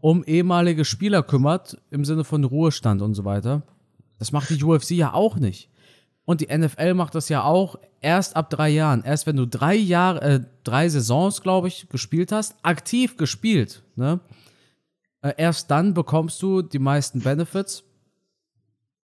um 0.00 0.24
ehemalige 0.24 0.86
Spieler 0.86 1.22
kümmert, 1.22 1.76
im 1.90 2.06
Sinne 2.06 2.24
von 2.24 2.42
Ruhestand 2.44 3.02
und 3.02 3.14
so 3.14 3.26
weiter. 3.26 3.62
Das 4.20 4.32
macht 4.32 4.50
die 4.50 4.62
UFC 4.62 4.92
ja 4.92 5.14
auch 5.14 5.36
nicht. 5.36 5.70
Und 6.24 6.42
die 6.42 6.56
NFL 6.56 6.94
macht 6.94 7.16
das 7.16 7.28
ja 7.28 7.42
auch 7.42 7.76
erst 8.00 8.36
ab 8.36 8.50
drei 8.50 8.68
Jahren. 8.68 9.02
Erst 9.02 9.26
wenn 9.26 9.34
du 9.34 9.46
drei 9.46 9.74
Jahre, 9.74 10.20
äh, 10.20 10.40
drei 10.62 10.88
Saisons, 10.88 11.40
glaube 11.40 11.68
ich, 11.68 11.88
gespielt 11.88 12.30
hast, 12.30 12.54
aktiv 12.62 13.16
gespielt, 13.16 13.82
ne? 13.96 14.20
Äh, 15.22 15.32
erst 15.38 15.70
dann 15.70 15.94
bekommst 15.94 16.40
du 16.42 16.62
die 16.62 16.78
meisten 16.78 17.20
Benefits. 17.20 17.82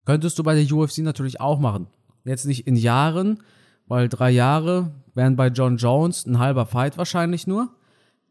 Könntest 0.05 0.39
du 0.39 0.43
bei 0.43 0.55
der 0.55 0.77
UFC 0.77 0.99
natürlich 0.99 1.41
auch 1.41 1.61
machen. 1.61 1.87
Jetzt 2.25 2.47
nicht 2.47 2.67
in 2.67 2.77
Jahren, 2.77 3.43
weil 3.87 4.09
drei 4.09 4.31
Jahre 4.31 4.93
wären 5.15 5.37
bei 5.37 5.49
John 5.49 5.77
Jones 5.77 6.27
ein 6.27 6.39
halber 6.39 6.67
Fight 6.67 6.99
wahrscheinlich 6.99 7.47
nur. 7.47 7.69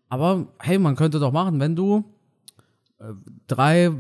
Aber 0.10 0.48
hey, 0.60 0.80
man 0.80 0.96
könnte 0.96 1.20
doch 1.20 1.32
machen, 1.32 1.60
wenn 1.60 1.76
du 1.76 2.04
drei, 3.48 3.92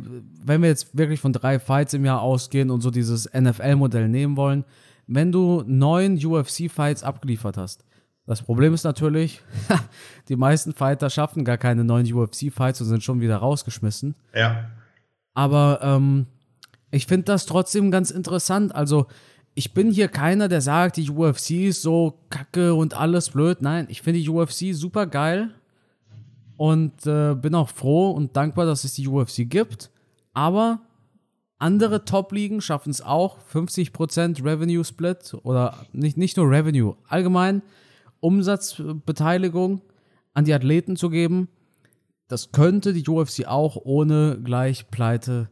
wenn 0.43 0.61
wir 0.61 0.69
jetzt 0.69 0.97
wirklich 0.97 1.19
von 1.19 1.33
drei 1.33 1.59
Fights 1.59 1.93
im 1.93 2.05
Jahr 2.05 2.21
ausgehen 2.21 2.69
und 2.69 2.81
so 2.81 2.91
dieses 2.91 3.29
NFL-Modell 3.33 4.07
nehmen 4.07 4.37
wollen, 4.37 4.63
wenn 5.07 5.31
du 5.31 5.63
neun 5.65 6.23
UFC-Fights 6.23 7.03
abgeliefert 7.03 7.57
hast. 7.57 7.83
Das 8.25 8.43
Problem 8.43 8.73
ist 8.73 8.83
natürlich, 8.83 9.41
die 10.29 10.35
meisten 10.35 10.73
Fighter 10.73 11.09
schaffen 11.09 11.43
gar 11.43 11.57
keine 11.57 11.83
neuen 11.83 12.11
UFC-Fights 12.11 12.81
und 12.81 12.87
sind 12.87 13.03
schon 13.03 13.19
wieder 13.19 13.37
rausgeschmissen. 13.37 14.15
Ja. 14.33 14.69
Aber 15.33 15.79
ähm, 15.81 16.27
ich 16.91 17.07
finde 17.07 17.25
das 17.25 17.45
trotzdem 17.45 17.89
ganz 17.89 18.11
interessant. 18.11 18.75
Also, 18.75 19.07
ich 19.53 19.73
bin 19.73 19.91
hier 19.91 20.07
keiner, 20.07 20.47
der 20.47 20.61
sagt, 20.61 20.95
die 20.95 21.09
UFC 21.09 21.51
ist 21.51 21.81
so 21.81 22.19
kacke 22.29 22.73
und 22.73 22.93
alles 22.93 23.31
blöd. 23.31 23.61
Nein, 23.61 23.87
ich 23.89 24.01
finde 24.01 24.21
die 24.21 24.29
UFC 24.29 24.73
super 24.73 25.07
geil 25.07 25.49
und 26.61 27.07
äh, 27.07 27.33
bin 27.33 27.55
auch 27.55 27.69
froh 27.69 28.11
und 28.11 28.37
dankbar, 28.37 28.67
dass 28.67 28.83
es 28.83 28.93
die 28.93 29.07
UFC 29.07 29.49
gibt. 29.49 29.89
Aber 30.31 30.81
andere 31.57 32.05
Top-Ligen 32.05 32.61
schaffen 32.61 32.91
es 32.91 33.01
auch, 33.01 33.39
50% 33.51 34.45
Revenue 34.45 34.85
Split 34.85 35.35
oder 35.41 35.87
nicht, 35.91 36.17
nicht 36.17 36.37
nur 36.37 36.47
Revenue, 36.51 36.97
allgemein 37.07 37.63
Umsatzbeteiligung 38.19 39.81
an 40.35 40.45
die 40.45 40.53
Athleten 40.53 40.97
zu 40.97 41.09
geben. 41.09 41.47
Das 42.27 42.51
könnte 42.51 42.93
die 42.93 43.09
UFC 43.09 43.47
auch 43.47 43.75
ohne 43.75 44.39
gleich 44.43 44.91
pleite 44.91 45.49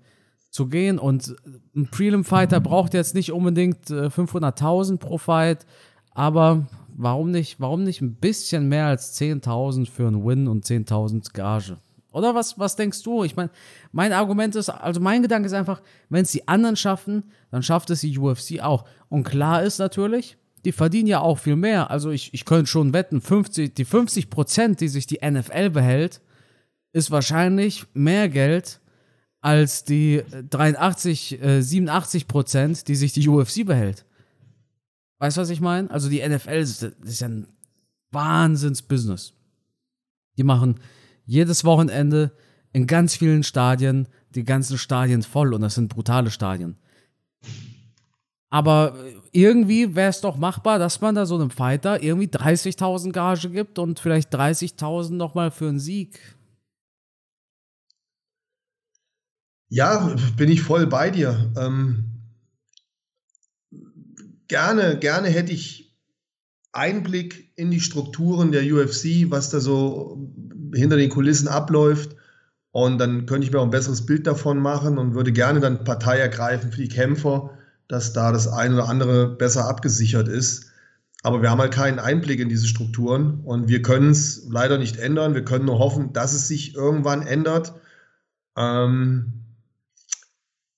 zu 0.52 0.68
gehen. 0.68 1.00
Und 1.00 1.36
ein 1.76 1.88
Prelim-Fighter 1.90 2.60
braucht 2.60 2.94
jetzt 2.94 3.16
nicht 3.16 3.32
unbedingt 3.32 3.88
500.000 3.88 4.94
äh, 4.94 4.98
pro 4.98 5.18
Fight, 5.18 5.66
aber 6.12 6.68
warum 7.00 7.32
nicht, 7.32 7.60
warum 7.60 7.84
nicht 7.84 8.02
ein 8.02 8.16
bisschen 8.16 8.68
mehr 8.68 8.88
als 8.88 9.20
10.000 9.20 9.90
für 9.90 10.08
einen 10.08 10.26
Win 10.26 10.48
und 10.48 10.66
10.000 10.66 11.34
Gage? 11.34 11.78
Oder 12.12 12.36
was, 12.36 12.60
was 12.60 12.76
denkst 12.76 13.04
du? 13.04 13.24
Ich 13.24 13.36
meine, 13.36 13.52
mein 13.92 14.12
Argument 14.14 14.56
ist, 14.56 14.70
also 14.70 15.00
mein 15.00 15.22
Gedanke 15.22 15.46
ist 15.48 15.54
einfach, 15.54 15.82
wenn 16.10 16.24
es 16.24 16.32
die 16.32 16.48
anderen 16.48 16.76
schaffen, 16.76 17.32
dann 17.52 17.64
schafft 17.64 17.90
es 17.90 18.02
die 18.02 18.18
UFC 18.18 18.60
auch. 18.62 18.86
Und 19.10 19.24
klar 19.24 19.64
ist 19.64 19.78
natürlich, 19.78 20.38
die 20.66 20.72
verdienen 20.72 21.08
ja 21.08 21.22
auch 21.22 21.38
viel 21.38 21.56
mehr. 21.56 21.90
Also 21.90 22.10
ich, 22.10 22.34
ich 22.34 22.46
könnte 22.46 22.68
schon 22.68 22.94
wetten, 22.94 23.22
50, 23.22 23.74
die 23.74 23.86
50 23.86 24.30
Prozent, 24.30 24.82
die 24.82 24.90
sich 24.90 25.08
die 25.08 25.20
NFL 25.24 25.70
behält, 25.70 26.22
ist 26.92 27.12
wahrscheinlich 27.12 27.86
mehr 27.94 28.28
Geld 28.28 28.82
als 29.42 29.86
die 29.86 30.24
83, 30.50 31.42
äh, 31.42 31.62
87 31.62 32.28
Prozent, 32.28 32.88
die 32.88 32.96
sich 32.96 33.14
die 33.14 33.30
UFC 33.30 33.66
behält. 33.66 34.06
Weißt 35.20 35.38
du, 35.38 35.42
was 35.42 35.50
ich 35.50 35.62
meine? 35.62 35.92
Also 35.92 36.10
die 36.10 36.28
NFL 36.28 36.50
ist, 36.50 36.84
ist 36.84 37.22
ja 37.22 37.28
ein 37.28 37.48
Wahnsinns-Business. 38.12 39.34
Die 40.38 40.44
machen 40.44 40.80
jedes 41.26 41.64
Wochenende 41.64 42.32
in 42.72 42.88
ganz 42.88 43.16
vielen 43.16 43.44
Stadien 43.44 44.08
die 44.36 44.44
ganzen 44.44 44.78
Stadien 44.78 45.24
voll 45.24 45.54
und 45.54 45.62
das 45.62 45.76
sind 45.76 45.90
brutale 45.90 46.32
Stadien. 46.32 46.78
Aber 48.52 48.96
irgendwie 49.32 49.96
wäre 49.96 50.10
es 50.10 50.22
doch 50.22 50.38
machbar, 50.38 50.80
dass 50.80 51.02
man 51.02 51.16
da 51.16 51.26
so 51.26 51.36
einem 51.36 51.52
Fighter 51.52 52.02
irgendwie 52.02 52.28
30.000 52.28 53.12
Gage 53.12 53.50
gibt 53.50 53.78
und 53.78 54.00
vielleicht 54.00 54.34
30.000 54.34 55.14
nochmal 55.14 55.52
für 55.52 55.68
einen 55.68 55.80
Sieg. 55.80 56.20
Ja, 59.70 60.16
bin 60.36 60.50
ich 60.50 60.62
voll 60.62 60.88
bei 60.88 61.12
dir. 61.12 61.52
Ähm, 61.56 62.19
gerne, 64.50 64.98
gerne 64.98 65.30
hätte 65.30 65.54
ich 65.54 65.96
Einblick 66.74 67.52
in 67.56 67.72
die 67.72 67.80
Strukturen 67.80 68.52
der 68.52 68.64
UFC, 68.64 69.30
was 69.30 69.50
da 69.50 69.60
so 69.60 70.30
hinter 70.74 70.98
den 70.98 71.10
Kulissen 71.10 71.48
abläuft. 71.48 72.16
Und 72.72 73.00
dann 73.00 73.26
könnte 73.26 73.48
ich 73.48 73.54
mir 73.54 73.60
auch 73.60 73.64
ein 73.64 73.72
besseres 73.72 74.06
Bild 74.06 74.28
davon 74.28 74.60
machen 74.60 74.98
und 74.98 75.16
würde 75.16 75.32
gerne 75.32 75.60
dann 75.60 75.84
Partei 75.84 76.20
ergreifen 76.20 76.72
für 76.72 76.82
die 76.82 76.90
Kämpfer, 76.90 77.52
dass 77.88 78.14
da 78.14 78.32
das 78.32 78.48
eine 78.48 78.76
oder 78.76 78.90
andere 78.90 79.36
besser 79.36 79.68
abgesichert 79.68 80.28
ist. 80.28 80.66
Aber 81.24 81.42
wir 81.42 81.50
haben 81.50 81.60
halt 81.60 81.74
keinen 81.74 82.00
Einblick 82.00 82.40
in 82.40 82.48
diese 82.48 82.68
Strukturen 82.68 83.42
und 83.44 83.68
wir 83.68 83.82
können 83.82 84.12
es 84.12 84.46
leider 84.48 84.78
nicht 84.78 84.98
ändern. 84.98 85.34
Wir 85.34 85.44
können 85.44 85.66
nur 85.66 85.80
hoffen, 85.80 86.14
dass 86.14 86.34
es 86.34 86.48
sich 86.48 86.76
irgendwann 86.76 87.26
ändert. 87.26 87.74
Ähm, 88.56 89.39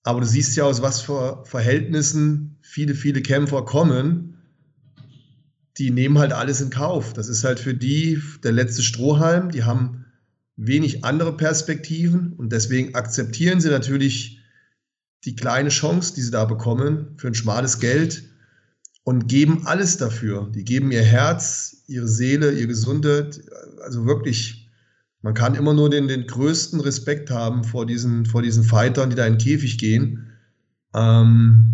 aber 0.04 0.22
du 0.22 0.26
siehst 0.26 0.56
ja, 0.56 0.64
aus 0.64 0.82
was 0.82 1.02
für 1.02 1.44
Verhältnissen 1.46 2.58
viele, 2.62 2.96
viele 2.96 3.22
Kämpfer 3.22 3.64
kommen. 3.66 4.38
Die 5.78 5.92
nehmen 5.92 6.18
halt 6.18 6.34
alles 6.34 6.62
in 6.62 6.70
Kauf. 6.70 7.14
Das 7.14 7.28
ist 7.28 7.44
halt 7.44 7.60
für 7.60 7.74
die 7.74 8.22
der 8.44 8.52
letzte 8.52 8.82
Strohhalm. 8.82 9.52
Die 9.52 9.64
haben 9.64 10.06
wenig 10.56 11.06
andere 11.06 11.36
Perspektiven 11.38 12.34
und 12.34 12.52
deswegen 12.52 12.96
akzeptieren 12.96 13.62
sie 13.62 13.70
natürlich 13.70 14.40
die 15.24 15.36
kleine 15.36 15.70
Chance, 15.70 16.14
die 16.16 16.22
sie 16.22 16.32
da 16.32 16.46
bekommen, 16.46 17.16
für 17.18 17.28
ein 17.28 17.36
schmales 17.36 17.80
Geld 17.80 18.24
und 19.04 19.28
geben 19.28 19.66
alles 19.66 19.98
dafür. 19.98 20.50
Die 20.54 20.64
geben 20.64 20.92
ihr 20.92 21.04
Herz, 21.04 21.84
ihre 21.88 22.08
Seele, 22.08 22.52
ihre 22.52 22.68
Gesundheit. 22.68 23.42
Also 23.84 24.06
wirklich 24.06 24.61
man 25.22 25.34
kann 25.34 25.56
immer 25.56 25.74
nur 25.74 25.90
den, 25.90 26.08
den 26.08 26.26
größten 26.26 26.80
Respekt 26.80 27.30
haben 27.30 27.64
vor 27.64 27.86
diesen, 27.86 28.26
vor 28.26 28.42
diesen 28.42 28.64
Fightern, 28.64 29.10
die 29.10 29.16
da 29.16 29.26
in 29.26 29.34
den 29.34 29.40
Käfig 29.40 29.78
gehen. 29.78 30.32
Ähm, 30.96 31.74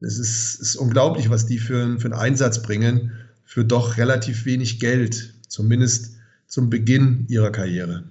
es 0.00 0.18
ist, 0.18 0.60
ist 0.60 0.76
unglaublich, 0.76 1.30
was 1.30 1.46
die 1.46 1.58
für, 1.58 1.98
für 1.98 2.06
einen 2.06 2.14
Einsatz 2.14 2.62
bringen, 2.62 3.12
für 3.44 3.64
doch 3.64 3.96
relativ 3.98 4.44
wenig 4.44 4.78
Geld, 4.80 5.34
zumindest 5.48 6.16
zum 6.46 6.70
Beginn 6.70 7.26
ihrer 7.28 7.50
Karriere. 7.50 8.04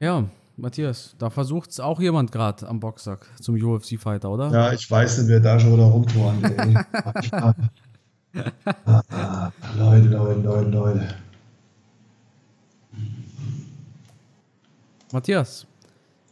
Ja, 0.00 0.28
Matthias, 0.56 1.14
da 1.18 1.30
versucht 1.30 1.70
es 1.70 1.80
auch 1.80 2.00
jemand 2.00 2.32
gerade 2.32 2.68
am 2.68 2.80
Boxsack 2.80 3.26
zum 3.40 3.54
UFC-Fighter, 3.54 4.30
oder? 4.30 4.50
Ja, 4.50 4.72
ich 4.72 4.90
weiß 4.90 5.18
nicht, 5.18 5.28
wer 5.28 5.40
da 5.40 5.58
schon 5.58 5.72
wieder 5.72 5.84
rumturnt. 5.84 6.42
Leute, 9.78 10.08
Leute, 10.08 10.40
Leute, 10.40 10.70
Leute. 10.70 11.14
Matthias. 15.12 15.66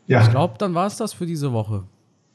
Ja. 0.06 0.22
Ich 0.22 0.30
glaube, 0.30 0.54
dann 0.58 0.74
war 0.74 0.86
es 0.86 0.96
das 0.96 1.12
für 1.12 1.26
diese 1.26 1.52
Woche. 1.52 1.84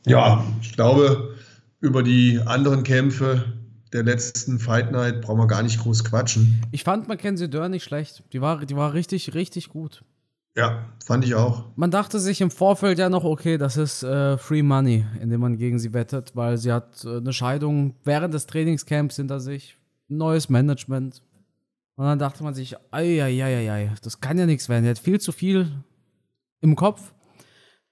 Ja, 0.06 0.44
ich 0.62 0.74
glaube, 0.74 1.36
über 1.80 2.04
die 2.04 2.40
anderen 2.46 2.84
Kämpfe 2.84 3.54
der 3.94 4.04
letzten 4.04 4.60
Fight 4.60 4.92
Night 4.92 5.22
brauchen 5.22 5.40
wir 5.40 5.48
gar 5.48 5.64
nicht 5.64 5.80
groß 5.80 6.04
quatschen. 6.04 6.62
Ich 6.72 6.84
fand 6.84 7.08
Mackenzie 7.08 7.50
Dörr 7.50 7.70
nicht 7.70 7.84
schlecht. 7.84 8.24
Die 8.34 8.42
war, 8.42 8.66
die 8.66 8.76
war 8.76 8.94
richtig, 8.94 9.34
richtig 9.34 9.70
gut. 9.70 10.04
Ja, 10.56 10.90
fand 11.06 11.26
ich 11.26 11.36
auch. 11.36 11.66
Man 11.76 11.92
dachte 11.92 12.20
sich 12.20 12.42
im 12.42 12.52
Vorfeld 12.52 13.00
ja 13.00 13.10
noch, 13.10 13.24
okay, 13.24 13.58
das 13.58 13.78
ist 13.78 14.04
äh, 14.04 14.38
Free 14.38 14.64
Money, 14.64 15.06
indem 15.22 15.42
man 15.42 15.58
gegen 15.58 15.80
sie 15.80 15.94
wettet, 15.94 16.36
weil 16.36 16.58
sie 16.58 16.72
hat 16.72 17.04
äh, 17.06 17.18
eine 17.18 17.34
Scheidung 17.34 17.96
während 18.04 18.34
des 18.34 18.46
Trainingscamps 18.46 19.16
hinter 19.16 19.40
sich, 19.40 19.78
neues 20.08 20.50
Management. 20.50 21.22
Und 21.96 22.06
dann 22.06 22.20
dachte 22.20 22.44
man 22.44 22.54
sich, 22.54 22.76
ei, 22.92 23.24
ei, 23.24 23.44
ei, 23.44 23.72
ei, 23.72 23.92
das 24.02 24.22
kann 24.22 24.38
ja 24.38 24.46
nichts 24.46 24.70
werden. 24.70 24.84
Die 24.84 24.90
hat 24.90 25.00
viel 25.00 25.20
zu 25.20 25.32
viel 25.32 25.72
im 26.62 26.76
Kopf. 26.76 27.14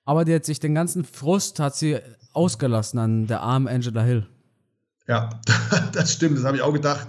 Aber 0.06 0.26
die 0.26 0.34
hat 0.34 0.46
sich 0.46 0.60
den 0.60 0.74
ganzen 0.74 1.04
Frust 1.04 1.60
hat 1.60 1.76
sie 1.76 2.00
ausgelassen 2.34 3.00
an 3.00 3.28
der 3.28 3.42
armen 3.42 3.68
Angela 3.68 4.04
Hill. 4.04 4.28
Ja, 5.08 5.30
das 5.94 6.14
stimmt. 6.14 6.38
Das 6.38 6.46
habe 6.46 6.58
ich 6.58 6.64
auch 6.64 6.74
gedacht. 6.74 7.08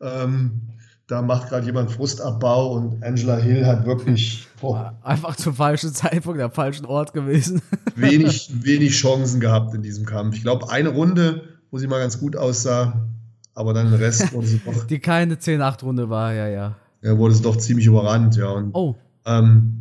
Ähm, 0.00 0.62
da 1.06 1.22
macht 1.22 1.48
gerade 1.48 1.66
jemand 1.66 1.90
Frustabbau 1.90 2.72
und 2.74 3.02
Angela 3.02 3.36
Hill 3.36 3.66
hat 3.66 3.84
wirklich 3.84 4.46
oh, 4.62 4.78
einfach 5.02 5.34
zum 5.34 5.54
falschen 5.54 5.92
Zeitpunkt 5.92 6.40
am 6.40 6.52
falschen 6.52 6.86
Ort 6.86 7.12
gewesen. 7.12 7.62
wenig, 7.96 8.50
wenig 8.62 8.92
Chancen 8.92 9.40
gehabt 9.40 9.74
in 9.74 9.82
diesem 9.82 10.06
Kampf. 10.06 10.36
Ich 10.36 10.42
glaube, 10.42 10.70
eine 10.70 10.90
Runde, 10.90 11.58
wo 11.72 11.78
sie 11.78 11.88
mal 11.88 11.98
ganz 11.98 12.20
gut 12.20 12.36
aussah, 12.36 13.08
aber 13.54 13.74
dann 13.74 13.90
der 13.90 13.98
Rest 13.98 14.32
wurde 14.32 14.46
sie 14.46 14.60
doch. 14.64 14.84
Die 14.86 15.00
keine 15.00 15.34
10-8-Runde 15.34 16.08
war, 16.08 16.32
ja, 16.32 16.46
ja. 16.46 16.76
Ja, 17.02 17.18
wurde 17.18 17.34
sie 17.34 17.42
doch 17.42 17.56
ziemlich 17.56 17.86
überrannt, 17.86 18.36
ja. 18.36 18.50
Und, 18.50 18.72
oh. 18.74 18.96
Ähm, 19.24 19.79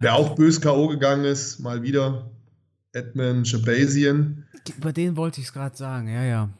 Wer 0.00 0.14
auch 0.14 0.34
bös 0.36 0.60
K.O. 0.60 0.88
gegangen 0.88 1.24
ist, 1.24 1.58
mal 1.58 1.82
wieder, 1.82 2.30
Edmund 2.92 3.48
Shabazian. 3.48 4.46
Über 4.76 4.92
den 4.92 5.16
wollte 5.16 5.40
ich 5.40 5.48
es 5.48 5.52
gerade 5.52 5.76
sagen, 5.76 6.08
ja, 6.08 6.22
ja. 6.22 6.50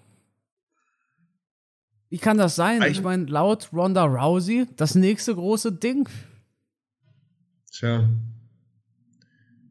Wie 2.11 2.19
kann 2.19 2.39
das 2.39 2.57
sein? 2.57 2.83
Ich 2.91 3.03
meine, 3.03 3.27
laut 3.27 3.69
Ronda 3.73 4.05
Rousey, 4.05 4.67
das 4.77 4.95
nächste 4.95 5.35
große 5.35 5.73
Ding. 5.73 6.09
Tja. 7.71 8.09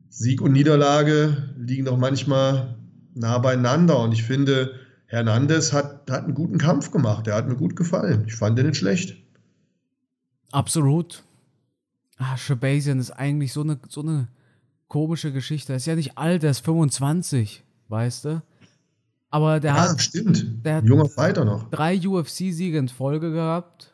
Sieg 0.09 0.41
und 0.41 0.53
Niederlage 0.53 1.53
liegen 1.57 1.85
doch 1.85 1.97
manchmal 1.97 2.75
nah 3.15 3.39
beieinander. 3.39 3.99
Und 3.99 4.13
ich 4.13 4.23
finde, 4.23 4.79
Hernandez 5.07 5.73
hat, 5.73 6.09
hat 6.09 6.25
einen 6.25 6.35
guten 6.35 6.57
Kampf 6.57 6.91
gemacht. 6.91 7.25
Der 7.27 7.35
hat 7.35 7.47
mir 7.47 7.55
gut 7.55 7.75
gefallen. 7.75 8.25
Ich 8.27 8.35
fand 8.35 8.57
den 8.57 8.67
nicht 8.67 8.77
schlecht. 8.77 9.17
Absolut. 10.51 11.23
Ah, 12.17 12.35
Shabazian 12.37 12.99
ist 12.99 13.11
eigentlich 13.11 13.53
so 13.53 13.61
eine, 13.61 13.79
so 13.89 14.01
eine 14.01 14.27
komische 14.87 15.31
Geschichte. 15.31 15.73
Er 15.73 15.77
ist 15.77 15.85
ja 15.85 15.95
nicht 15.95 16.17
alt, 16.17 16.43
er 16.43 16.51
ist 16.51 16.65
25, 16.65 17.63
weißt 17.89 18.25
du? 18.25 18.41
Aber 19.29 19.59
der 19.59 19.75
Ja, 19.75 19.89
hat, 19.91 20.01
stimmt. 20.01 20.65
der 20.65 20.77
hat 20.77 20.85
Junger 20.85 21.09
Fighter 21.09 21.45
noch. 21.45 21.69
drei 21.69 21.99
UFC-Siege 21.99 22.77
in 22.77 22.87
Folge 22.89 23.31
gehabt. 23.31 23.93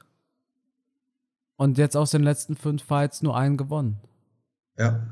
Und 1.56 1.78
jetzt 1.78 1.98
aus 1.98 2.12
den 2.12 2.24
letzten 2.24 2.56
fünf 2.56 2.84
Fights 2.84 3.22
nur 3.24 3.36
einen 3.36 3.58
gewonnen. 3.58 3.98
Ja. 4.78 5.08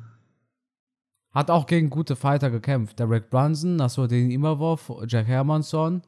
Hat 1.32 1.50
auch 1.50 1.66
gegen 1.66 1.90
gute 1.90 2.16
Fighter 2.16 2.50
gekämpft. 2.50 3.00
Derek 3.00 3.30
Brunson, 3.30 3.78
Nasruddin 3.78 4.32
Imavov, 4.32 4.92
Jack 5.08 5.28
Hermansson. 5.28 6.02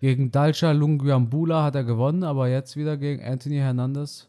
Gegen 0.00 0.30
Dalcha 0.32 0.72
Lungiambula 0.72 1.62
hat 1.62 1.74
er 1.74 1.84
gewonnen, 1.84 2.24
aber 2.24 2.48
jetzt 2.48 2.74
wieder 2.76 2.96
gegen 2.96 3.22
Anthony 3.22 3.56
Hernandez. 3.58 4.28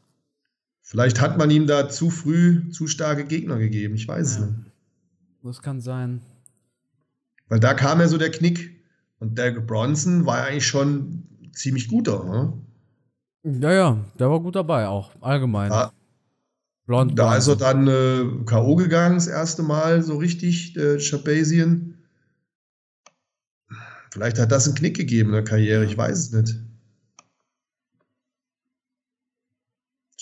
Vielleicht 0.91 1.21
hat 1.21 1.37
man 1.37 1.49
ihm 1.49 1.67
da 1.67 1.87
zu 1.87 2.09
früh 2.09 2.69
zu 2.71 2.85
starke 2.85 3.23
Gegner 3.23 3.57
gegeben. 3.57 3.95
Ich 3.95 4.05
weiß 4.09 4.27
es 4.27 4.37
Ja. 4.39 4.45
nicht. 4.45 4.57
Das 5.41 5.61
kann 5.61 5.79
sein. 5.79 6.21
Weil 7.47 7.61
da 7.61 7.73
kam 7.73 8.01
ja 8.01 8.09
so 8.09 8.17
der 8.17 8.29
Knick. 8.29 8.83
Und 9.19 9.37
Derek 9.37 9.65
Bronson 9.65 10.25
war 10.25 10.39
ja 10.39 10.43
eigentlich 10.47 10.67
schon 10.67 11.23
ziemlich 11.53 11.87
guter. 11.87 12.25
Ne? 12.25 13.61
Ja, 13.61 13.71
ja, 13.71 14.05
der 14.19 14.29
war 14.29 14.41
gut 14.41 14.57
dabei 14.57 14.87
auch, 14.89 15.11
allgemein. 15.21 15.69
Da, 15.69 15.93
Blond. 16.87 17.17
da 17.17 17.37
ist 17.37 17.47
er 17.47 17.55
dann 17.55 17.87
äh, 17.87 18.25
K.O. 18.45 18.75
gegangen, 18.75 19.15
das 19.15 19.27
erste 19.27 19.63
Mal 19.63 20.03
so 20.03 20.17
richtig, 20.17 20.75
äh, 20.75 20.99
Shabazian. 20.99 21.99
Vielleicht 24.11 24.39
hat 24.39 24.51
das 24.51 24.65
einen 24.67 24.75
Knick 24.75 24.97
gegeben 24.97 25.29
in 25.29 25.35
der 25.35 25.43
Karriere, 25.45 25.85
ich 25.85 25.97
weiß 25.97 26.19
es 26.19 26.31
nicht. 26.33 26.59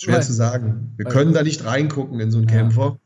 Schwer 0.00 0.14
Weil- 0.16 0.22
zu 0.22 0.32
sagen. 0.32 0.94
Wir 0.96 1.04
können 1.04 1.34
da 1.34 1.42
nicht 1.42 1.64
reingucken 1.64 2.20
in 2.20 2.30
so 2.30 2.38
einen 2.38 2.48
Ja. 2.48 2.54
Kämpfer. 2.54 2.98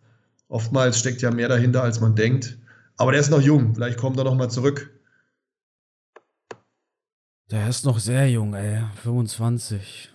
Oftmals 0.48 0.98
steckt 0.98 1.22
ja 1.22 1.32
mehr 1.32 1.48
dahinter, 1.48 1.82
als 1.82 2.00
man 2.00 2.14
denkt. 2.14 2.58
Aber 2.96 3.10
der 3.10 3.20
ist 3.20 3.30
noch 3.30 3.40
jung, 3.40 3.74
vielleicht 3.74 3.98
kommt 3.98 4.16
er 4.18 4.24
noch 4.24 4.36
mal 4.36 4.48
zurück. 4.48 4.90
Der 7.50 7.68
ist 7.68 7.84
noch 7.84 7.98
sehr 7.98 8.30
jung, 8.30 8.54
ey. 8.54 8.84
25. 9.02 10.12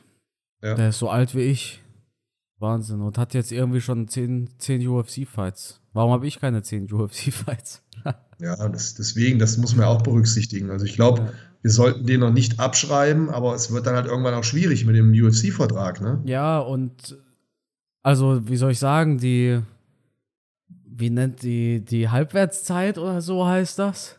Ja. 0.62 0.76
Der 0.76 0.90
ist 0.90 1.00
so 1.00 1.10
alt 1.10 1.36
wie 1.36 1.42
ich. 1.42 1.82
Wahnsinn. 2.60 3.02
Und 3.02 3.18
hat 3.18 3.34
jetzt 3.34 3.52
irgendwie 3.52 3.82
schon 3.82 4.08
10, 4.08 4.50
10 4.58 4.88
UFC-Fights. 4.88 5.82
Warum 5.94 6.12
habe 6.12 6.28
ich 6.28 6.40
keine 6.40 6.62
10 6.62 6.88
UFC-Fights? 6.94 7.84
Ja, 8.40 8.70
das, 8.70 8.96
deswegen, 8.96 9.40
das 9.40 9.58
muss 9.58 9.76
man 9.76 9.86
ja 9.86 9.92
auch 9.92 10.02
berücksichtigen. 10.02 10.70
Also 10.72 10.86
ich 10.86 10.96
glaube, 10.96 11.22
Ja. 11.22 11.32
wir 11.62 11.72
sollten 11.72 12.06
den 12.06 12.22
noch 12.22 12.32
nicht 12.32 12.60
abschreiben, 12.60 13.30
aber 13.30 13.54
es 13.56 13.72
wird 13.74 13.86
dann 13.86 13.96
halt 13.96 14.06
irgendwann 14.08 14.34
auch 14.34 14.44
schwierig 14.46 14.86
mit 14.86 14.96
dem 14.96 15.12
UFC-Vertrag, 15.12 16.00
ne? 16.02 16.22
Ja, 16.26 16.60
und 16.60 17.18
also, 18.02 18.48
wie 18.48 18.56
soll 18.56 18.72
ich 18.72 18.80
sagen, 18.80 19.18
die, 19.18 19.60
wie 20.86 21.10
nennt 21.10 21.44
die, 21.44 21.84
die 21.84 22.08
Halbwertszeit 22.08 22.98
oder 22.98 23.22
so 23.22 23.46
heißt 23.46 23.78
das? 23.80 24.18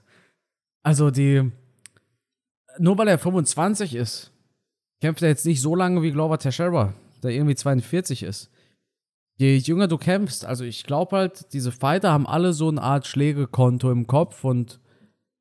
Also 0.82 1.10
die, 1.10 1.50
nur 2.78 2.98
weil 2.98 3.08
er 3.08 3.18
25 3.18 3.94
ist, 3.94 4.30
kämpft 5.00 5.22
er 5.22 5.28
jetzt 5.30 5.46
nicht 5.46 5.62
so 5.62 5.74
lange 5.74 6.02
wie 6.02 6.10
Glover 6.12 6.38
Teixeira, 6.38 6.92
der 7.22 7.30
irgendwie 7.32 7.54
42 7.54 8.22
ist. 8.22 8.50
Je 9.36 9.56
jünger 9.56 9.88
du 9.88 9.96
kämpfst, 9.96 10.44
also 10.44 10.64
ich 10.64 10.84
glaube 10.84 11.16
halt, 11.16 11.52
diese 11.54 11.72
Fighter 11.72 12.12
haben 12.12 12.26
alle 12.26 12.52
so 12.52 12.68
eine 12.68 12.82
Art 12.82 13.06
Schlägekonto 13.06 13.90
im 13.90 14.06
Kopf 14.06 14.44
und 14.44 14.80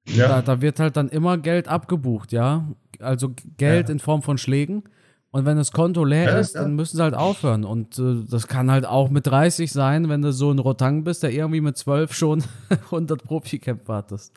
da, 0.06 0.14
Ja, 0.14 0.42
da 0.42 0.62
wird 0.62 0.80
halt 0.80 0.96
dann 0.98 1.10
immer 1.10 1.38
Geld 1.38 1.68
abgebucht, 1.68 2.32
ja. 2.32 2.68
Also 3.00 3.34
Geld 3.58 3.90
Ja. 3.90 3.94
in 3.94 4.00
Form 4.00 4.22
von 4.22 4.38
Schlägen. 4.38 4.84
Und 5.32 5.46
wenn 5.46 5.58
das 5.58 5.72
Konto 5.72 6.04
leer 6.06 6.32
Ja, 6.32 6.40
ist, 6.40 6.56
dann 6.56 6.76
müssen 6.76 6.98
sie 6.98 7.04
halt 7.04 7.14
aufhören. 7.14 7.64
Und 7.64 8.00
äh, 8.00 8.24
das 8.28 8.48
kann 8.48 8.72
halt 8.72 8.88
auch 8.88 9.12
mit 9.12 9.28
30 9.28 9.72
sein, 9.72 10.10
wenn 10.10 10.24
du 10.24 10.34
so 10.34 10.50
ein 10.50 10.58
Rotang 10.58 11.04
bist, 11.04 11.22
der 11.22 11.32
irgendwie 11.32 11.62
mit 11.62 11.78
12 11.78 12.14
schon 12.14 12.44
100 12.70 13.24
Profikämpfe 13.24 13.94
hattest. 13.94 14.34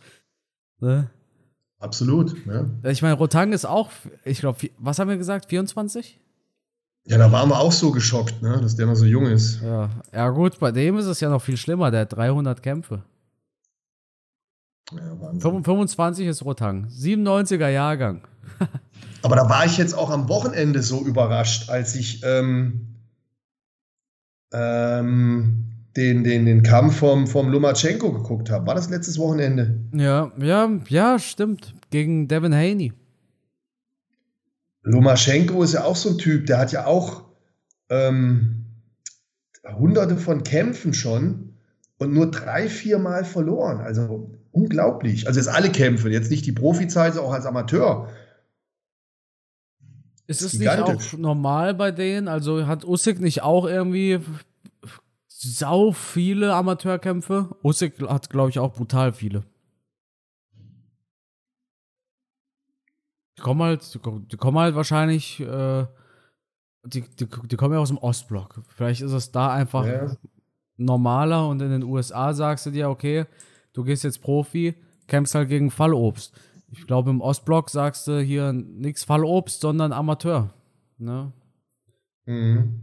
Ne? 0.80 1.08
absolut. 1.78 2.34
Ja. 2.46 2.66
Ich 2.90 3.00
meine, 3.02 3.14
Rotang 3.14 3.52
ist 3.52 3.64
auch, 3.64 3.90
ich 4.24 4.40
glaube, 4.40 4.58
was 4.78 4.98
haben 4.98 5.08
wir 5.08 5.16
gesagt? 5.16 5.46
24? 5.48 6.20
Ja, 7.04 7.18
da 7.18 7.32
waren 7.32 7.48
wir 7.48 7.58
auch 7.58 7.72
so 7.72 7.90
geschockt, 7.90 8.42
ne? 8.42 8.60
dass 8.60 8.76
der 8.76 8.86
noch 8.86 8.94
so 8.94 9.04
jung 9.04 9.26
ist. 9.26 9.60
Ja. 9.60 9.90
Ja, 10.12 10.30
gut, 10.30 10.58
bei 10.60 10.70
dem 10.70 10.98
ist 10.98 11.06
es 11.06 11.20
ja 11.20 11.28
noch 11.28 11.42
viel 11.42 11.56
schlimmer. 11.56 11.90
Der 11.90 12.02
hat 12.02 12.12
300 12.14 12.62
Kämpfe. 12.62 13.02
Ja, 14.92 15.20
Wahnsinn. 15.20 15.64
25 15.64 16.26
ist 16.26 16.44
Rotang. 16.44 16.86
97er 16.88 17.68
Jahrgang. 17.68 18.22
Aber 19.22 19.36
da 19.36 19.48
war 19.48 19.64
ich 19.66 19.78
jetzt 19.78 19.94
auch 19.94 20.10
am 20.10 20.28
Wochenende 20.28 20.82
so 20.82 21.04
überrascht, 21.04 21.70
als 21.70 21.94
ich 21.96 22.22
ähm, 22.24 22.98
ähm, 24.52 25.66
den, 25.96 26.24
den, 26.24 26.46
den 26.46 26.62
Kampf 26.62 26.98
vom, 26.98 27.26
vom 27.26 27.48
Lomachenko 27.48 28.12
geguckt 28.12 28.50
habe. 28.50 28.66
War 28.66 28.74
das 28.74 28.90
letztes 28.90 29.18
Wochenende? 29.18 29.80
Ja, 29.92 30.30
ja, 30.38 30.70
ja, 30.88 31.18
stimmt. 31.18 31.74
Gegen 31.90 32.28
Devin 32.28 32.54
Haney. 32.54 32.92
Lomachenko 34.82 35.62
ist 35.62 35.74
ja 35.74 35.84
auch 35.84 35.96
so 35.96 36.10
ein 36.10 36.18
Typ, 36.18 36.46
der 36.46 36.58
hat 36.58 36.72
ja 36.72 36.86
auch 36.86 37.24
ähm, 37.88 38.66
hunderte 39.64 40.16
von 40.16 40.42
Kämpfen 40.42 40.92
schon 40.92 41.54
und 41.98 42.12
nur 42.12 42.30
drei, 42.30 42.68
vier 42.68 42.98
Mal 42.98 43.24
verloren. 43.24 43.80
Also 43.80 44.30
unglaublich. 44.50 45.26
Also 45.26 45.38
jetzt 45.38 45.48
alle 45.48 45.70
Kämpfe, 45.70 46.10
jetzt 46.10 46.30
nicht 46.30 46.46
die 46.46 46.52
Profizeit, 46.52 47.16
auch 47.16 47.32
als 47.32 47.46
Amateur. 47.46 48.08
Ist 50.26 50.42
es 50.42 50.54
nicht 50.54 50.68
auch 50.68 51.18
normal 51.18 51.74
bei 51.74 51.90
denen? 51.90 52.28
Also 52.28 52.66
hat 52.66 52.84
Usyk 52.84 53.20
nicht 53.20 53.42
auch 53.42 53.66
irgendwie 53.66 54.20
sau 55.28 55.92
viele 55.92 56.54
Amateurkämpfe? 56.54 57.56
Usyk 57.62 58.00
hat, 58.08 58.30
glaube 58.30 58.50
ich, 58.50 58.58
auch 58.58 58.72
brutal 58.72 59.12
viele. 59.12 59.44
Kommen 63.42 63.62
halt, 63.62 63.94
die 63.94 64.36
kommen- 64.36 64.58
halt 64.58 64.74
wahrscheinlich, 64.74 65.40
äh, 65.40 65.86
die, 66.84 67.02
die, 67.02 67.26
die 67.44 67.56
kommen 67.56 67.74
ja 67.74 67.80
aus 67.80 67.88
dem 67.88 67.98
Ostblock. 67.98 68.62
Vielleicht 68.68 69.02
ist 69.02 69.12
es 69.12 69.30
da 69.30 69.52
einfach 69.52 69.86
Ja. 69.86 70.16
normaler 70.76 71.46
und 71.48 71.60
in 71.60 71.70
den 71.70 71.82
USA 71.82 72.32
sagst 72.32 72.66
du 72.66 72.70
dir, 72.70 72.88
okay, 72.88 73.26
du 73.74 73.84
gehst 73.84 74.04
jetzt 74.04 74.22
Profi, 74.22 74.74
kämpfst 75.06 75.34
halt 75.34 75.48
gegen 75.48 75.70
Fallobst. 75.70 76.34
Ich 76.70 76.86
glaube, 76.86 77.10
im 77.10 77.20
Ostblock 77.20 77.68
sagst 77.68 78.08
du 78.08 78.20
hier 78.20 78.52
nichts 78.52 79.04
Fallobst, 79.04 79.60
sondern 79.60 79.92
Amateur. 79.92 80.50
Ne? 80.98 81.32
Mhm. 82.26 82.80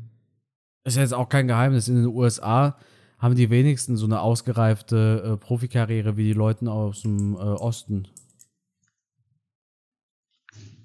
Ist 0.84 0.96
ja 0.96 1.02
jetzt 1.02 1.14
auch 1.14 1.28
kein 1.30 1.48
Geheimnis. 1.48 1.88
In 1.88 1.96
den 1.96 2.06
USA 2.08 2.78
haben 3.18 3.36
die 3.36 3.50
wenigsten 3.50 3.98
so 3.98 4.06
eine 4.06 4.22
ausgereifte 4.22 5.24
äh, 5.34 5.38
Profikarriere 5.38 6.16
wie 6.18 6.24
die 6.24 6.34
Leute 6.34 6.72
aus 6.72 7.02
dem 7.02 7.34
äh, 7.34 7.38
Osten. 7.40 8.08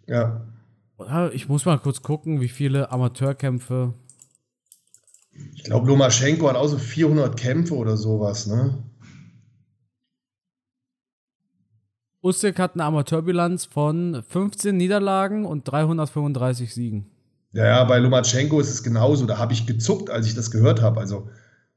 Ja. 0.07 0.43
Ich 1.33 1.49
muss 1.49 1.65
mal 1.65 1.79
kurz 1.79 2.03
gucken, 2.03 2.41
wie 2.41 2.49
viele 2.49 2.91
Amateurkämpfe. 2.93 3.95
Ich 5.55 5.65
glaube, 5.65 5.89
Lomachenko 5.89 6.49
hat 6.49 6.57
auch 6.57 6.69
so 6.69 6.79
400 6.79 7.37
Kämpfe 7.37 7.75
oder 7.75 7.97
sowas, 7.97 8.47
ne? 8.47 8.85
Usyk 12.23 12.59
hat 12.59 12.75
eine 12.75 12.85
Amateurbilanz 12.85 13.67
von 13.67 14.23
15 14.27 14.77
Niederlagen 14.77 15.45
und 15.45 15.65
335 15.65 16.73
Siegen. 16.73 17.11
Ja, 17.53 17.67
ja, 17.67 17.85
bei 17.85 17.99
Lomachenko 17.99 18.61
ist 18.61 18.71
es 18.71 18.83
genauso. 18.83 19.27
Da 19.27 19.39
habe 19.39 19.53
ich 19.53 19.67
gezuckt, 19.67 20.11
als 20.11 20.27
ich 20.27 20.35
das 20.35 20.51
gehört 20.51 20.81
habe. 20.81 21.01
Also 21.01 21.29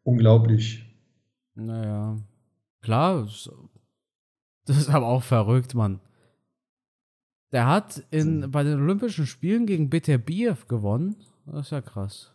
unglaublich. 0.04 0.86
Naja. 1.56 2.18
Klar, 2.82 3.24
das 3.24 3.50
das 4.66 4.78
ist 4.78 4.90
aber 4.90 5.08
auch 5.08 5.24
verrückt, 5.24 5.76
Mann. 5.76 6.02
Der 7.52 7.66
hat 7.68 8.04
in, 8.12 8.52
bei 8.52 8.64
den 8.64 8.82
Olympischen 8.82 9.26
Spielen 9.26 9.66
gegen 9.66 9.90
Beterbiev 9.90 10.68
gewonnen. 10.68 11.16
Das 11.46 11.68
ist 11.68 11.72
ja 11.72 11.82
krass. 11.82 12.32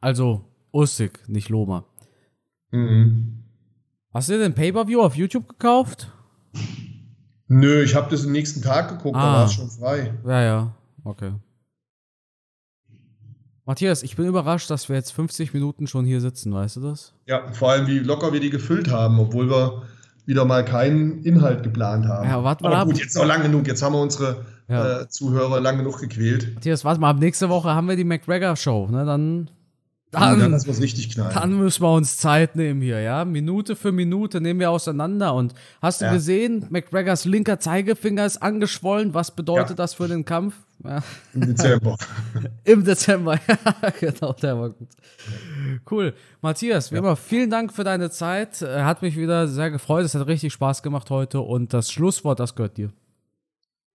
Also, 0.00 0.44
Usyk, 0.72 1.28
nicht 1.28 1.48
Loma. 1.48 1.84
Mhm. 2.70 3.42
Hast 4.12 4.28
du 4.30 4.38
den 4.38 4.54
Pay-Per-View 4.54 5.00
auf 5.02 5.16
YouTube 5.16 5.48
gekauft? 5.48 6.10
Nö, 7.48 7.82
ich 7.82 7.94
habe 7.94 8.10
das 8.10 8.24
am 8.24 8.32
nächsten 8.32 8.62
Tag 8.62 8.88
geguckt, 8.88 9.16
Ah. 9.16 9.20
da 9.32 9.38
war 9.38 9.44
es 9.46 9.52
schon 9.52 9.70
frei. 9.70 10.14
Ja, 10.26 10.42
ja, 10.42 10.74
okay. 11.04 11.32
Matthias, 13.64 14.02
ich 14.02 14.16
bin 14.16 14.26
überrascht, 14.26 14.70
dass 14.70 14.88
wir 14.88 14.96
jetzt 14.96 15.10
50 15.12 15.52
Minuten 15.52 15.86
schon 15.86 16.04
hier 16.04 16.20
sitzen, 16.20 16.52
weißt 16.54 16.76
du 16.76 16.80
das? 16.80 17.14
Ja, 17.26 17.52
vor 17.52 17.70
allem, 17.72 17.86
wie 17.88 17.98
locker 17.98 18.32
wir 18.32 18.40
die 18.40 18.50
gefüllt 18.50 18.90
haben, 18.90 19.18
obwohl 19.18 19.50
wir 19.50 19.82
wieder 20.26 20.44
mal 20.44 20.64
keinen 20.64 21.22
Inhalt 21.22 21.62
geplant 21.62 22.06
haben. 22.06 22.28
Ja, 22.28 22.42
warte 22.44 22.62
mal 22.64 22.70
Aber 22.72 22.78
ab. 22.82 22.86
gut, 22.88 22.98
jetzt 22.98 23.16
auch 23.18 23.24
lang 23.26 23.42
genug. 23.42 23.66
Jetzt 23.66 23.82
haben 23.82 23.94
wir 23.94 24.00
unsere 24.02 24.44
Ja. 24.68 25.02
äh, 25.02 25.08
Zuhörer 25.08 25.60
lang 25.60 25.78
genug 25.78 26.00
gequält. 26.00 26.54
Matthias, 26.54 26.84
warte 26.84 27.00
mal, 27.00 27.10
ab 27.10 27.18
nächste 27.20 27.48
Woche 27.48 27.70
haben 27.74 27.88
wir 27.88 27.96
die 27.96 28.04
McGregor-Show, 28.04 28.88
ne? 28.90 29.04
Dann 29.06 29.48
dann, 30.20 30.38
dann 30.40 30.50
lassen 30.52 30.66
wir 30.66 30.72
es 30.72 30.80
richtig 30.80 31.10
knallen. 31.10 31.34
Dann 31.34 31.58
müssen 31.58 31.82
wir 31.82 31.92
uns 31.92 32.16
Zeit 32.16 32.56
nehmen 32.56 32.80
hier, 32.80 33.00
ja. 33.00 33.24
Minute 33.24 33.76
für 33.76 33.92
Minute 33.92 34.40
nehmen 34.40 34.60
wir 34.60 34.70
auseinander. 34.70 35.34
Und 35.34 35.54
hast 35.82 36.00
du 36.00 36.06
ja. 36.06 36.12
gesehen, 36.12 36.66
McGregors 36.70 37.24
linker 37.24 37.58
Zeigefinger 37.58 38.24
ist 38.24 38.38
angeschwollen. 38.38 39.14
Was 39.14 39.30
bedeutet 39.30 39.70
ja. 39.70 39.76
das 39.76 39.94
für 39.94 40.08
den 40.08 40.24
Kampf? 40.24 40.54
Ja. 40.84 41.02
Im 41.34 41.40
Dezember. 41.40 41.96
Im 42.64 42.84
Dezember, 42.84 43.40
ja, 43.48 43.90
genau, 44.00 44.32
der 44.34 44.58
war 44.58 44.70
gut. 44.70 44.88
Cool. 45.90 46.14
Matthias, 46.42 46.92
wie 46.92 46.96
immer, 46.96 47.16
vielen 47.16 47.50
Dank 47.50 47.72
für 47.72 47.84
deine 47.84 48.10
Zeit. 48.10 48.60
Hat 48.62 49.02
mich 49.02 49.16
wieder 49.16 49.48
sehr 49.48 49.70
gefreut. 49.70 50.04
Es 50.04 50.14
hat 50.14 50.26
richtig 50.26 50.52
Spaß 50.52 50.82
gemacht 50.82 51.10
heute. 51.10 51.40
Und 51.40 51.72
das 51.72 51.90
Schlusswort, 51.90 52.40
das 52.40 52.54
gehört 52.54 52.76
dir. 52.76 52.90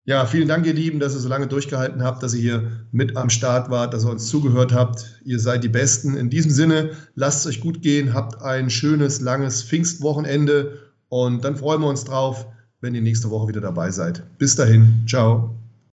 Ja, 0.08 0.24
vielen 0.24 0.48
Dank, 0.48 0.64
ihr 0.64 0.72
Lieben, 0.72 1.00
dass 1.00 1.12
ihr 1.12 1.20
so 1.20 1.28
lange 1.28 1.48
durchgehalten 1.48 2.02
habt, 2.02 2.22
dass 2.22 2.32
ihr 2.32 2.40
hier 2.40 2.72
mit 2.92 3.18
am 3.18 3.28
Start 3.28 3.68
wart, 3.68 3.92
dass 3.92 4.06
ihr 4.06 4.10
uns 4.10 4.26
zugehört 4.26 4.72
habt. 4.72 5.20
Ihr 5.22 5.38
seid 5.38 5.62
die 5.62 5.68
Besten. 5.68 6.16
In 6.16 6.30
diesem 6.30 6.50
Sinne, 6.50 6.92
lasst 7.14 7.40
es 7.40 7.46
euch 7.46 7.60
gut 7.60 7.82
gehen, 7.82 8.14
habt 8.14 8.40
ein 8.40 8.70
schönes, 8.70 9.20
langes 9.20 9.62
Pfingstwochenende 9.62 10.78
und 11.10 11.44
dann 11.44 11.56
freuen 11.56 11.82
wir 11.82 11.88
uns 11.88 12.04
drauf, 12.04 12.46
wenn 12.80 12.94
ihr 12.94 13.02
nächste 13.02 13.28
Woche 13.28 13.48
wieder 13.48 13.60
dabei 13.60 13.90
seid. 13.90 14.22
Bis 14.38 14.56
dahin, 14.56 15.04
ciao. 15.06 15.57